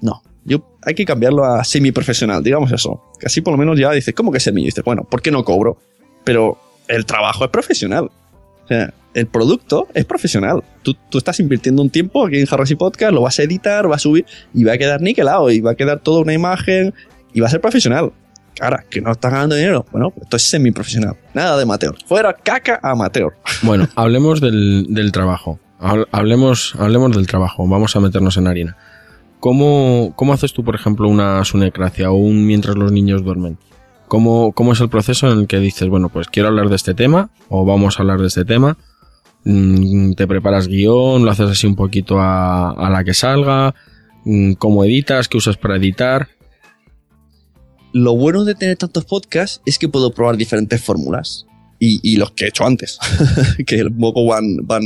No, 0.00 0.22
yo 0.44 0.78
hay 0.82 0.94
que 0.94 1.04
cambiarlo 1.04 1.44
a 1.44 1.64
semiprofesional, 1.64 2.42
digamos 2.42 2.70
eso. 2.72 3.02
Que 3.18 3.26
así 3.26 3.40
por 3.40 3.52
lo 3.52 3.58
menos 3.58 3.78
ya 3.78 3.90
dices, 3.92 4.14
¿cómo 4.14 4.30
que 4.30 4.40
semi? 4.40 4.62
Y 4.62 4.66
dices, 4.66 4.84
bueno, 4.84 5.04
¿por 5.04 5.22
qué 5.22 5.30
no 5.30 5.44
cobro? 5.44 5.78
Pero 6.24 6.58
el 6.86 7.04
trabajo 7.06 7.44
es 7.44 7.50
profesional. 7.50 8.10
O 8.64 8.68
sea, 8.68 8.92
el 9.18 9.26
producto 9.26 9.86
es 9.94 10.04
profesional. 10.04 10.62
Tú, 10.82 10.94
tú 11.10 11.18
estás 11.18 11.40
invirtiendo 11.40 11.82
un 11.82 11.90
tiempo 11.90 12.26
aquí 12.26 12.38
en 12.38 12.46
Harris 12.50 12.70
y 12.70 12.76
Podcast, 12.76 13.12
lo 13.12 13.22
vas 13.22 13.38
a 13.38 13.42
editar, 13.42 13.90
va 13.90 13.96
a 13.96 13.98
subir 13.98 14.24
y 14.54 14.64
va 14.64 14.72
a 14.74 14.78
quedar 14.78 15.00
niquelado 15.02 15.50
y 15.50 15.60
va 15.60 15.72
a 15.72 15.74
quedar 15.74 16.00
toda 16.00 16.20
una 16.22 16.32
imagen 16.32 16.94
y 17.32 17.40
va 17.40 17.46
a 17.48 17.50
ser 17.50 17.60
profesional. 17.60 18.12
Ahora, 18.60 18.84
que 18.90 19.00
no 19.00 19.12
estás 19.12 19.30
ganando 19.30 19.54
dinero. 19.54 19.86
Bueno, 19.92 20.12
esto 20.20 20.36
es 20.36 20.42
semiprofesional. 20.42 21.14
Nada 21.32 21.56
de 21.56 21.62
amateur. 21.62 21.94
Fuera 22.06 22.32
caca 22.32 22.80
amateur. 22.82 23.32
Bueno, 23.62 23.86
hablemos 23.94 24.40
del, 24.40 24.86
del 24.88 25.12
trabajo. 25.12 25.60
Habl- 25.78 26.08
Hablemos, 26.10 26.74
hablemos 26.76 27.14
del 27.16 27.28
trabajo. 27.28 27.68
Vamos 27.68 27.94
a 27.94 28.00
meternos 28.00 28.36
en 28.36 28.48
harina. 28.48 28.76
¿Cómo, 29.38 30.12
¿Cómo 30.16 30.32
haces 30.32 30.52
tú, 30.52 30.64
por 30.64 30.74
ejemplo, 30.74 31.08
una 31.08 31.44
sunecracia 31.44 32.10
o 32.10 32.14
un 32.16 32.44
mientras 32.46 32.74
los 32.76 32.90
niños 32.90 33.22
duermen? 33.22 33.58
¿Cómo, 34.08 34.50
¿Cómo 34.52 34.72
es 34.72 34.80
el 34.80 34.88
proceso 34.88 35.30
en 35.30 35.40
el 35.40 35.46
que 35.46 35.60
dices, 35.60 35.88
bueno, 35.88 36.08
pues 36.08 36.26
quiero 36.28 36.48
hablar 36.48 36.68
de 36.68 36.74
este 36.76 36.94
tema 36.94 37.30
o 37.48 37.64
vamos 37.64 37.98
a 37.98 38.02
hablar 38.02 38.18
de 38.20 38.26
este 38.26 38.44
tema? 38.44 38.76
Mm, 39.48 40.12
Te 40.12 40.26
preparas 40.26 40.68
guion, 40.68 41.24
lo 41.24 41.30
haces 41.30 41.48
así 41.48 41.66
un 41.66 41.74
poquito 41.74 42.16
a, 42.20 42.90
la 42.92 43.02
que 43.02 43.14
salga. 43.14 43.74
Mm, 44.26 44.52
¿Cómo 44.52 44.84
editas? 44.84 45.26
¿Qué 45.26 45.38
usas 45.38 45.56
para 45.56 45.76
editar? 45.76 46.28
Lo 47.94 48.14
bueno 48.14 48.44
de 48.44 48.54
tener 48.54 48.76
tantos 48.76 49.06
podcasts 49.06 49.62
es 49.64 49.78
que 49.78 49.88
puedo 49.88 50.12
probar 50.12 50.36
diferentes 50.36 50.82
fórmulas. 50.82 51.46
Y, 51.80 52.16
los 52.16 52.32
que 52.32 52.44
he 52.44 52.48
hecho 52.48 52.66
antes. 52.66 52.98
que 53.66 53.84
un 53.84 53.98
poco 53.98 54.26
van, 54.26 54.56
van 54.64 54.82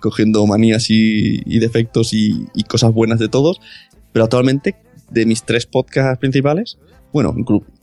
cogiendo 0.00 0.46
manías 0.46 0.86
y, 0.88 1.58
defectos 1.58 2.14
y, 2.14 2.46
y 2.54 2.62
cosas 2.62 2.92
buenas 2.92 3.18
de 3.18 3.28
todos. 3.28 3.60
Pero 4.12 4.24
actualmente, 4.24 4.76
de 5.10 5.26
mis 5.26 5.42
tres 5.42 5.66
podcasts 5.66 6.18
principales, 6.18 6.78
bueno, 7.12 7.34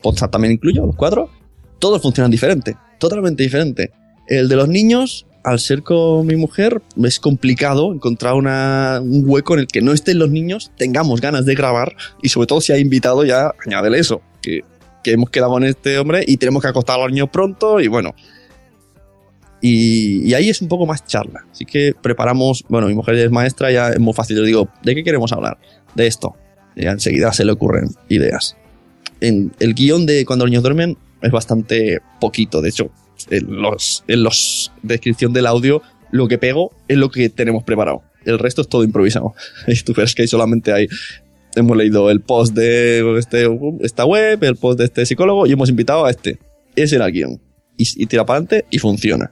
podcast 0.02 0.32
también 0.32 0.54
incluyo, 0.54 0.86
los 0.86 0.96
cuatro, 0.96 1.30
todos 1.78 2.02
funcionan 2.02 2.32
diferente. 2.32 2.78
Totalmente 2.98 3.44
diferente. 3.44 3.92
El 4.28 4.48
de 4.48 4.56
los 4.56 4.70
niños, 4.70 5.28
al 5.46 5.60
ser 5.60 5.84
con 5.84 6.26
mi 6.26 6.36
mujer, 6.36 6.82
es 7.04 7.20
complicado 7.20 7.94
encontrar 7.94 8.34
un 8.34 9.24
hueco 9.26 9.54
en 9.54 9.62
el 9.62 9.68
que 9.68 9.82
no 9.82 9.94
estén 9.94 10.18
los 10.18 10.32
niños, 10.32 10.72
tengamos 10.76 11.22
ganas 11.22 11.46
de 11.46 11.54
grabar 11.54 11.96
y 12.22 12.30
sobre 12.30 12.48
todo 12.48 12.62
si 12.62 12.74
hay 12.74 12.82
invitado 12.82 13.24
ya 13.24 13.52
añádele 13.66 14.00
eso, 14.00 14.22
que, 14.42 14.64
que 15.04 15.12
hemos 15.12 15.30
quedado 15.30 15.52
con 15.52 15.64
este 15.64 16.00
hombre 16.00 16.24
y 16.28 16.38
tenemos 16.38 16.64
que 16.64 16.70
acostar 16.70 17.00
a 17.00 17.04
los 17.04 17.12
niños 17.12 17.30
pronto 17.30 17.80
y 17.80 17.88
bueno. 17.88 18.16
Y, 19.62 20.34
ahí 20.34 20.50
es 20.50 20.62
un 20.62 20.68
poco 20.68 20.86
más 20.86 21.06
charla. 21.06 21.46
Así 21.52 21.66
que 21.66 21.94
preparamos, 22.00 22.66
bueno, 22.68 22.88
mi 22.88 22.94
mujer 22.94 23.16
es 23.16 23.32
maestra, 23.32 23.72
ya 23.72 23.90
es 23.90 24.00
muy 24.00 24.14
fácil. 24.14 24.38
Yo 24.38 24.44
digo, 24.44 24.70
¿de 24.84 24.94
qué 24.94 25.04
queremos 25.04 25.32
hablar? 25.32 25.58
De 25.96 26.06
esto. 26.06 26.36
Y 26.76 26.86
enseguida 26.86 27.34
se 27.34 27.46
le 27.46 27.52
ocurren 27.52 27.90
ideas. 28.10 28.56
En 29.22 29.54
el 29.60 29.74
guion 29.74 30.06
de 30.06 30.26
Cuando 30.26 30.46
los 30.46 30.52
niños 30.52 30.62
duermen 30.62 30.98
es 31.22 31.32
bastante 31.32 32.00
poquito. 32.20 32.62
De 32.62 32.70
hecho, 32.70 32.92
en 33.30 33.62
los, 33.62 34.04
en 34.08 34.24
los 34.24 34.72
descripción 34.84 35.34
del 35.34 35.46
audio, 35.46 35.82
lo 36.12 36.28
que 36.28 36.38
pego 36.38 36.72
es 36.88 36.98
lo 36.98 37.10
que 37.10 37.30
tenemos 37.30 37.64
preparado. 37.64 38.04
El 38.26 38.40
resto 38.40 38.62
es 38.62 38.68
todo 38.68 38.84
improvisado. 38.84 39.34
Y 39.68 39.80
tú 39.82 39.94
ves 39.94 40.16
que 40.16 40.24
ahí 40.24 40.28
solamente 40.28 40.74
hay. 40.74 40.88
Hemos 41.56 41.78
leído 41.78 42.10
el 42.12 42.22
post 42.22 42.54
de 42.54 43.18
este, 43.18 43.48
esta 43.82 44.06
web, 44.06 44.44
el 44.44 44.56
post 44.58 44.80
de 44.80 44.86
este 44.86 45.06
psicólogo 45.06 45.48
y 45.48 45.54
hemos 45.54 45.70
invitado 45.70 46.06
a 46.06 46.12
este. 46.12 46.40
Ese 46.76 46.98
era 46.98 47.06
el 47.06 47.14
guion. 47.14 47.42
Y, 47.78 48.04
y 48.04 48.06
tira 48.08 48.26
para 48.26 48.40
adelante 48.40 48.66
y 48.70 48.80
funciona. 48.80 49.32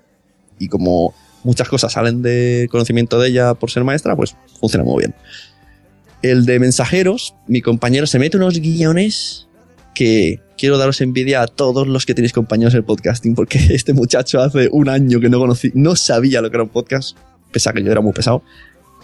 Y 0.60 0.67
como 0.67 1.13
muchas 1.43 1.67
cosas 1.67 1.93
salen 1.93 2.22
de 2.22 2.67
conocimiento 2.72 3.19
de 3.19 3.30
ella 3.30 3.54
por 3.54 3.72
ser 3.72 3.84
maestra, 3.84 4.15
pues 4.15 4.36
funciona 4.60 4.86
muy 4.86 5.04
bien. 5.04 5.15
El 6.22 6.46
de 6.46 6.60
mensajeros, 6.60 7.36
mi 7.48 7.62
compañero 7.62 8.08
se 8.08 8.19
mete 8.19 8.38
unos 8.38 8.60
guiones 8.60 9.48
que 9.93 10.39
quiero 10.63 10.78
daros 10.78 11.02
envidia 11.02 11.41
a 11.41 11.47
todos 11.47 11.89
los 11.89 12.06
que 12.06 12.13
tenéis 12.13 12.32
compañeros 12.32 12.73
en 12.73 12.84
podcasting, 12.84 13.36
porque 13.36 13.58
este 13.71 13.91
muchacho 13.91 14.39
hace 14.39 14.69
un 14.71 14.88
año 14.88 15.19
que 15.19 15.28
no 15.28 15.38
conocí, 15.38 15.73
no 15.76 15.97
sabía 15.97 16.41
lo 16.41 16.49
que 16.49 16.56
era 16.56 16.63
un 16.63 16.69
podcast, 16.69 17.17
pese 17.52 17.69
a 17.69 17.73
que 17.73 17.84
yo 17.84 17.91
era 17.91 17.99
muy 17.99 18.13
pesado, 18.13 18.43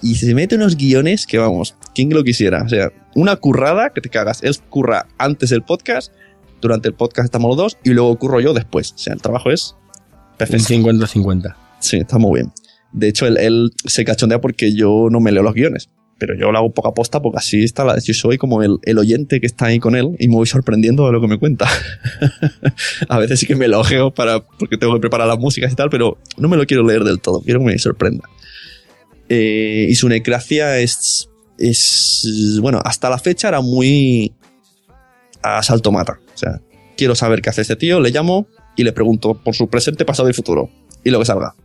y 0.02 0.16
se 0.16 0.34
mete 0.34 0.56
unos 0.56 0.78
guiones 0.78 1.28
que 1.28 1.38
vamos, 1.38 1.76
quien 1.94 2.12
lo 2.12 2.24
quisiera, 2.24 2.64
o 2.64 2.70
sea, 2.70 2.94
una 3.14 3.36
currada 3.36 3.90
que 3.90 4.00
te 4.00 4.08
cagas, 4.08 4.42
él 4.42 4.56
curra 4.70 5.08
antes 5.18 5.50
del 5.50 5.62
podcast, 5.62 6.14
durante 6.62 6.88
el 6.88 6.94
podcast 6.94 7.26
estamos 7.26 7.50
los 7.50 7.58
dos, 7.58 7.78
y 7.84 7.90
luego 7.90 8.18
curro 8.18 8.40
yo 8.40 8.54
después, 8.54 8.94
o 8.94 8.98
sea, 8.98 9.14
el 9.14 9.22
trabajo 9.22 9.52
es 9.52 9.76
perfecto. 10.38 10.74
50-50. 10.74 11.56
Sí, 11.82 11.98
está 11.98 12.18
muy 12.20 12.40
bien. 12.40 12.54
De 12.94 13.10
hecho, 13.10 13.28
él, 13.28 13.36
él 13.36 13.74
se 13.84 14.06
cachondea 14.06 14.40
porque 14.40 14.74
yo 14.74 15.10
no 15.12 15.20
me 15.20 15.34
leo 15.34 15.44
los 15.44 15.56
guiones. 15.56 15.90
Pero 16.20 16.36
yo 16.36 16.52
lo 16.52 16.58
hago 16.58 16.72
poca 16.72 16.92
posta 16.92 17.22
porque 17.22 17.38
así 17.38 17.64
está 17.64 17.86
la, 17.86 18.00
soy 18.00 18.38
como 18.38 18.62
el, 18.62 18.78
el 18.84 18.98
oyente 18.98 19.40
que 19.40 19.48
está 19.48 19.68
ahí 19.68 19.80
con 19.80 19.96
él 19.96 20.16
y 20.20 20.28
me 20.28 20.36
voy 20.36 20.46
sorprendiendo 20.46 21.06
de 21.06 21.14
lo 21.14 21.22
que 21.22 21.28
me 21.28 21.40
cuenta. 21.40 21.68
a 23.10 23.18
veces 23.20 23.40
sí 23.40 23.48
que 23.48 23.56
me 23.56 23.66
elogio 23.66 24.12
para, 24.12 24.42
porque 24.42 24.78
tengo 24.78 24.94
que 24.94 25.00
preparar 25.00 25.28
las 25.28 25.40
músicas 25.40 25.72
y 25.72 25.76
tal, 25.76 25.90
pero 25.90 26.18
no 26.38 26.50
me 26.50 26.58
lo 26.58 26.66
quiero 26.66 26.84
leer 26.84 27.04
del 27.04 27.20
todo, 27.20 27.42
quiero 27.42 27.62
que 27.62 27.66
me 27.68 27.80
sorprenda. 27.80 28.28
Eh, 29.30 29.88
y 29.90 29.96
su 29.96 30.10
necracia 30.10 30.80
es, 30.80 31.30
es, 31.58 32.58
bueno, 32.62 32.82
hasta 32.84 33.10
la 33.10 33.18
fecha 33.18 33.48
era 33.48 33.62
muy 33.62 34.34
a 35.42 35.64
salto 35.64 35.92
mata. 35.92 36.20
O 36.34 36.38
sea, 36.38 36.60
quiero 36.98 37.16
saber 37.16 37.42
qué 37.42 37.50
hace 37.50 37.62
este 37.62 37.76
tío, 37.76 38.00
le 38.00 38.10
llamo 38.10 38.48
y 38.76 38.84
le 38.84 38.92
pregunto 38.92 39.36
por 39.36 39.56
su 39.56 39.70
presente, 39.70 40.04
pasado 40.04 40.30
y 40.30 40.34
futuro. 40.34 40.70
Y 41.04 41.12
lo 41.12 41.20
que 41.20 41.26
salga. 41.26 41.56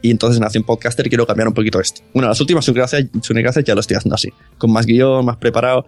Y 0.00 0.10
entonces 0.10 0.38
en 0.38 0.44
Acción 0.44 0.64
Podcaster 0.64 1.08
quiero 1.08 1.26
cambiar 1.26 1.48
un 1.48 1.54
poquito 1.54 1.80
esto. 1.80 2.02
Bueno, 2.14 2.28
las 2.28 2.40
últimas 2.40 2.64
Sunecracias 2.64 3.64
ya 3.64 3.74
lo 3.74 3.80
estoy 3.80 3.96
haciendo 3.96 4.14
así. 4.14 4.30
Con 4.58 4.72
más 4.72 4.86
guion, 4.86 5.24
más 5.24 5.36
preparado. 5.36 5.86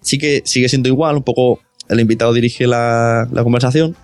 Sí 0.00 0.18
que 0.18 0.42
sigue 0.44 0.68
siendo 0.68 0.88
igual, 0.88 1.16
un 1.16 1.22
poco 1.22 1.60
el 1.88 2.00
invitado 2.00 2.32
dirige 2.32 2.66
la, 2.66 3.28
la 3.32 3.42
conversación, 3.42 3.96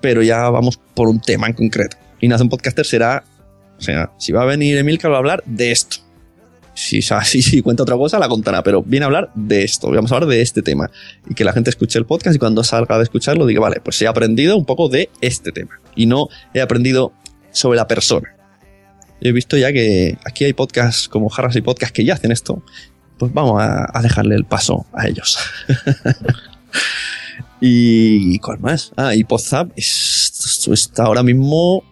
pero 0.00 0.22
ya 0.22 0.48
vamos 0.50 0.78
por 0.94 1.08
un 1.08 1.20
tema 1.20 1.46
en 1.46 1.54
concreto. 1.54 1.96
Y 2.20 2.28
Nación 2.28 2.48
Podcaster 2.48 2.86
será, 2.86 3.24
o 3.78 3.82
sea, 3.82 4.12
si 4.18 4.32
va 4.32 4.42
a 4.42 4.46
venir 4.46 4.76
Emilcar 4.76 5.10
va 5.10 5.16
a 5.16 5.18
hablar 5.18 5.42
de 5.46 5.72
esto. 5.72 5.98
Si, 6.74 7.02
si, 7.24 7.42
si 7.42 7.62
cuenta 7.62 7.82
otra 7.82 7.96
cosa, 7.96 8.18
la 8.18 8.28
contará, 8.28 8.62
pero 8.62 8.82
viene 8.82 9.04
a 9.04 9.06
hablar 9.06 9.30
de 9.34 9.62
esto. 9.62 9.90
Vamos 9.90 10.10
a 10.12 10.16
hablar 10.16 10.28
de 10.28 10.42
este 10.42 10.62
tema. 10.62 10.90
Y 11.28 11.34
que 11.34 11.44
la 11.44 11.52
gente 11.52 11.70
escuche 11.70 11.98
el 11.98 12.06
podcast 12.06 12.34
y 12.34 12.38
cuando 12.38 12.64
salga 12.64 12.98
de 12.98 13.04
escucharlo 13.04 13.46
diga, 13.46 13.60
vale, 13.60 13.80
pues 13.80 14.00
he 14.02 14.06
aprendido 14.06 14.56
un 14.56 14.64
poco 14.64 14.88
de 14.88 15.10
este 15.20 15.52
tema. 15.52 15.80
Y 15.94 16.06
no 16.06 16.28
he 16.52 16.60
aprendido 16.60 17.12
sobre 17.52 17.76
la 17.76 17.86
persona. 17.86 18.34
He 19.24 19.32
visto 19.32 19.56
ya 19.56 19.72
que 19.72 20.18
aquí 20.24 20.44
hay 20.44 20.52
podcasts 20.52 21.08
como 21.08 21.32
Harras 21.34 21.56
y 21.56 21.62
Podcast 21.62 21.94
que 21.94 22.04
ya 22.04 22.12
hacen 22.12 22.30
esto. 22.30 22.62
Pues 23.18 23.32
vamos 23.32 23.60
a, 23.60 24.00
dejarle 24.02 24.34
el 24.34 24.44
paso 24.44 24.84
a 24.92 25.08
ellos. 25.08 25.38
y 27.60 28.38
¿cuál 28.40 28.60
más? 28.60 28.92
Ah, 28.96 29.14
y 29.14 29.24
Podzap 29.24 29.72
es- 29.76 30.68
está 30.70 31.04
ahora 31.04 31.22
mismo 31.22 31.82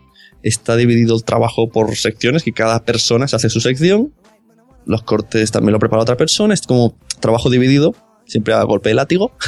está 0.42 0.76
dividido 0.76 1.16
el 1.16 1.24
trabajo 1.24 1.70
por 1.70 1.96
secciones 1.96 2.42
que 2.42 2.52
cada 2.52 2.84
persona 2.84 3.26
se 3.28 3.36
hace 3.36 3.48
su 3.48 3.60
sección. 3.60 4.12
Los 4.84 5.02
cortes 5.02 5.50
también 5.52 5.72
lo 5.72 5.78
prepara 5.78 6.02
otra 6.02 6.16
persona. 6.18 6.52
Es 6.52 6.62
como 6.66 6.96
trabajo 7.20 7.48
dividido, 7.48 7.94
siempre 8.26 8.52
a 8.52 8.62
golpe 8.64 8.90
de 8.90 8.96
látigo. 8.96 9.32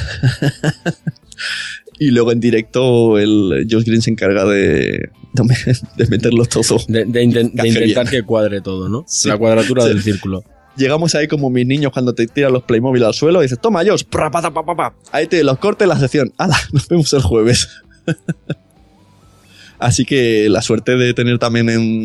y 1.99 2.11
luego 2.11 2.32
en 2.32 2.40
directo 2.40 3.18
el 3.18 3.66
Josh 3.70 3.84
Green 3.84 4.03
se 4.03 4.11
encarga 4.11 4.45
de, 4.45 5.09
de 5.32 6.07
meterlo 6.11 6.45
todo. 6.47 6.78
De, 6.88 7.05
de 7.05 7.22
inten- 7.24 7.51
de 7.53 7.57
Café 7.57 7.68
intentar 7.68 8.09
que 8.11 8.22
cuadre 8.22 8.61
todo, 8.61 8.88
¿no? 8.88 9.05
Sí. 9.07 9.28
La 9.28 9.36
cuadratura 9.38 9.82
Sí. 9.84 9.88
del 9.90 10.03
círculo. 10.03 10.42
Llegamos 10.76 11.14
ahí 11.14 11.28
como 11.28 11.51
mis 11.51 11.66
niños 11.66 11.92
cuando 11.92 12.14
te 12.14 12.26
tiran 12.26 12.53
los 12.53 12.64
Playmobil 12.64 13.05
al 13.05 13.14
suelo 13.14 13.40
y 13.40 13.45
dices, 13.45 13.61
toma 13.61 13.84
Josh, 13.86 14.03
pra, 14.03 14.28
pa, 14.30 14.42
pa, 14.42 14.64
pa, 14.64 14.74
pa". 14.76 14.95
ahí 15.12 15.28
te 15.28 15.45
los 15.45 15.59
cortes 15.59 15.86
la 15.86 15.99
sección. 15.99 16.32
¡Hala! 16.36 16.57
Nos 16.72 16.88
vemos 16.88 17.12
el 17.12 17.22
jueves. 17.22 17.68
Así 19.78 20.05
que 20.05 20.49
la 20.49 20.62
suerte 20.62 20.97
de 20.97 21.14
tener 21.14 21.38
también 21.38 21.68
en 21.68 22.05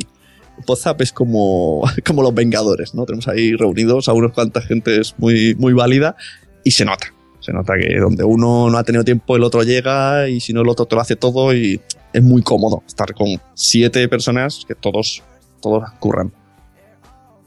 WhatsApp 0.68 1.02
es 1.02 1.12
como, 1.14 1.84
como 2.06 2.22
los 2.22 2.34
Vengadores, 2.34 2.94
¿no? 2.94 3.06
Tenemos 3.06 3.28
ahí 3.28 3.54
reunidos 3.56 4.10
a 4.10 4.14
unas 4.14 4.34
cuantas 4.34 4.66
gentes 4.66 5.16
muy, 5.18 5.56
muy 5.56 5.74
válida 5.74 6.16
y 6.64 6.72
se 6.72 6.84
nota. 6.86 7.14
Se 7.50 7.54
nota 7.54 7.74
que 7.80 7.98
donde 7.98 8.24
uno 8.24 8.70
no 8.70 8.78
ha 8.78 8.84
tenido 8.84 9.04
tiempo, 9.04 9.36
el 9.36 9.44
otro 9.44 9.64
llega 9.64 10.30
y 10.30 10.40
si 10.40 10.54
no, 10.54 10.62
el 10.62 10.70
otro 10.70 10.86
te 10.86 10.94
lo 10.94 11.02
hace 11.02 11.16
todo 11.16 11.52
y 11.52 11.82
es 12.14 12.22
muy 12.22 12.44
cómodo 12.44 12.84
estar 12.86 13.12
con 13.16 13.28
siete 13.56 14.08
personas 14.08 14.64
que 14.68 14.76
todos, 14.76 15.24
todos 15.60 15.84
curran. 16.00 16.32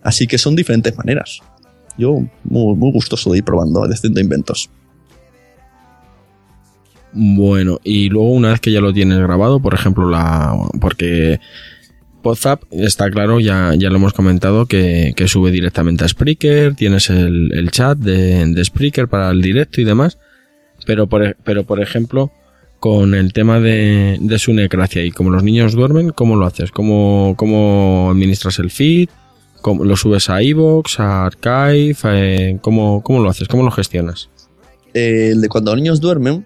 Así 0.02 0.26
que 0.26 0.38
son 0.38 0.56
diferentes 0.56 0.96
maneras. 0.98 1.38
Yo 1.96 2.14
muy, 2.42 2.74
muy 2.74 2.90
gustoso 2.90 3.30
de 3.30 3.38
ir 3.38 3.44
probando 3.44 3.86
distintos 3.86 4.20
inventos. 4.20 4.70
Bueno, 7.12 7.78
y 7.84 8.08
luego 8.08 8.32
una 8.32 8.48
vez 8.48 8.60
que 8.60 8.72
ya 8.72 8.80
lo 8.80 8.92
tienes 8.92 9.20
grabado, 9.20 9.60
por 9.60 9.72
ejemplo, 9.72 10.10
la. 10.10 10.52
Porque 10.80 11.38
WhatsApp 12.24 12.62
está 12.70 13.10
claro, 13.10 13.40
ya, 13.40 13.74
ya 13.76 13.90
lo 13.90 13.96
hemos 13.96 14.12
comentado, 14.12 14.66
que, 14.66 15.12
que 15.16 15.28
sube 15.28 15.50
directamente 15.50 16.04
a 16.04 16.08
Spreaker, 16.08 16.74
tienes 16.74 17.10
el, 17.10 17.52
el 17.52 17.70
chat 17.70 17.98
de, 17.98 18.46
de 18.46 18.64
Spreaker 18.64 19.08
para 19.08 19.30
el 19.30 19.42
directo 19.42 19.80
y 19.80 19.84
demás. 19.84 20.18
Pero 20.86 21.06
por, 21.06 21.24
e- 21.24 21.36
pero 21.44 21.64
por 21.64 21.80
ejemplo, 21.80 22.32
con 22.80 23.14
el 23.14 23.32
tema 23.32 23.60
de, 23.60 24.18
de 24.20 24.38
Sunecracia 24.38 25.04
y 25.04 25.10
como 25.12 25.30
los 25.30 25.42
niños 25.44 25.72
duermen, 25.74 26.10
¿cómo 26.10 26.36
lo 26.36 26.46
haces? 26.46 26.70
¿Cómo, 26.72 27.34
cómo 27.36 28.08
administras 28.10 28.58
el 28.58 28.70
feed? 28.70 29.08
¿Cómo, 29.60 29.84
¿Lo 29.84 29.96
subes 29.96 30.28
a 30.28 30.42
iVoox, 30.42 30.98
a 30.98 31.26
Archive? 31.26 31.94
Eh, 32.04 32.58
¿cómo, 32.60 33.02
¿Cómo 33.04 33.20
lo 33.22 33.30
haces? 33.30 33.46
¿Cómo 33.46 33.62
lo 33.62 33.70
gestionas? 33.70 34.28
Eh, 34.94 35.30
el 35.32 35.40
de 35.40 35.48
cuando 35.48 35.70
los 35.70 35.80
niños 35.80 36.00
duermen 36.00 36.44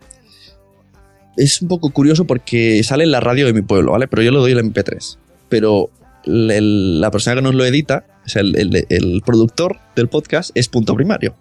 es 1.39 1.61
un 1.63 1.69
poco 1.69 1.91
curioso 1.91 2.27
porque 2.27 2.83
sale 2.85 3.05
en 3.05 3.11
la 3.11 3.21
radio 3.21 3.47
de 3.47 3.53
mi 3.53 3.63
pueblo, 3.63 3.93
¿vale? 3.93 4.07
Pero 4.09 4.23
yo 4.23 4.31
le 4.33 4.39
doy 4.39 4.53
el 4.53 4.59
MP3. 4.59 5.17
Pero 5.49 5.91
la 6.27 7.11
persona 7.11 7.37
que 7.37 7.43
nos 7.43 7.55
lo 7.55 7.65
edita, 7.65 8.05
o 8.25 8.29
sea, 8.29 8.43
el, 8.43 9.23
productor 9.25 9.79
del 9.95 10.09
podcast 10.09 10.51
es 10.55 10.69
punto 10.69 10.95
primario. 10.95 11.37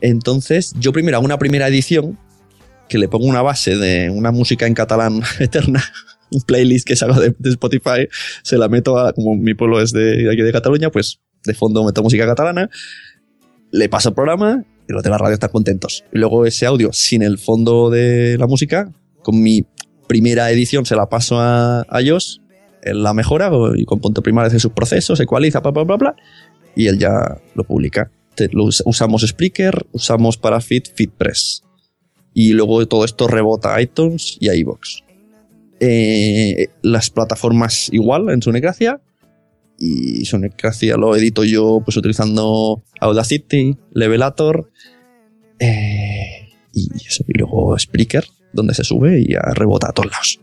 Entonces, 0.00 0.74
yo 0.78 0.92
primero 0.92 1.16
hago 1.16 1.26
una 1.26 1.38
primera 1.38 1.68
edición 1.68 2.18
que 2.88 2.98
le 2.98 3.08
pongo 3.08 3.26
una 3.26 3.42
base 3.42 3.76
de 3.76 4.08
una 4.08 4.30
música 4.30 4.66
en 4.66 4.74
catalán 4.74 5.22
eterna, 5.40 5.84
un 6.30 6.40
playlist 6.42 6.86
que 6.86 6.96
salgo 6.96 7.20
de, 7.20 7.34
Spotify, 7.44 8.08
se 8.42 8.56
la 8.56 8.68
meto 8.68 8.98
a, 8.98 9.12
como 9.12 9.36
mi 9.36 9.54
pueblo 9.54 9.80
es 9.80 9.92
de, 9.92 10.30
aquí 10.30 10.40
de 10.40 10.52
Cataluña, 10.52 10.90
pues 10.90 11.20
de 11.44 11.54
fondo 11.54 11.84
meto 11.84 12.02
música 12.02 12.26
catalana, 12.26 12.70
le 13.70 13.88
paso 13.88 14.10
el 14.10 14.14
programa 14.14 14.64
y 14.88 14.92
los 14.92 15.02
de 15.02 15.10
la 15.10 15.18
radio 15.18 15.34
están 15.34 15.50
contentos. 15.50 16.04
Y 16.12 16.18
luego 16.18 16.46
ese 16.46 16.64
audio 16.64 16.92
sin 16.92 17.22
el 17.22 17.36
fondo 17.38 17.90
de 17.90 18.38
la 18.38 18.46
música, 18.46 18.90
con 19.22 19.42
mi 19.42 19.66
primera 20.06 20.50
edición 20.50 20.86
se 20.86 20.96
la 20.96 21.10
paso 21.10 21.38
a, 21.38 21.84
a 21.88 22.00
él 22.00 22.18
la 22.82 23.14
mejora 23.14 23.50
y 23.76 23.84
con 23.84 24.00
punto 24.00 24.22
primario 24.22 24.48
hace 24.48 24.60
sus 24.60 24.72
procesos, 24.72 25.20
ecualiza, 25.20 25.60
bla, 25.60 25.70
bla, 25.70 25.84
bla, 25.84 25.96
bla, 25.96 26.16
y 26.74 26.86
él 26.86 26.98
ya 26.98 27.38
lo 27.54 27.64
publica. 27.64 28.10
Usamos 28.84 29.22
Spreaker, 29.26 29.86
usamos 29.92 30.36
para 30.36 30.60
Feed, 30.60 30.84
FeedPress. 30.94 31.64
Y 32.34 32.52
luego 32.52 32.86
todo 32.86 33.04
esto 33.04 33.26
rebota 33.26 33.74
a 33.74 33.82
iTunes 33.82 34.36
y 34.38 34.48
a 34.48 34.54
iVoox. 34.54 35.00
Eh, 35.80 36.68
las 36.82 37.10
plataformas 37.10 37.88
igual 37.92 38.30
en 38.30 38.42
Sunecracia. 38.42 39.00
Y 39.76 40.24
Sunecracia 40.24 40.96
lo 40.96 41.16
edito 41.16 41.42
yo 41.44 41.80
pues 41.84 41.96
utilizando 41.96 42.82
Audacity, 43.00 43.76
Levelator. 43.92 44.70
eh, 45.58 46.48
y 46.72 46.88
eso. 47.06 47.24
Y 47.26 47.38
luego 47.38 47.76
Spreaker, 47.76 48.24
donde 48.52 48.74
se 48.74 48.84
sube 48.84 49.18
y 49.20 49.34
rebota 49.54 49.88
a 49.88 49.92
todos 49.92 50.10
lados. 50.10 50.40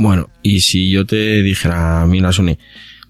Bueno, 0.00 0.30
y 0.44 0.60
si 0.60 0.90
yo 0.92 1.04
te 1.06 1.42
dijera, 1.42 2.06
mira, 2.06 2.30
Sony, 2.30 2.56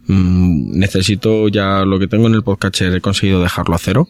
mm, 0.06 0.78
necesito 0.78 1.48
ya 1.48 1.84
lo 1.84 1.98
que 1.98 2.08
tengo 2.08 2.28
en 2.28 2.34
el 2.34 2.42
podcatcher, 2.42 2.94
he 2.94 3.02
conseguido 3.02 3.42
dejarlo 3.42 3.74
a 3.74 3.78
cero, 3.78 4.08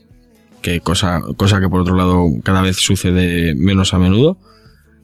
que 0.63 0.79
cosa, 0.79 1.21
cosa 1.37 1.59
que 1.61 1.69
por 1.69 1.81
otro 1.81 1.97
lado 1.97 2.29
cada 2.45 2.63
vez 2.63 2.77
sucede 2.77 3.57
menos 3.57 3.95
a 3.95 3.99
menudo. 3.99 4.39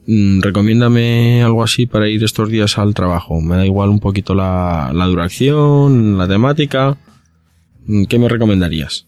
Mm, 0.07 0.39
recomiéndame 0.39 1.43
algo 1.43 1.63
así 1.63 1.85
para 1.85 2.07
ir 2.07 2.23
estos 2.23 2.47
días 2.47 2.77
al 2.77 2.93
trabajo. 2.93 3.41
Me 3.41 3.57
da 3.57 3.65
igual 3.65 3.89
un 3.89 3.99
poquito 3.99 4.35
la, 4.35 4.91
la 4.93 5.05
duración, 5.07 6.17
la 6.17 6.29
temática. 6.29 6.97
Mm, 7.87 8.05
¿Qué 8.05 8.17
me 8.17 8.29
recomendarías? 8.29 9.05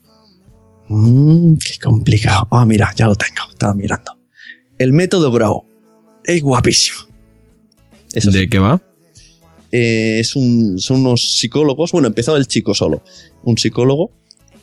Mm, 0.90 1.54
qué 1.54 1.80
complicado. 1.82 2.50
Ah, 2.52 2.66
mira, 2.66 2.92
ya 2.98 3.08
lo 3.08 3.16
tengo. 3.16 3.50
Estaba 3.50 3.74
mirando. 3.74 4.12
El 4.78 4.92
método 4.92 5.32
Grau. 5.32 5.64
Es 6.26 6.42
guapísimo. 6.44 7.07
Eso 8.18 8.32
sí. 8.32 8.38
¿De 8.40 8.50
qué 8.50 8.60
va? 8.60 8.82
Eh, 9.72 10.20
es 10.20 10.36
un, 10.36 10.80
son 10.80 11.02
unos 11.02 11.40
psicólogos. 11.40 11.92
Bueno, 11.92 12.08
empezó 12.08 12.36
el 12.38 12.48
chico 12.48 12.74
solo. 12.74 13.04
Un 13.44 13.58
psicólogo 13.58 14.12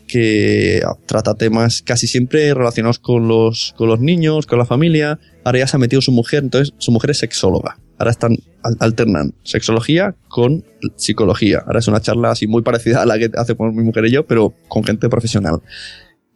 que 0.07 0.83
trata 1.07 1.35
temas 1.35 1.83
casi 1.83 2.07
siempre 2.07 2.53
relacionados 2.53 2.99
con 2.99 3.27
los, 3.27 3.75
con 3.77 3.89
los 3.89 4.01
niños, 4.01 4.47
con 4.47 4.59
la 4.59 4.67
familia. 4.67 5.19
Ahora 5.45 5.61
ya 5.61 5.67
se 5.67 5.77
ha 5.77 5.79
metido 5.79 6.03
su 6.03 6.13
mujer, 6.13 6.43
entonces 6.45 6.75
su 6.79 6.91
mujer 6.93 7.11
es 7.11 7.19
sexóloga. 7.19 7.79
Ahora 7.99 8.11
están 8.11 8.37
al- 8.63 8.77
alternan 8.81 9.35
sexología 9.45 10.15
con 10.29 10.65
psicología. 10.97 11.63
Ahora 11.67 11.79
es 11.79 11.89
una 11.89 12.01
charla 12.01 12.31
así 12.33 12.47
muy 12.47 12.63
parecida 12.63 13.03
a 13.03 13.07
la 13.07 13.19
que 13.19 13.31
hace 13.35 13.55
con 13.55 13.75
mi 13.75 13.83
mujer 13.83 14.05
y 14.07 14.11
yo, 14.13 14.27
pero 14.27 14.53
con 14.69 14.85
gente 14.85 15.09
profesional. 15.09 15.61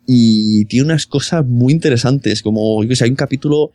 Y 0.07 0.65
tiene 0.67 0.87
unas 0.87 1.07
cosas 1.07 1.45
muy 1.45 1.73
interesantes, 1.73 2.43
como 2.43 2.83
yo 2.85 2.95
sé, 2.97 3.05
hay 3.05 3.11
un 3.11 3.17
capítulo 3.17 3.73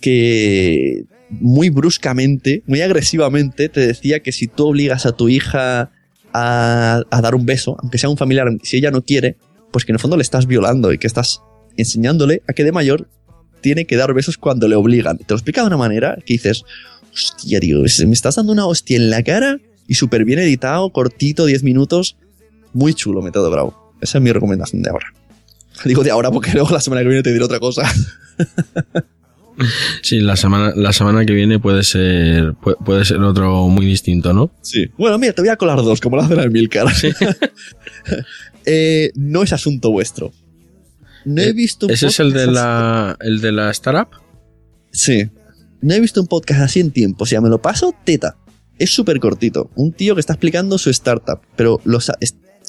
que 0.00 1.04
muy 1.30 1.70
bruscamente, 1.70 2.62
muy 2.66 2.80
agresivamente, 2.80 3.68
te 3.68 3.86
decía 3.86 4.20
que 4.20 4.32
si 4.32 4.46
tú 4.46 4.68
obligas 4.68 5.06
a 5.06 5.12
tu 5.12 5.28
hija 5.28 5.90
a, 6.32 7.04
dar 7.10 7.34
un 7.34 7.46
beso, 7.46 7.76
aunque 7.80 7.98
sea 7.98 8.10
un 8.10 8.16
familiar, 8.16 8.48
si 8.62 8.78
ella 8.78 8.90
no 8.90 9.02
quiere, 9.02 9.36
pues 9.70 9.84
que 9.84 9.92
en 9.92 9.96
el 9.96 10.00
fondo 10.00 10.16
le 10.16 10.22
estás 10.22 10.46
violando 10.46 10.92
y 10.92 10.98
que 10.98 11.06
estás 11.06 11.42
enseñándole 11.76 12.42
a 12.48 12.52
que 12.52 12.64
de 12.64 12.72
mayor 12.72 13.08
tiene 13.60 13.86
que 13.86 13.96
dar 13.96 14.14
besos 14.14 14.38
cuando 14.38 14.68
le 14.68 14.76
obligan. 14.76 15.18
Te 15.18 15.26
lo 15.28 15.36
explica 15.36 15.62
de 15.62 15.66
una 15.66 15.76
manera 15.76 16.16
que 16.24 16.34
dices, 16.34 16.64
hostia, 17.12 17.60
tío, 17.60 17.80
me 17.80 18.12
estás 18.12 18.36
dando 18.36 18.52
una 18.52 18.66
hostia 18.66 18.96
en 18.96 19.10
la 19.10 19.22
cara 19.22 19.58
y 19.86 19.94
súper 19.94 20.24
bien 20.24 20.38
editado, 20.38 20.90
cortito, 20.90 21.46
10 21.46 21.62
minutos, 21.62 22.16
muy 22.72 22.94
chulo, 22.94 23.22
método 23.22 23.50
bravo. 23.50 23.94
Esa 24.00 24.18
es 24.18 24.24
mi 24.24 24.32
recomendación 24.32 24.82
de 24.82 24.90
ahora. 24.90 25.12
Digo 25.84 26.02
de 26.02 26.10
ahora 26.10 26.30
porque 26.30 26.52
luego 26.52 26.70
la 26.70 26.80
semana 26.80 27.02
que 27.02 27.08
viene 27.08 27.22
te 27.22 27.32
diré 27.32 27.44
otra 27.44 27.60
cosa. 27.60 27.82
Sí, 30.02 30.20
la 30.20 30.36
semana, 30.36 30.72
la 30.76 30.92
semana 30.92 31.24
que 31.26 31.32
viene 31.32 31.58
puede 31.58 31.82
ser, 31.82 32.54
puede, 32.84 33.04
ser 33.04 33.18
otro 33.18 33.68
muy 33.68 33.84
distinto, 33.86 34.32
¿no? 34.32 34.50
Sí. 34.62 34.86
Bueno, 34.96 35.18
mira, 35.18 35.32
te 35.32 35.42
voy 35.42 35.48
a 35.50 35.56
colar 35.56 35.78
dos, 35.78 36.00
como 36.00 36.16
lo 36.16 36.22
hacen 36.22 36.38
en 36.38 36.52
Milcar. 36.52 36.86
eh, 38.66 39.10
no 39.14 39.42
es 39.42 39.52
asunto 39.52 39.90
vuestro. 39.90 40.32
No 41.24 41.42
he 41.42 41.48
Eh, 41.48 41.52
visto 41.52 41.86
un 41.86 41.92
¿Ese 41.92 42.06
es 42.06 42.20
el 42.20 42.32
de 42.32 42.46
la, 42.46 43.16
el 43.20 43.40
de 43.40 43.52
la 43.52 43.70
startup? 43.70 44.08
Sí. 44.92 45.28
No 45.80 45.94
he 45.94 46.00
visto 46.00 46.20
un 46.20 46.26
podcast 46.26 46.60
así 46.62 46.80
en 46.80 46.90
tiempo. 46.90 47.24
O 47.24 47.26
sea, 47.26 47.40
me 47.40 47.48
lo 47.48 47.60
paso 47.60 47.94
teta. 48.04 48.36
Es 48.78 48.90
súper 48.90 49.18
cortito. 49.20 49.70
Un 49.74 49.92
tío 49.92 50.14
que 50.14 50.20
está 50.20 50.34
explicando 50.34 50.78
su 50.78 50.90
startup. 50.90 51.40
Pero 51.56 51.80
los, 51.84 52.10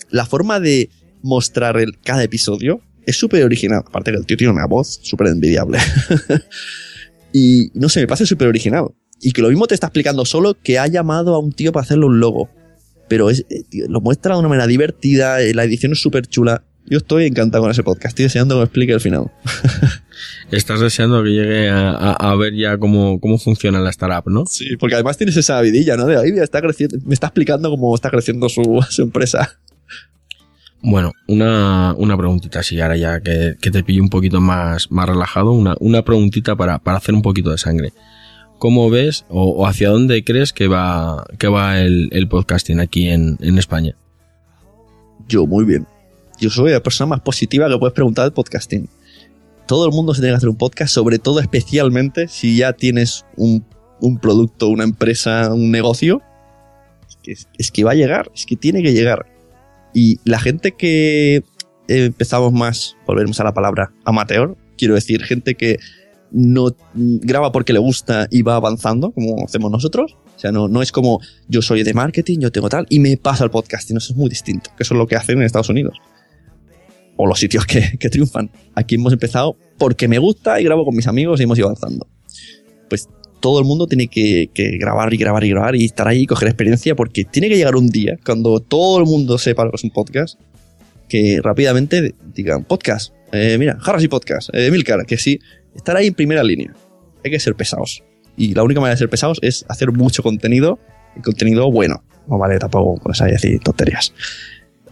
la 0.10 0.26
forma 0.26 0.60
de 0.60 0.90
mostrar 1.22 1.78
el, 1.78 2.00
cada 2.00 2.24
episodio 2.24 2.82
es 3.10 3.18
súper 3.18 3.44
original. 3.44 3.84
Aparte 3.86 4.12
que 4.12 4.18
el 4.18 4.26
tío 4.26 4.38
tiene 4.38 4.54
una 4.54 4.66
voz 4.66 5.00
súper 5.04 5.28
envidiable. 5.28 5.78
y 7.34 7.70
no 7.74 7.90
sé, 7.90 8.02
me 8.02 8.08
parece 8.08 8.26
súper 8.26 8.48
original. 8.48 8.86
Y 9.22 9.32
que 9.32 9.42
lo 9.42 9.50
mismo 9.50 9.68
te 9.68 9.74
está 9.76 9.88
explicando 9.88 10.26
solo 10.26 10.58
que 10.62 10.80
ha 10.80 10.88
llamado 10.88 11.36
a 11.36 11.40
un 11.40 11.52
tío 11.52 11.72
para 11.72 11.84
hacerle 11.84 12.06
un 12.06 12.20
logo. 12.20 12.50
Pero 13.10 13.30
es, 13.30 13.46
eh, 13.50 13.64
tío, 13.70 13.86
lo 13.90 14.02
muestra 14.02 14.34
de 14.36 14.40
una 14.40 14.50
manera 14.50 14.68
divertida, 14.68 15.42
eh, 15.42 15.54
la 15.54 15.64
edición 15.64 15.92
es 15.92 16.02
súper 16.02 16.28
chula. 16.28 16.64
Yo 16.86 16.98
estoy 16.98 17.26
encantado 17.26 17.64
con 17.64 17.72
ese 17.72 17.84
podcast, 17.84 18.08
estoy 18.14 18.24
deseando 18.24 18.56
que 18.56 18.60
me 18.60 18.64
explique 18.66 18.94
el 18.94 19.02
final. 19.02 19.32
Estás 20.52 20.80
deseando 20.80 21.24
que 21.24 21.30
llegue 21.30 21.70
a, 21.70 21.90
a- 21.92 22.32
a 22.32 22.36
ver 22.36 22.54
ya 22.56 22.78
cómo, 22.78 23.20
cómo 23.20 23.38
funciona 23.38 23.80
la 23.80 23.90
startup, 23.92 24.30
¿no? 24.32 24.46
Sí, 24.48 24.76
porque 24.80 24.96
además 24.96 25.18
tienes 25.18 25.38
esa 25.38 25.62
vidilla, 25.62 25.96
¿no? 25.98 26.06
De 26.08 26.18
ahí 26.18 26.32
está 26.42 26.62
creciendo, 26.62 26.98
me 27.06 27.14
está 27.14 27.28
explicando 27.28 27.70
cómo 27.70 27.94
está 27.94 28.10
creciendo 28.10 28.50
su, 28.50 28.84
su 28.90 29.02
empresa. 29.04 29.60
Bueno, 30.82 31.12
una, 31.28 31.94
una 31.98 32.18
preguntita 32.18 32.60
así, 32.60 32.80
ahora 32.80 32.96
ya 32.96 33.20
que, 33.20 33.56
que 33.60 33.70
te 33.70 33.84
pillo 33.84 34.02
un 34.02 34.10
poquito 34.10 34.40
más, 34.40 34.90
más 34.92 35.10
relajado, 35.10 35.52
una, 35.52 35.76
una 35.80 36.04
preguntita 36.04 36.56
para, 36.56 36.80
para 36.80 36.98
hacer 36.98 37.14
un 37.14 37.22
poquito 37.22 37.52
de 37.52 37.58
sangre. 37.58 37.92
¿Cómo 38.60 38.90
ves 38.90 39.26
o, 39.30 39.50
o 39.50 39.68
hacia 39.68 39.90
dónde 39.90 40.24
crees 40.24 40.54
que 40.54 40.68
va, 40.68 41.26
que 41.38 41.48
va 41.48 41.80
el, 41.80 42.10
el 42.12 42.28
podcasting 42.28 42.80
aquí 42.80 43.10
en, 43.10 43.38
en 43.42 43.58
España? 43.58 43.96
Yo, 45.28 45.46
muy 45.46 45.66
bien. 45.66 45.86
Yo 46.40 46.50
soy 46.50 46.72
la 46.72 46.82
persona 46.82 47.10
más 47.10 47.22
positiva 47.22 47.70
que 47.70 47.78
puedes 47.78 47.94
preguntar 47.94 48.26
del 48.26 48.34
podcasting. 48.34 48.88
Todo 49.68 49.86
el 49.86 49.92
mundo 49.92 50.14
se 50.14 50.22
tiene 50.22 50.34
que 50.34 50.38
hacer 50.38 50.50
un 50.50 50.58
podcast, 50.58 50.94
sobre 50.94 51.20
todo 51.20 51.42
especialmente 51.42 52.28
si 52.28 52.58
ya 52.58 52.74
tienes 52.74 53.26
un, 53.36 53.66
un 54.00 54.18
producto, 54.18 54.70
una 54.70 54.86
empresa, 54.86 55.54
un 55.54 55.72
negocio. 55.72 56.22
Es 57.08 57.18
que, 57.22 57.36
es 57.58 57.72
que 57.72 57.84
va 57.84 57.92
a 57.92 57.96
llegar, 57.96 58.32
es 58.34 58.46
que 58.46 58.56
tiene 58.56 58.82
que 58.82 58.94
llegar. 58.94 59.26
Y 59.94 60.20
la 60.24 60.40
gente 60.40 60.74
que 60.74 61.38
eh, 61.38 61.44
empezamos 61.88 62.54
más, 62.54 62.96
volvemos 63.06 63.40
a 63.40 63.44
la 63.44 63.54
palabra 63.54 63.92
amateur, 64.06 64.56
quiero 64.78 64.96
decir, 64.96 65.24
gente 65.24 65.56
que 65.56 65.78
no 66.32 66.76
graba 66.94 67.52
porque 67.52 67.74
le 67.74 67.80
gusta 67.80 68.28
y 68.30 68.44
va 68.44 68.56
avanzando, 68.56 69.12
como 69.12 69.46
hacemos 69.46 69.72
nosotros. 69.72 70.18
O 70.36 70.40
sea, 70.40 70.52
no, 70.52 70.68
no 70.68 70.82
es 70.82 70.92
como 70.92 71.20
yo 71.48 71.62
soy 71.62 71.84
de 71.84 71.94
marketing, 71.94 72.40
yo 72.40 72.52
tengo 72.52 72.70
tal, 72.70 72.86
y 72.90 73.00
me 73.00 73.18
pasa 73.18 73.44
el 73.44 73.50
podcasting. 73.50 73.98
Eso 73.98 74.14
es 74.14 74.18
muy 74.18 74.30
distinto, 74.30 74.70
que 74.78 74.84
eso 74.84 74.94
es 74.94 74.98
lo 74.98 75.08
que 75.08 75.16
hacen 75.16 75.38
en 75.40 75.44
Estados 75.44 75.70
Unidos. 75.70 75.98
o 77.18 77.28
los 77.28 77.40
sitios 77.40 77.66
que, 77.66 77.98
que 78.00 78.10
triunfan. 78.10 78.50
Aquí 78.76 78.96
hemos 78.96 79.12
empezado 79.12 79.58
porque 79.78 80.08
me 80.08 80.20
gusta 80.20 80.62
y 80.62 80.64
grabo 80.64 80.86
con 80.86 80.96
mis 80.96 81.08
amigos 81.08 81.40
y 81.40 81.44
hemos 81.44 81.58
ido 81.58 81.68
avanzando. 81.68 82.08
Pues 82.88 83.10
todo 83.40 83.60
el 83.60 83.66
mundo 83.66 83.88
tiene 83.88 84.08
que, 84.08 84.50
grabar 84.80 85.14
y 85.14 85.18
grabar 85.18 85.44
y 85.44 85.50
grabar 85.50 85.76
y 85.76 85.86
estar 85.86 86.08
ahí 86.08 86.22
y 86.22 86.26
coger 86.26 86.50
experiencia 86.50 86.96
porque 86.96 87.24
tiene 87.24 87.50
que 87.50 87.58
llegar 87.58 87.76
un 87.76 87.90
día 87.90 88.18
cuando 88.26 88.60
todo 88.60 89.00
el 89.00 89.06
mundo 89.06 89.38
sepa 89.38 89.66
lo 89.66 89.72
que 89.72 89.78
es 89.78 89.84
un 89.84 89.92
podcast 89.92 90.40
que 91.08 91.40
rápidamente 91.42 92.16
digan 92.34 92.64
podcast. 92.64 93.14
Eh, 93.32 93.58
mira, 93.58 93.78
Harras 93.84 94.04
y 94.04 94.08
podcast. 94.08 94.50
Eh, 94.54 94.70
Milcar, 94.72 95.06
que 95.06 95.18
sí, 95.18 95.40
estar 95.76 95.96
ahí 95.96 96.08
en 96.08 96.14
primera 96.14 96.44
línea. 96.44 96.74
Hay 97.24 97.32
que 97.32 97.40
ser 97.40 97.56
pesados. 97.56 98.04
Y 98.38 98.54
la 98.54 98.64
única 98.64 98.80
manera 98.80 98.96
de 98.96 99.00
ser 99.00 99.10
pesados 99.10 99.40
es 99.42 99.66
hacer 99.68 99.92
mucho 99.92 100.24
contenido 100.24 100.80
y 101.18 101.22
contenido 101.22 101.72
bueno. 101.72 102.04
No 102.28 102.38
vale 102.38 102.60
tampoco 102.60 103.02
con 103.02 103.12
esa 103.12 103.26
decir 103.26 103.60
tonterías. 103.60 104.14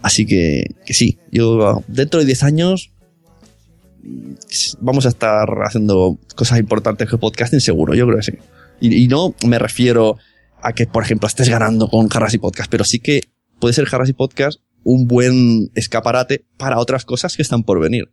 Así 0.02 0.26
que, 0.26 0.64
que 0.84 0.94
sí, 0.94 1.18
yo 1.30 1.82
dentro 1.86 2.20
de 2.20 2.26
10 2.26 2.42
años 2.42 2.92
vamos 4.80 5.06
a 5.06 5.10
estar 5.10 5.48
haciendo 5.64 6.18
cosas 6.34 6.58
importantes 6.58 7.08
con 7.08 7.20
podcasting 7.20 7.60
seguro, 7.60 7.94
yo 7.94 8.06
creo 8.06 8.18
que 8.18 8.24
sí. 8.24 8.32
Y, 8.80 9.08
no 9.08 9.34
me 9.46 9.58
refiero 9.58 10.16
a 10.62 10.72
que, 10.72 10.86
por 10.86 11.02
ejemplo, 11.02 11.26
estés 11.26 11.48
ganando 11.48 11.88
con 11.88 12.08
Harras 12.12 12.34
y 12.34 12.38
Podcast, 12.38 12.70
pero 12.70 12.84
sí 12.84 13.00
que 13.00 13.22
puede 13.58 13.74
ser 13.74 13.86
Harras 13.90 14.08
y 14.08 14.12
Podcast 14.12 14.60
un 14.84 15.06
buen 15.06 15.70
escaparate 15.74 16.46
para 16.56 16.78
otras 16.78 17.04
cosas 17.04 17.36
que 17.36 17.42
están 17.42 17.64
por 17.64 17.80
venir. 17.80 18.10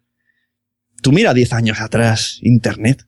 Tú 1.02 1.12
mira 1.12 1.34
10 1.34 1.54
años 1.54 1.80
atrás, 1.80 2.40
Internet. 2.42 3.06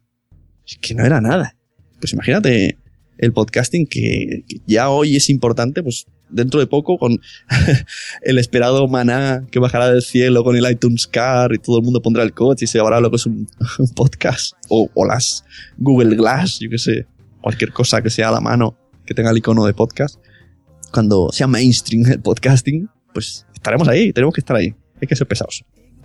Es 0.66 0.78
que 0.78 0.94
no 0.94 1.06
era 1.06 1.20
nada. 1.20 1.58
Pues 2.00 2.14
imagínate 2.14 2.78
el 3.18 3.34
podcasting 3.34 3.88
que 3.88 4.44
ya 4.68 4.90
hoy 4.90 5.16
es 5.16 5.30
importante, 5.30 5.82
pues 5.82 6.06
dentro 6.30 6.60
de 6.60 6.68
poco 6.68 6.98
con 6.98 7.20
el 8.22 8.38
esperado 8.38 8.88
maná 8.88 9.46
que 9.52 9.60
bajará 9.60 9.92
del 9.92 10.02
cielo 10.02 10.44
con 10.44 10.56
el 10.56 10.70
iTunes 10.70 11.08
Car 11.08 11.54
y 11.54 11.58
todo 11.58 11.78
el 11.78 11.84
mundo 11.84 12.02
pondrá 12.02 12.24
el 12.24 12.34
coche 12.34 12.66
y 12.66 12.68
se 12.68 12.80
habrá 12.80 13.00
lo 13.00 13.10
que 13.10 13.18
es 13.18 13.26
un, 13.26 13.48
podcast 13.96 14.54
o, 14.70 14.90
las 15.06 15.44
Google 15.78 16.16
Glass, 16.16 16.60
yo 16.60 16.70
que 16.70 16.78
sé, 16.78 17.06
cualquier 17.42 17.72
cosa 17.72 18.02
que 18.02 18.10
sea 18.10 18.30
a 18.30 18.32
la 18.32 18.42
mano 18.42 18.78
que 19.06 19.14
tenga 19.14 19.32
el 19.32 19.38
icono 19.38 19.66
de 19.66 19.74
podcast. 19.74 20.20
Cuando 20.92 21.30
sea 21.32 21.48
mainstream 21.48 22.06
el 22.12 22.22
podcasting, 22.22 22.90
pues 23.14 23.46
estaremos 23.54 23.88
ahí, 23.88 24.12
tenemos 24.14 24.34
que 24.34 24.42
estar 24.42 24.56
ahí. 24.56 24.74
Hay 25.02 25.08
que 25.08 25.16
ser 25.16 25.28
pesados. 25.28 25.64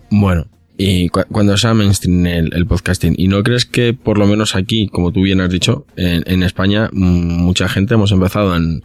Bueno, 0.09 0.47
y 0.77 1.09
cu 1.09 1.21
cuando 1.31 1.55
sea 1.57 1.73
mainstream 1.73 2.25
el, 2.25 2.65
podcasting, 2.65 3.15
¿y 3.17 3.27
no 3.27 3.43
crees 3.43 3.65
que 3.65 3.93
por 3.93 4.17
lo 4.17 4.27
menos 4.27 4.55
aquí, 4.55 4.87
como 4.87 5.11
tú 5.11 5.21
bien 5.21 5.41
has 5.41 5.49
dicho, 5.49 5.85
en, 5.95 6.23
en 6.25 6.43
España 6.43 6.89
mucha 6.93 7.67
gente 7.69 7.93
hemos 7.93 8.11
empezado 8.11 8.55
en 8.55 8.83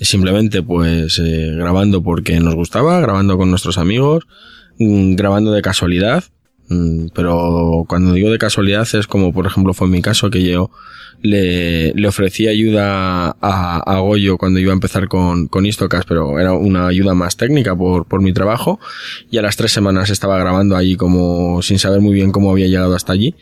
simplemente 0.00 0.62
pues 0.62 1.18
eh, 1.18 1.52
grabando 1.56 2.02
porque 2.02 2.38
nos 2.40 2.54
gustaba, 2.54 3.00
grabando 3.00 3.36
con 3.36 3.50
nuestros 3.50 3.78
amigos, 3.78 4.26
mmm, 4.78 5.14
grabando 5.14 5.52
de 5.52 5.62
casualidad, 5.62 6.24
mmm, 6.68 7.08
pero 7.14 7.84
cuando 7.88 8.12
digo 8.12 8.30
de 8.30 8.38
casualidad 8.38 8.88
es 8.94 9.06
como 9.06 9.32
por 9.32 9.46
ejemplo 9.46 9.74
fue 9.74 9.86
en 9.86 9.92
mi 9.92 10.02
caso 10.02 10.30
que 10.30 10.42
yo 10.42 10.70
le, 11.22 11.92
le 11.94 12.08
ofrecí 12.08 12.48
ayuda 12.48 13.36
a, 13.40 13.78
a, 13.78 13.98
Goyo 14.00 14.36
cuando 14.36 14.58
iba 14.58 14.72
a 14.72 14.74
empezar 14.74 15.08
con, 15.08 15.46
con 15.46 15.64
Istocast, 15.64 16.06
pero 16.08 16.38
era 16.40 16.52
una 16.52 16.88
ayuda 16.88 17.14
más 17.14 17.36
técnica 17.36 17.76
por, 17.76 18.06
por 18.06 18.20
mi 18.20 18.32
trabajo 18.32 18.80
y 19.30 19.38
a 19.38 19.42
las 19.42 19.56
tres 19.56 19.72
semanas 19.72 20.10
estaba 20.10 20.36
grabando 20.38 20.76
allí 20.76 20.96
como 20.96 21.62
sin 21.62 21.78
saber 21.78 22.00
muy 22.00 22.12
bien 22.12 22.32
cómo 22.32 22.50
había 22.50 22.66
llegado 22.66 22.94
hasta 22.94 23.12
allí. 23.12 23.34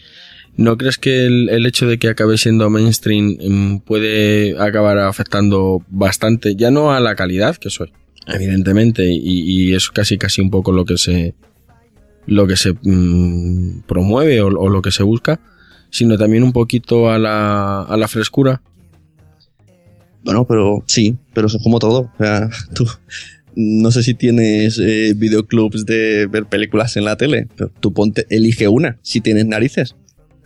¿No 0.56 0.76
crees 0.76 0.98
que 0.98 1.26
el, 1.26 1.48
el, 1.48 1.64
hecho 1.64 1.86
de 1.86 1.98
que 1.98 2.08
acabe 2.08 2.36
siendo 2.36 2.68
mainstream 2.68 3.36
mmm, 3.40 3.78
puede 3.78 4.58
acabar 4.58 4.98
afectando 4.98 5.82
bastante, 5.88 6.54
ya 6.54 6.70
no 6.70 6.92
a 6.92 7.00
la 7.00 7.14
calidad 7.14 7.56
que 7.56 7.70
soy, 7.70 7.92
evidentemente, 8.26 9.08
y, 9.10 9.70
y 9.70 9.74
es 9.74 9.88
casi 9.90 10.18
casi 10.18 10.42
un 10.42 10.50
poco 10.50 10.72
lo 10.72 10.84
que 10.84 10.98
se 10.98 11.34
lo 12.26 12.46
que 12.46 12.56
se 12.56 12.74
mmm, 12.82 13.80
promueve 13.86 14.40
o, 14.42 14.48
o, 14.48 14.68
lo 14.68 14.82
que 14.82 14.90
se 14.90 15.02
busca, 15.02 15.40
sino 15.90 16.18
también 16.18 16.42
un 16.42 16.52
poquito 16.52 17.10
a 17.10 17.18
la, 17.18 17.82
a 17.82 17.96
la 17.96 18.08
frescura? 18.08 18.62
Bueno, 20.22 20.46
pero 20.46 20.84
sí, 20.86 21.16
pero 21.32 21.46
es 21.46 21.56
como 21.62 21.78
todo. 21.78 22.10
O 22.12 22.16
sea, 22.18 22.50
tú, 22.74 22.86
no 23.56 23.90
sé 23.90 24.02
si 24.02 24.14
tienes 24.14 24.78
eh, 24.78 25.14
videoclubs 25.16 25.86
de 25.86 26.26
ver 26.26 26.46
películas 26.46 26.96
en 26.96 27.04
la 27.04 27.16
tele, 27.16 27.48
pero 27.56 27.70
tú 27.80 27.92
ponte, 27.92 28.26
elige 28.30 28.68
una, 28.68 28.98
si 29.02 29.20
tienes 29.20 29.46
narices 29.46 29.96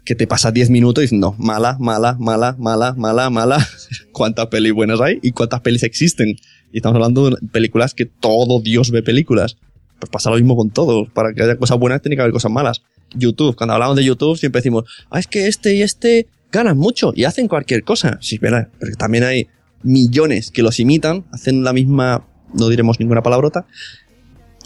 que 0.05 0.14
te 0.14 0.26
pasas 0.26 0.52
10 0.52 0.70
minutos 0.70 1.02
diciendo 1.02 1.34
mala, 1.38 1.76
mala, 1.80 2.16
mala, 2.18 2.55
mala, 2.59 2.94
mala, 2.94 3.30
mala. 3.30 3.66
¿Cuántas 4.12 4.46
pelis 4.48 4.72
buenas 4.72 5.00
hay 5.00 5.18
y 5.22 5.32
cuántas 5.32 5.61
pelis 5.61 5.82
existen? 5.82 6.36
Y 6.72 6.78
estamos 6.78 6.96
hablando 6.96 7.30
de 7.30 7.36
películas 7.48 7.94
que 7.94 8.07
todo 8.07 8.61
Dios 8.61 8.90
ve 8.90 9.02
películas. 9.02 9.57
Pues 9.98 10.11
pasa 10.11 10.30
lo 10.30 10.36
mismo 10.36 10.57
con 10.57 10.70
todo. 10.70 11.07
Para 11.07 11.32
que 11.32 11.42
haya 11.42 11.57
cosas 11.57 11.78
buenas 11.78 12.02
tiene 12.02 12.16
que 12.16 12.22
haber 12.22 12.32
cosas 12.32 12.50
malas. 12.50 12.82
YouTube, 13.14 13.57
cuando 13.57 13.74
hablamos 13.74 13.96
de 13.96 14.05
YouTube 14.05 14.36
siempre 14.36 14.61
decimos, 14.61 14.84
ah, 15.11 15.18
es 15.18 15.26
que 15.26 15.46
este 15.46 15.74
y 15.74 15.82
este 15.82 16.26
ganan 16.50 16.76
mucho 16.76 17.12
y 17.14 17.24
hacen 17.24 17.48
cualquier 17.48 17.84
cosa. 17.84 18.18
Sí, 18.20 18.38
verdad, 18.38 18.68
pero 18.78 18.94
también 18.96 19.24
hay 19.24 19.48
millones 19.82 20.50
que 20.50 20.62
los 20.62 20.80
imitan, 20.80 21.24
hacen 21.32 21.64
la 21.64 21.72
misma, 21.72 22.26
no 22.52 22.68
diremos 22.68 22.98
ninguna 23.00 23.22
palabrota, 23.22 23.66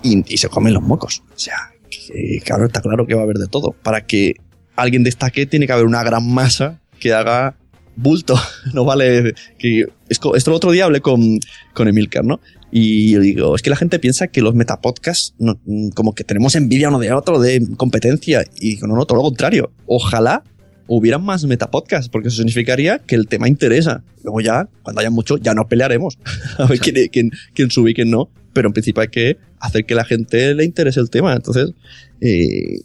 y, 0.03 0.22
se 0.36 0.49
comen 0.49 0.74
los 0.74 0.82
mocos. 0.82 1.22
O 1.34 1.39
sea, 1.39 1.57
claro, 2.45 2.66
está 2.66 2.80
claro 2.80 3.07
que 3.07 3.14
va 3.14 3.22
a 3.22 3.24
haber 3.24 3.39
de 3.39 3.49
todo. 3.49 3.72
Para 3.82 4.07
que 4.07 4.36
alguien 4.79 5.03
destaque, 5.03 5.45
tiene 5.45 5.66
que 5.66 5.72
haber 5.72 5.87
una 5.87 6.03
gran 6.03 6.26
masa 6.33 6.81
que 6.99 7.12
haga 7.12 7.57
bulto. 7.97 8.35
No 8.72 8.85
vale 8.85 9.35
que. 9.59 9.87
Esto 10.09 10.35
el 10.35 10.53
otro 10.53 10.70
día 10.70 10.85
hablé 10.85 11.01
con, 11.01 11.39
con 11.74 11.89
Emilcar, 11.89 12.24
¿no? 12.24 12.41
Y 12.70 13.12
yo 13.12 13.20
digo, 13.20 13.55
es 13.57 13.62
que 13.62 13.70
la 13.70 13.76
gente 13.76 13.99
piensa 13.99 14.29
que 14.29 14.43
los 14.43 14.55
metapodcasts, 14.55 15.35
no, 15.39 15.59
como 15.95 16.14
que 16.14 16.24
tenemos 16.24 16.55
envidia 16.55 16.89
uno 16.89 16.99
de 16.99 17.12
otro, 17.12 17.41
de 17.41 17.66
competencia. 17.76 18.45
Y 18.57 18.76
digo, 18.76 18.87
no, 18.87 18.95
no, 18.95 19.07
todo 19.07 19.18
lo 19.18 19.24
contrario. 19.24 19.72
Ojalá 19.87 20.45
hubieran 20.87 21.22
más 21.22 21.45
metapodcasts, 21.45 22.09
porque 22.09 22.29
eso 22.29 22.39
significaría 22.39 22.99
que 22.99 23.14
el 23.14 23.26
tema 23.26 23.49
interesa. 23.49 24.03
Luego 24.22 24.41
ya, 24.41 24.68
cuando 24.83 25.01
haya 25.01 25.11
mucho, 25.11 25.39
ya 25.39 25.55
nos 25.55 25.66
pelearemos. 25.66 26.18
A 26.59 26.66
ver 26.66 26.79
quién, 26.79 27.09
quién, 27.09 27.31
quién 27.55 27.70
sube 27.70 27.91
y 27.91 27.95
quién 27.95 28.11
no. 28.11 28.31
Pero 28.53 28.68
en 28.68 28.72
principio 28.72 29.03
hay 29.03 29.09
que 29.09 29.39
hacer 29.61 29.85
que 29.85 29.95
la 29.95 30.05
gente 30.05 30.55
le 30.55 30.64
interese 30.64 31.01
el 31.01 31.11
tema. 31.11 31.35
Entonces, 31.35 31.72
eh, 32.20 32.81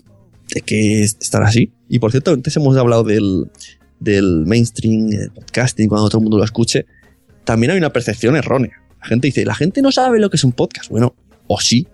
hay 0.55 0.61
que 0.61 1.03
estar 1.03 1.43
así. 1.43 1.71
Y 1.89 1.99
por 1.99 2.11
cierto, 2.11 2.31
antes 2.31 2.55
hemos 2.57 2.75
hablado 2.77 3.03
del, 3.03 3.49
del 3.99 4.45
mainstream, 4.45 5.09
el 5.11 5.31
podcasting, 5.31 5.87
cuando 5.87 6.09
todo 6.09 6.19
el 6.19 6.23
mundo 6.23 6.37
lo 6.37 6.43
escuche. 6.43 6.85
También 7.43 7.71
hay 7.71 7.77
una 7.77 7.91
percepción 7.91 8.35
errónea. 8.35 8.71
La 9.01 9.07
gente 9.07 9.27
dice, 9.27 9.45
la 9.45 9.55
gente 9.55 9.81
no 9.81 9.91
sabe 9.91 10.19
lo 10.19 10.29
que 10.29 10.37
es 10.37 10.43
un 10.43 10.51
podcast. 10.51 10.89
Bueno, 10.89 11.15
o 11.47 11.59
sí. 11.59 11.87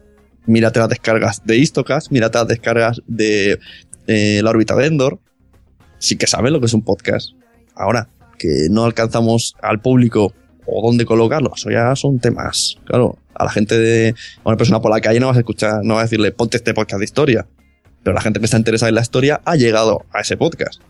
Mírate 0.46 0.80
las 0.80 0.90
descargas 0.90 1.46
de 1.46 1.58
Istocast, 1.58 2.12
mírate 2.12 2.40
las 2.40 2.48
descargas 2.48 3.02
de 3.06 3.60
eh, 4.08 4.42
la 4.44 4.50
órbita 4.50 4.76
de 4.76 4.88
Endor. 4.88 5.20
Sí 6.00 6.16
que 6.16 6.26
saben 6.26 6.54
lo 6.54 6.60
que 6.60 6.66
es 6.66 6.74
un 6.74 6.82
podcast. 6.82 7.32
Ahora, 7.76 8.10
que 8.38 8.68
no 8.72 8.86
alcanzamos 8.86 9.56
al 9.62 9.80
público 9.80 10.34
o 10.66 10.88
dónde 10.88 11.06
colocarlo, 11.06 11.52
eso 11.56 11.70
ya 11.70 11.96
son 11.96 12.20
temas. 12.20 12.78
Claro, 12.86 13.18
a 13.36 13.44
la 13.44 13.52
gente 13.52 13.78
de 13.78 14.16
a 14.44 14.50
una 14.50 14.58
persona 14.58 14.82
por 14.82 14.92
la 14.92 15.02
calle 15.02 15.20
no 15.20 15.28
vas 15.28 15.36
a 15.36 15.42
escuchar, 15.42 15.84
no 15.84 15.96
vas 15.96 16.02
a 16.02 16.06
decirle, 16.06 16.32
ponte 16.32 16.58
este 16.58 16.74
podcast 16.74 17.00
de 17.00 17.06
historia 17.06 17.48
la 18.14 18.22
gente 18.22 18.40
que 18.40 18.46
está 18.46 18.58
interesada 18.58 18.90
en 18.90 18.96
la 18.96 19.02
historia 19.02 19.42
ha 19.46 19.56
llegado 19.56 20.06
a 20.12 20.22
ese 20.22 20.38
podcast. 20.38 20.82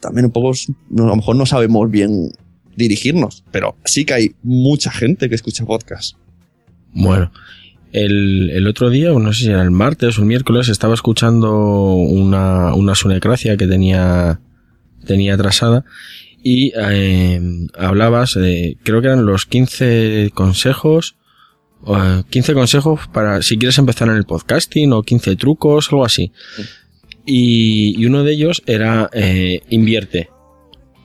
También 0.00 0.26
un 0.26 0.32
poco, 0.32 0.52
a 0.52 1.06
lo 1.06 1.16
mejor 1.16 1.36
no 1.36 1.46
sabemos 1.46 1.90
bien 1.90 2.30
dirigirnos, 2.76 3.44
pero 3.50 3.76
sí 3.84 4.04
que 4.04 4.14
hay 4.14 4.34
mucha 4.42 4.90
gente 4.90 5.28
que 5.28 5.34
escucha 5.34 5.64
podcast. 5.64 6.16
Bueno, 6.92 7.30
el, 7.92 8.50
el 8.50 8.66
otro 8.66 8.90
día, 8.90 9.10
no 9.10 9.32
sé 9.32 9.44
si 9.44 9.50
era 9.50 9.62
el 9.62 9.70
martes 9.70 10.18
o 10.18 10.22
el 10.22 10.26
miércoles, 10.26 10.68
estaba 10.68 10.94
escuchando 10.94 11.94
una, 11.94 12.74
una 12.74 12.94
sunecracia 12.94 13.56
que 13.56 13.66
tenía, 13.66 14.40
tenía 15.04 15.34
atrasada 15.34 15.84
y 16.42 16.72
eh, 16.76 17.40
hablabas, 17.76 18.34
de, 18.34 18.78
creo 18.82 19.00
que 19.00 19.08
eran 19.08 19.26
los 19.26 19.46
15 19.46 20.30
consejos 20.34 21.16
15 21.84 22.54
consejos 22.54 23.00
para 23.12 23.42
si 23.42 23.58
quieres 23.58 23.78
empezar 23.78 24.08
en 24.08 24.16
el 24.16 24.24
podcasting 24.24 24.92
o 24.92 25.02
15 25.02 25.36
trucos, 25.36 25.88
algo 25.90 26.04
así. 26.04 26.32
Y, 27.24 27.94
y 28.00 28.06
uno 28.06 28.24
de 28.24 28.32
ellos 28.32 28.62
era 28.66 29.08
eh, 29.12 29.62
invierte, 29.70 30.30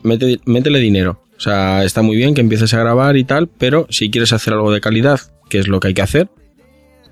Mete, 0.04 0.40
métele 0.46 0.80
dinero. 0.80 1.20
O 1.38 1.40
sea, 1.40 1.84
está 1.84 2.02
muy 2.02 2.16
bien 2.16 2.34
que 2.34 2.42
empieces 2.42 2.74
a 2.74 2.80
grabar 2.80 3.18
y 3.18 3.24
tal, 3.24 3.48
pero 3.48 3.88
si 3.90 4.10
quieres 4.10 4.34
hacer 4.34 4.54
algo 4.54 4.72
de 4.72 4.82
calidad, 4.82 5.20
que 5.50 5.60
es 5.60 5.68
lo 5.68 5.80
que 5.80 5.90
hay 5.90 5.94
que 5.94 6.02
hacer, 6.02 6.30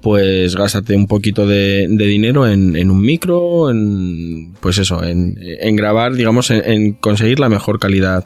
pues 0.01 0.55
gástate 0.55 0.95
un 0.95 1.07
poquito 1.07 1.47
de, 1.47 1.87
de 1.89 2.05
dinero 2.05 2.47
en, 2.47 2.75
en, 2.75 2.91
un 2.91 3.01
micro, 3.01 3.69
en, 3.69 4.53
pues 4.59 4.77
eso, 4.77 5.03
en, 5.03 5.37
en 5.41 5.75
grabar, 5.75 6.13
digamos, 6.13 6.51
en, 6.51 6.63
en, 6.69 6.93
conseguir 6.93 7.39
la 7.39 7.49
mejor 7.49 7.79
calidad 7.79 8.25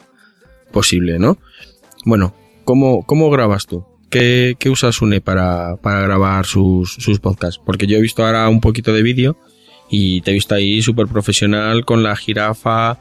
posible, 0.71 1.17
¿no? 1.17 1.37
Bueno, 2.05 2.35
¿cómo, 2.63 3.03
cómo 3.05 3.29
grabas 3.29 3.65
tú? 3.67 3.85
¿Qué, 4.09 4.55
qué 4.59 4.69
usa 4.69 4.91
Sune 4.91 5.21
para, 5.21 5.75
para 5.77 6.01
grabar 6.01 6.45
sus, 6.45 6.93
sus 6.93 7.19
podcasts? 7.19 7.61
Porque 7.63 7.87
yo 7.87 7.97
he 7.97 8.01
visto 8.01 8.25
ahora 8.25 8.47
un 8.47 8.61
poquito 8.61 8.93
de 8.93 9.03
vídeo 9.03 9.37
y 9.89 10.21
te 10.21 10.31
he 10.31 10.33
visto 10.33 10.55
ahí 10.55 10.81
súper 10.81 11.07
profesional 11.07 11.85
con 11.85 12.03
la 12.03 12.15
jirafa, 12.15 12.99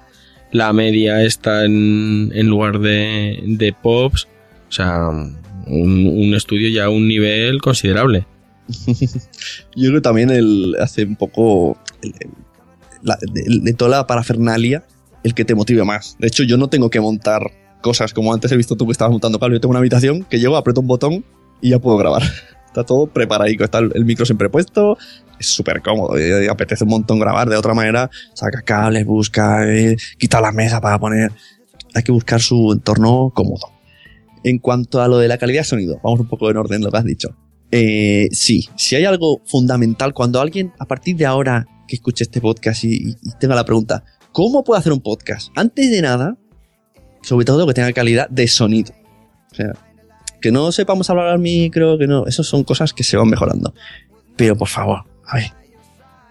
la 0.53 0.73
media 0.73 1.23
esta 1.23 1.65
en, 1.65 2.33
en 2.35 2.49
lugar 2.49 2.81
de, 2.81 3.41
de 3.47 3.73
pops. 3.73 4.29
O 4.69 4.73
sea, 4.73 5.09
un, 5.67 6.35
estudio 6.35 6.69
ya 6.69 6.87
a 6.87 6.91
un 6.91 7.07
nivel 7.07 7.61
considerable. 7.61 8.27
Yo 9.77 9.89
creo 9.89 9.95
que 9.95 10.01
también 10.01 10.31
el, 10.31 10.77
hace 10.81 11.05
un 11.05 11.17
poco 11.17 11.79
de, 12.03 13.61
de 13.61 13.73
toda 13.75 13.91
la 13.99 14.07
parafernalia 14.07 14.85
el 15.23 15.35
que 15.35 15.45
te 15.45 15.55
motive 15.55 15.85
más. 15.85 16.17
De 16.19 16.29
hecho, 16.29 16.45
yo 16.45 16.57
no 16.57 16.69
tengo 16.69 16.89
que 16.89 17.01
montar 17.01 17.51
cosas 17.81 18.13
como 18.13 18.33
antes 18.33 18.51
he 18.53 18.57
visto 18.57 18.77
tú 18.77 18.87
que 18.87 18.93
estabas 18.93 19.13
montando 19.13 19.39
cable. 19.39 19.57
Yo 19.57 19.61
tengo 19.61 19.71
una 19.71 19.81
habitación 19.81 20.25
que 20.25 20.39
llego, 20.39 20.57
aprieto 20.57 20.81
un 20.81 20.87
botón 20.87 21.25
y 21.61 21.71
ya 21.71 21.79
puedo 21.79 21.97
grabar. 21.97 22.23
Está 22.67 22.85
todo 22.85 23.07
preparadico, 23.07 23.65
está 23.65 23.79
el, 23.79 24.05
micro 24.05 24.27
siempre 24.27 24.51
puesto, 24.51 24.99
es 25.41 25.47
súper 25.47 25.81
cómodo. 25.81 26.15
apetece 26.51 26.85
un 26.85 26.91
montón 26.91 27.19
grabar 27.19 27.49
de 27.49 27.57
otra 27.57 27.73
manera. 27.73 28.11
Saca 28.35 28.61
cables, 28.61 29.07
busca, 29.07 29.67
eh, 29.67 29.97
quita 30.19 30.43
la 30.43 30.53
mesa 30.53 30.79
para 30.83 30.99
poner. 30.99 31.33
Hay 31.95 32.03
que 32.03 32.13
buscar 32.13 32.43
su 32.43 32.73
entorno 32.75 33.33
cómodo. 33.35 33.71
En 34.45 34.59
cuanto 34.59 35.01
a 35.01 35.09
lo 35.09 35.17
de 35.17 35.27
la 35.27 35.39
calidad 35.39 35.61
de 35.61 35.65
sonido, 35.65 36.01
vamos 36.05 36.21
un 36.21 36.29
poco 36.29 36.51
en 36.51 36.59
orden 36.59 36.83
lo 36.83 36.91
que 36.91 36.99
has 36.99 37.07
dicho. 37.07 37.35
Eh, 37.71 38.29
sí, 38.33 38.69
si 38.77 38.95
hay 38.95 39.07
algo 39.07 39.41
fundamental, 39.47 40.13
cuando 40.13 40.43
alguien 40.43 40.75
a 40.79 40.85
partir 40.85 41.17
de 41.17 41.25
ahora 41.25 41.67
que 41.89 41.97
escuche 41.97 42.25
este 42.25 42.43
podcast 42.43 42.85
y 42.85 43.15
tenga 43.41 43.55
la 43.55 43.65
pregunta, 43.65 44.05
¿cómo 44.33 44.65
puedo 44.65 44.79
hacer 44.79 44.93
un 44.93 45.01
podcast? 45.01 45.49
Antes 45.57 45.91
de 45.91 46.03
nada, 46.03 46.37
sobre 47.27 47.45
todo 47.45 47.67
que 47.67 47.75
tenga 47.75 47.93
calidad 47.93 48.29
de 48.29 48.47
sonido. 48.47 48.95
O 49.51 49.55
sea, 49.57 49.73
que 50.41 50.53
no 50.53 50.71
sepamos 50.71 51.11
hablar 51.11 51.27
al 51.27 51.41
micro, 51.41 51.99
que 51.99 52.07
no, 52.07 52.25
esas 52.25 52.47
son 52.47 52.63
cosas 52.63 52.93
que 52.93 53.03
se 53.03 53.17
van 53.17 53.29
mejorando. 53.29 53.75
Pero 54.37 54.55
por 54.55 54.69
favor, 54.69 55.01
a 55.27 55.37
ver, 55.37 55.51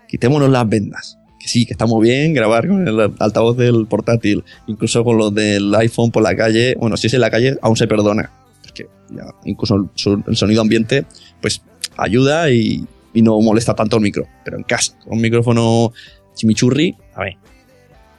quitémonos 0.07 0.49
las 0.49 0.69
vendas. 0.69 1.17
Que 1.37 1.49
sí, 1.49 1.65
que 1.65 1.73
está 1.73 1.85
muy 1.85 2.07
bien 2.07 2.33
grabar 2.33 2.65
con 2.65 2.87
el 2.87 3.13
altavoz 3.19 3.57
del 3.57 3.87
portátil, 3.87 4.45
incluso 4.67 5.03
con 5.03 5.17
los 5.17 5.35
del 5.35 5.75
iPhone 5.75 6.11
por 6.11 6.23
la 6.23 6.33
calle. 6.33 6.75
Bueno, 6.79 6.95
si 6.95 7.07
es 7.07 7.13
en 7.13 7.19
la 7.19 7.29
calle, 7.29 7.57
aún 7.61 7.75
se 7.75 7.87
perdona. 7.87 8.31
Porque 8.63 8.87
ya, 9.09 9.25
incluso 9.43 9.89
el, 10.27 10.37
sonido 10.37 10.61
ambiente, 10.61 11.05
pues 11.41 11.61
ayuda 11.97 12.49
y, 12.51 12.87
y 13.13 13.21
no 13.21 13.37
molesta 13.41 13.75
tanto 13.75 13.97
el 13.97 14.01
micro. 14.01 14.25
Pero 14.45 14.55
en 14.55 14.63
casa, 14.63 14.97
con 15.03 15.15
un 15.17 15.21
micrófono 15.21 15.91
chimichurri, 16.35 16.95
a 17.15 17.23
ver. 17.25 17.37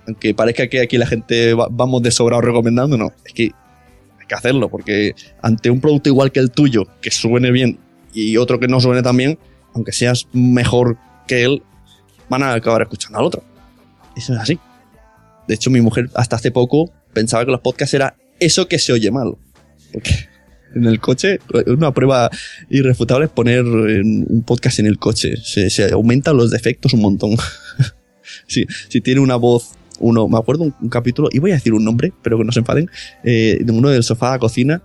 Aunque 0.07 0.35
parezca 0.35 0.69
que 0.69 0.81
aquí 0.81 0.99
la 0.99 1.07
gente 1.07 1.55
va- 1.55 1.69
vamos 1.71 2.03
de 2.03 2.11
sobrado 2.11 2.41
recomendando, 2.43 2.97
no. 2.97 3.13
Es 3.25 3.33
que 3.33 3.43
hay 3.45 4.27
que 4.29 4.35
hacerlo, 4.35 4.69
porque 4.69 5.15
ante 5.43 5.71
un 5.71 5.81
producto 5.81 6.09
igual 6.09 6.31
que 6.33 6.41
el 6.41 6.51
tuyo, 6.51 6.85
que 7.01 7.11
suene 7.11 7.51
bien, 7.51 7.79
y 8.13 8.37
otro 8.37 8.59
que 8.61 8.69
no 8.69 8.81
suene 8.81 9.03
tan 9.03 9.17
bien, 9.17 9.39
aunque 9.75 9.93
seas 9.93 10.27
mejor 10.33 10.97
que 11.27 11.45
él, 11.45 11.63
van 12.29 12.43
a 12.43 12.55
acabar 12.55 12.83
escuchando 12.83 13.19
al 13.19 13.25
otro. 13.27 13.45
Eso 14.17 14.33
es 14.35 14.39
así. 14.41 14.59
De 15.49 15.55
hecho, 15.55 15.71
mi 15.71 15.81
mujer 15.81 16.09
hasta 16.15 16.37
hace 16.37 16.51
poco 16.51 16.91
pensaba 17.13 17.45
que 17.45 17.51
los 17.53 17.61
podcasts 17.61 17.95
era 17.95 18.17
eso 18.41 18.69
que 18.69 18.79
se 18.79 18.93
oye 18.93 19.11
mal. 19.11 19.35
Porque 19.93 20.11
en 20.75 20.85
el 20.87 20.99
coche, 21.01 21.39
una 21.67 21.93
prueba 21.93 22.31
irrefutable 22.71 23.27
es 23.27 23.31
poner 23.31 23.65
un 23.65 24.43
podcast 24.47 24.79
en 24.81 24.87
el 24.87 24.99
coche. 24.99 25.37
Se, 25.37 25.71
se 25.71 25.93
aumentan 25.93 26.37
los 26.37 26.51
defectos 26.51 26.95
un 26.95 27.01
montón. 27.03 27.37
si, 28.47 28.67
si 28.89 29.01
tiene 29.01 29.21
una 29.21 29.37
voz, 29.37 29.73
uno, 30.01 30.29
me 30.29 30.39
acuerdo 30.39 30.65
un, 30.65 30.89
capítulo, 30.89 31.29
y 31.33 31.39
voy 31.39 31.53
a 31.53 31.55
decir 31.55 31.73
un 31.73 31.85
nombre, 31.85 32.13
pero 32.23 32.39
que 32.39 32.45
no 32.45 32.53
se 32.53 32.61
enfaden, 32.61 32.91
eh, 33.25 33.65
uno 33.69 33.89
del 33.89 34.03
sofá 34.03 34.29
a 34.29 34.33
la 34.33 34.39
cocina, 34.39 34.83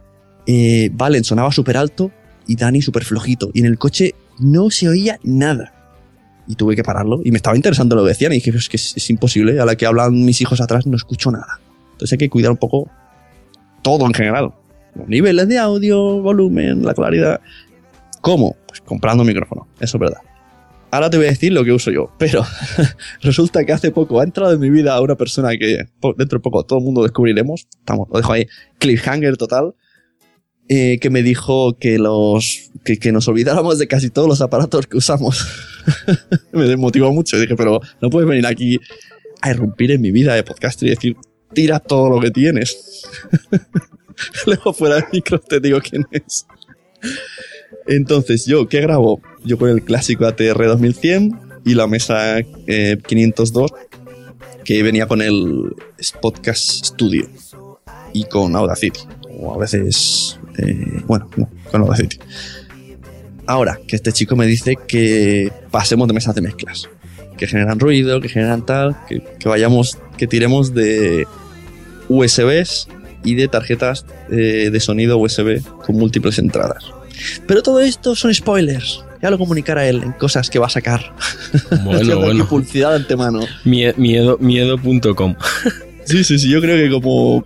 eh, 0.47 0.89
Valen 0.93 1.23
sonaba 1.23 1.51
súper 1.51 1.77
alto 1.77 2.11
y 2.47 2.55
Dani 2.55 2.81
súper 2.81 3.03
flojito. 3.03 3.51
Y 3.53 3.59
en 3.61 3.65
el 3.67 3.77
coche 3.77 4.15
no 4.39 4.69
se 4.69 4.89
oía 4.89 5.19
nada. 5.23 5.73
Y 6.47 6.55
tuve 6.55 6.75
que 6.75 6.83
pararlo. 6.83 7.21
Y 7.23 7.31
me 7.31 7.37
estaba 7.37 7.55
interesando 7.55 7.95
lo 7.95 8.03
que 8.03 8.09
decían. 8.09 8.31
Y 8.33 8.35
dije, 8.35 8.49
es 8.49 8.67
que 8.67 8.77
es, 8.77 8.97
es 8.97 9.09
imposible. 9.09 9.59
A 9.59 9.65
la 9.65 9.75
que 9.75 9.85
hablan 9.85 10.25
mis 10.25 10.41
hijos 10.41 10.59
atrás 10.59 10.87
no 10.87 10.95
escucho 10.95 11.31
nada. 11.31 11.59
Entonces 11.93 12.13
hay 12.13 12.17
que 12.17 12.29
cuidar 12.29 12.51
un 12.51 12.57
poco 12.57 12.89
todo 13.81 14.05
en 14.05 14.13
general. 14.13 14.51
Los 14.95 15.07
niveles 15.07 15.47
de 15.47 15.59
audio, 15.59 16.21
volumen, 16.21 16.83
la 16.83 16.93
claridad. 16.93 17.39
¿Cómo? 18.21 18.55
Pues 18.67 18.81
comprando 18.81 19.21
un 19.21 19.27
micrófono. 19.27 19.67
Eso 19.79 19.97
es 19.97 20.01
verdad. 20.01 20.21
Ahora 20.91 21.09
te 21.09 21.17
voy 21.17 21.27
a 21.27 21.29
decir 21.29 21.53
lo 21.53 21.63
que 21.63 21.71
uso 21.71 21.89
yo. 21.89 22.11
Pero 22.19 22.45
resulta 23.21 23.63
que 23.63 23.71
hace 23.71 23.91
poco 23.91 24.19
ha 24.19 24.23
entrado 24.23 24.53
en 24.53 24.59
mi 24.59 24.69
vida 24.69 24.99
una 25.01 25.15
persona 25.15 25.51
que 25.57 25.85
dentro 26.17 26.37
de 26.37 26.39
poco 26.39 26.63
todo 26.63 26.79
el 26.79 26.85
mundo 26.85 27.03
descubriremos. 27.03 27.67
Estamos, 27.79 28.09
lo 28.11 28.17
dejo 28.17 28.33
ahí. 28.33 28.47
Cliffhanger 28.77 29.37
total 29.37 29.73
eh, 30.67 30.99
que 30.99 31.09
me 31.09 31.23
dijo 31.23 31.77
que 31.77 31.97
los 31.97 32.71
que, 32.83 33.11
nos 33.11 33.27
olvidáramos 33.27 33.79
de 33.79 33.87
casi 33.87 34.09
todos 34.09 34.27
los 34.27 34.41
aparatos 34.41 34.87
que 34.87 34.97
usamos. 34.97 35.45
me 36.51 36.65
desmotivó 36.65 37.11
mucho. 37.11 37.39
Dije, 37.39 37.55
pero 37.55 37.79
no 38.01 38.09
puedes 38.09 38.27
venir 38.27 38.45
aquí 38.45 38.77
a 39.41 39.51
irrumpir 39.51 39.91
en 39.91 40.01
mi 40.01 40.11
vida 40.11 40.35
de 40.35 40.43
podcaster 40.43 40.87
y 40.87 40.91
decir, 40.91 41.15
tira 41.53 41.79
todo 41.79 42.09
lo 42.09 42.19
que 42.19 42.31
tienes. 42.31 43.03
Luego 44.45 44.73
fuera 44.73 44.95
del 44.95 45.05
micro 45.11 45.39
te 45.39 45.59
digo 45.59 45.79
quién 45.81 46.05
es. 46.11 46.45
Entonces, 47.87 48.45
yo, 48.45 48.67
¿qué 48.67 48.81
grabo? 48.81 49.21
Yo 49.43 49.57
con 49.57 49.69
el 49.69 49.83
clásico 49.83 50.25
ATR 50.25 50.67
2100 50.67 51.39
y 51.65 51.75
la 51.75 51.87
mesa 51.87 52.39
eh, 52.39 52.97
502 53.05 53.71
que 54.63 54.83
venía 54.83 55.07
con 55.07 55.21
el 55.21 55.75
Podcast 56.21 56.85
Studio 56.85 57.27
y 58.13 58.25
con 58.25 58.55
Audacity. 58.55 58.99
O 59.39 59.53
a 59.53 59.57
veces, 59.57 60.39
eh, 60.57 61.01
bueno, 61.07 61.29
no, 61.35 61.49
con 61.71 61.81
Audacity. 61.81 62.19
Ahora, 63.47 63.79
que 63.87 63.95
este 63.95 64.11
chico 64.11 64.35
me 64.35 64.45
dice 64.45 64.77
que 64.87 65.51
pasemos 65.71 66.07
de 66.07 66.13
mesas 66.13 66.35
de 66.35 66.41
mezclas. 66.41 66.89
Que 67.37 67.47
generan 67.47 67.79
ruido, 67.79 68.21
que 68.21 68.29
generan 68.29 68.65
tal, 68.65 68.95
que, 69.07 69.23
que 69.39 69.49
vayamos, 69.49 69.97
que 70.17 70.27
tiremos 70.27 70.73
de 70.73 71.25
USBs 72.07 72.87
y 73.23 73.35
de 73.35 73.47
tarjetas 73.47 74.05
eh, 74.29 74.69
de 74.71 74.79
sonido 74.79 75.17
USB 75.17 75.61
con 75.85 75.95
múltiples 75.95 76.37
entradas. 76.39 76.85
Pero 77.47 77.61
todo 77.63 77.79
esto 77.79 78.15
son 78.15 78.33
spoilers. 78.33 79.03
Ya 79.21 79.29
lo 79.29 79.37
comunicará 79.37 79.87
él 79.87 80.01
en 80.03 80.13
cosas 80.13 80.49
que 80.49 80.57
va 80.59 80.65
a 80.65 80.69
sacar. 80.69 81.13
Bueno, 81.83 82.45
publicidad 82.49 82.89
de 82.91 82.95
antemano. 82.97 83.41
Mie- 83.65 83.93
Miedo, 83.97 84.37
miedo.com. 84.39 85.35
Sí, 86.03 86.23
sí, 86.23 86.39
sí, 86.39 86.49
yo 86.49 86.59
creo 86.59 86.75
que 86.77 86.89
como, 86.89 87.45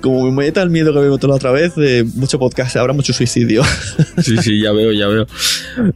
como 0.00 0.30
me 0.30 0.44
meta 0.44 0.62
el 0.62 0.70
miedo 0.70 0.94
que 0.94 1.00
me 1.00 1.10
metió 1.10 1.28
la 1.28 1.34
otra 1.34 1.50
vez, 1.50 1.72
eh, 1.76 2.04
mucho 2.14 2.38
podcast, 2.38 2.76
habrá 2.76 2.92
mucho 2.92 3.12
suicidio. 3.12 3.62
Sí, 4.22 4.36
sí, 4.38 4.62
ya 4.62 4.70
veo, 4.72 4.92
ya 4.92 5.08
veo. 5.08 5.26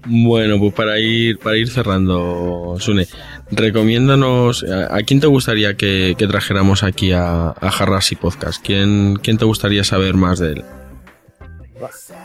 Bueno, 0.06 0.58
pues 0.58 0.74
para 0.74 0.98
ir, 0.98 1.38
para 1.38 1.56
ir 1.56 1.70
cerrando, 1.70 2.76
Sune, 2.80 3.06
recomiéndanos, 3.52 4.64
¿a, 4.64 4.96
a 4.96 5.02
quién 5.04 5.20
te 5.20 5.28
gustaría 5.28 5.74
que, 5.74 6.14
que 6.18 6.26
trajéramos 6.26 6.82
aquí 6.82 7.12
a, 7.12 7.50
a 7.50 7.70
Jarras 7.70 8.10
y 8.12 8.16
Podcast? 8.16 8.62
¿Quién, 8.62 9.16
¿Quién 9.22 9.38
te 9.38 9.44
gustaría 9.44 9.84
saber 9.84 10.14
más 10.14 10.40
de 10.40 10.52
él? 10.54 10.64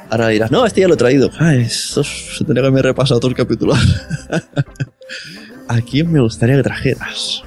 Ahora 0.10 0.28
dirás, 0.30 0.52
no, 0.52 0.66
este 0.66 0.82
ya 0.82 0.88
lo 0.88 0.94
he 0.94 0.98
traído. 0.98 1.30
Ay, 1.40 1.62
eso 1.62 2.04
se 2.04 2.44
tendría 2.46 2.64
que 2.64 2.68
haber 2.68 2.86
repasado 2.86 3.20
todo 3.20 3.30
el 3.32 3.38
capítulo. 3.38 3.74
¿A 5.68 5.82
quién 5.82 6.12
me 6.12 6.20
gustaría 6.22 6.56
que 6.58 6.64
trajeras? 6.64 7.44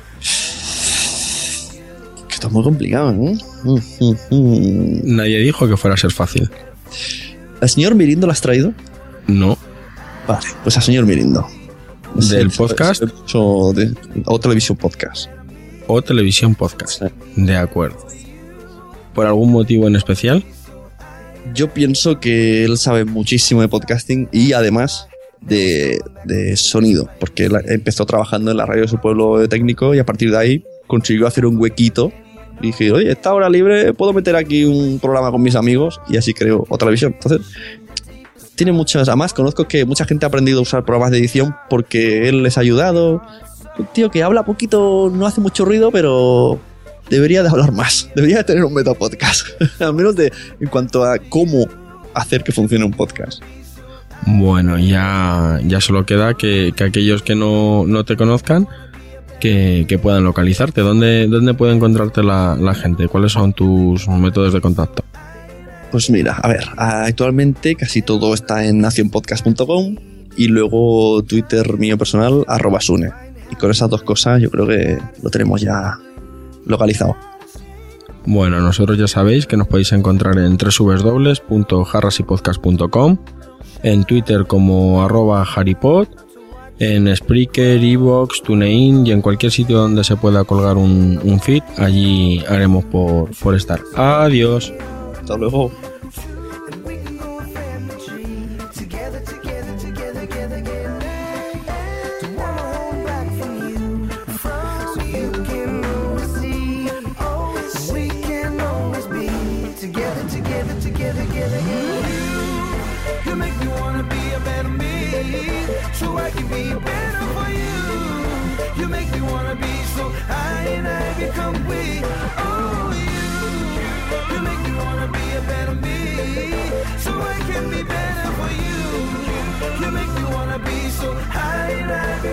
Que 2.28 2.34
está 2.34 2.48
muy 2.48 2.62
complicado, 2.62 3.12
¿no? 3.12 3.32
Mm, 3.64 3.78
mm, 4.00 4.16
mm. 4.30 5.00
Nadie 5.16 5.38
dijo 5.38 5.68
que 5.68 5.76
fuera 5.76 5.94
a 5.94 5.96
ser 5.98 6.12
fácil. 6.12 6.50
¿Al 7.60 7.68
señor 7.68 7.94
Mirindo 7.94 8.26
lo 8.26 8.32
has 8.32 8.40
traído? 8.40 8.72
No. 9.26 9.56
Vale, 10.26 10.46
pues 10.62 10.76
al 10.76 10.82
señor 10.82 11.06
Mirindo. 11.06 11.46
¿Del 12.14 12.50
Sí, 12.50 12.58
podcast? 12.58 13.04
O, 13.34 13.72
de, 13.72 13.94
o 14.26 14.40
televisión 14.40 14.76
podcast. 14.76 15.28
O 15.86 16.02
televisión 16.02 16.54
podcast. 16.54 17.02
Sí. 17.02 17.06
De 17.36 17.56
acuerdo. 17.56 18.06
¿Por 19.14 19.26
algún 19.26 19.50
motivo 19.52 19.86
en 19.88 19.96
especial? 19.96 20.44
Yo 21.54 21.72
pienso 21.72 22.20
que 22.20 22.64
él 22.64 22.78
sabe 22.78 23.04
muchísimo 23.04 23.60
de 23.60 23.68
podcasting 23.68 24.28
y 24.32 24.52
además 24.52 25.08
de, 25.40 26.00
de 26.24 26.56
sonido, 26.56 27.08
porque 27.18 27.46
él 27.46 27.52
empezó 27.66 28.06
trabajando 28.06 28.50
en 28.50 28.56
la 28.56 28.66
radio 28.66 28.82
de 28.82 28.88
su 28.88 28.98
pueblo 28.98 29.38
de 29.38 29.48
técnico 29.48 29.94
y 29.94 29.98
a 29.98 30.06
partir 30.06 30.30
de 30.30 30.38
ahí 30.38 30.64
consiguió 30.86 31.26
hacer 31.26 31.46
un 31.46 31.56
huequito. 31.58 32.12
Y 32.60 32.68
dije, 32.68 32.92
oye, 32.92 33.10
esta 33.10 33.32
hora 33.32 33.48
libre 33.48 33.94
puedo 33.94 34.12
meter 34.12 34.36
aquí 34.36 34.64
un 34.64 34.98
programa 34.98 35.30
con 35.30 35.42
mis 35.42 35.54
amigos 35.54 36.00
y 36.08 36.18
así 36.18 36.34
creo 36.34 36.64
otra 36.68 36.86
televisión. 36.86 37.14
Entonces, 37.14 37.46
tiene 38.54 38.72
muchas. 38.72 39.08
Además, 39.08 39.32
conozco 39.32 39.66
que 39.66 39.86
mucha 39.86 40.04
gente 40.04 40.26
ha 40.26 40.28
aprendido 40.28 40.58
a 40.58 40.62
usar 40.62 40.84
programas 40.84 41.12
de 41.12 41.18
edición 41.18 41.56
porque 41.70 42.28
él 42.28 42.42
les 42.42 42.58
ha 42.58 42.60
ayudado. 42.60 43.22
Un 43.78 43.86
tío 43.86 44.10
que 44.10 44.22
habla 44.22 44.44
poquito, 44.44 45.10
no 45.10 45.24
hace 45.26 45.40
mucho 45.40 45.64
ruido, 45.64 45.90
pero 45.90 46.60
debería 47.10 47.42
de 47.42 47.48
hablar 47.50 47.72
más. 47.72 48.08
Debería 48.14 48.38
de 48.38 48.44
tener 48.44 48.64
un 48.64 48.72
meta 48.72 48.94
podcast. 48.94 49.46
Al 49.80 49.94
menos 49.94 50.16
de, 50.16 50.32
en 50.60 50.68
cuanto 50.68 51.04
a 51.04 51.18
cómo 51.18 51.66
hacer 52.14 52.42
que 52.42 52.52
funcione 52.52 52.84
un 52.84 52.92
podcast. 52.92 53.42
Bueno, 54.26 54.78
ya, 54.78 55.60
ya 55.64 55.80
solo 55.80 56.06
queda 56.06 56.34
que, 56.34 56.72
que 56.76 56.84
aquellos 56.84 57.22
que 57.22 57.34
no, 57.34 57.84
no 57.86 58.04
te 58.04 58.16
conozcan 58.16 58.68
que, 59.40 59.86
que 59.88 59.98
puedan 59.98 60.24
localizarte. 60.24 60.82
¿Dónde, 60.82 61.26
dónde 61.26 61.54
puede 61.54 61.74
encontrarte 61.74 62.22
la, 62.22 62.56
la 62.60 62.74
gente? 62.74 63.08
¿Cuáles 63.08 63.32
son 63.32 63.52
tus 63.52 64.06
métodos 64.08 64.52
de 64.52 64.60
contacto? 64.60 65.04
Pues 65.90 66.08
mira, 66.10 66.34
a 66.34 66.48
ver, 66.48 66.64
actualmente 66.76 67.74
casi 67.74 68.02
todo 68.02 68.32
está 68.32 68.64
en 68.64 68.78
nacionpodcast.com 68.78 69.96
y 70.36 70.46
luego 70.46 71.22
Twitter 71.24 71.78
mío 71.78 71.98
personal, 71.98 72.44
arroba 72.46 72.80
Sune. 72.80 73.10
Y 73.50 73.56
con 73.56 73.72
esas 73.72 73.90
dos 73.90 74.02
cosas 74.02 74.40
yo 74.40 74.50
creo 74.50 74.68
que 74.68 74.98
lo 75.22 75.30
tenemos 75.30 75.60
ya 75.60 75.98
localizado. 76.66 77.16
Bueno, 78.26 78.60
nosotros 78.60 78.98
ya 78.98 79.08
sabéis 79.08 79.46
que 79.46 79.56
nos 79.56 79.66
podéis 79.66 79.92
encontrar 79.92 80.36
en 80.38 80.58
www.jarrasypodcast.com, 80.58 83.16
en 83.82 84.04
Twitter 84.04 84.46
como 84.46 85.02
arroba 85.02 85.42
haripod, 85.42 86.06
en 86.78 87.14
Spreaker, 87.14 87.82
Evox, 87.82 88.42
TuneIn 88.42 89.06
y 89.06 89.12
en 89.12 89.22
cualquier 89.22 89.52
sitio 89.52 89.78
donde 89.78 90.04
se 90.04 90.16
pueda 90.16 90.44
colgar 90.44 90.76
un, 90.76 91.40
feed, 91.42 91.62
allí 91.76 92.44
haremos 92.48 92.84
por, 92.84 93.30
por 93.38 93.54
estar. 93.54 93.80
Adiós. 93.96 94.72
Hasta 95.20 95.36
luego. 95.36 95.70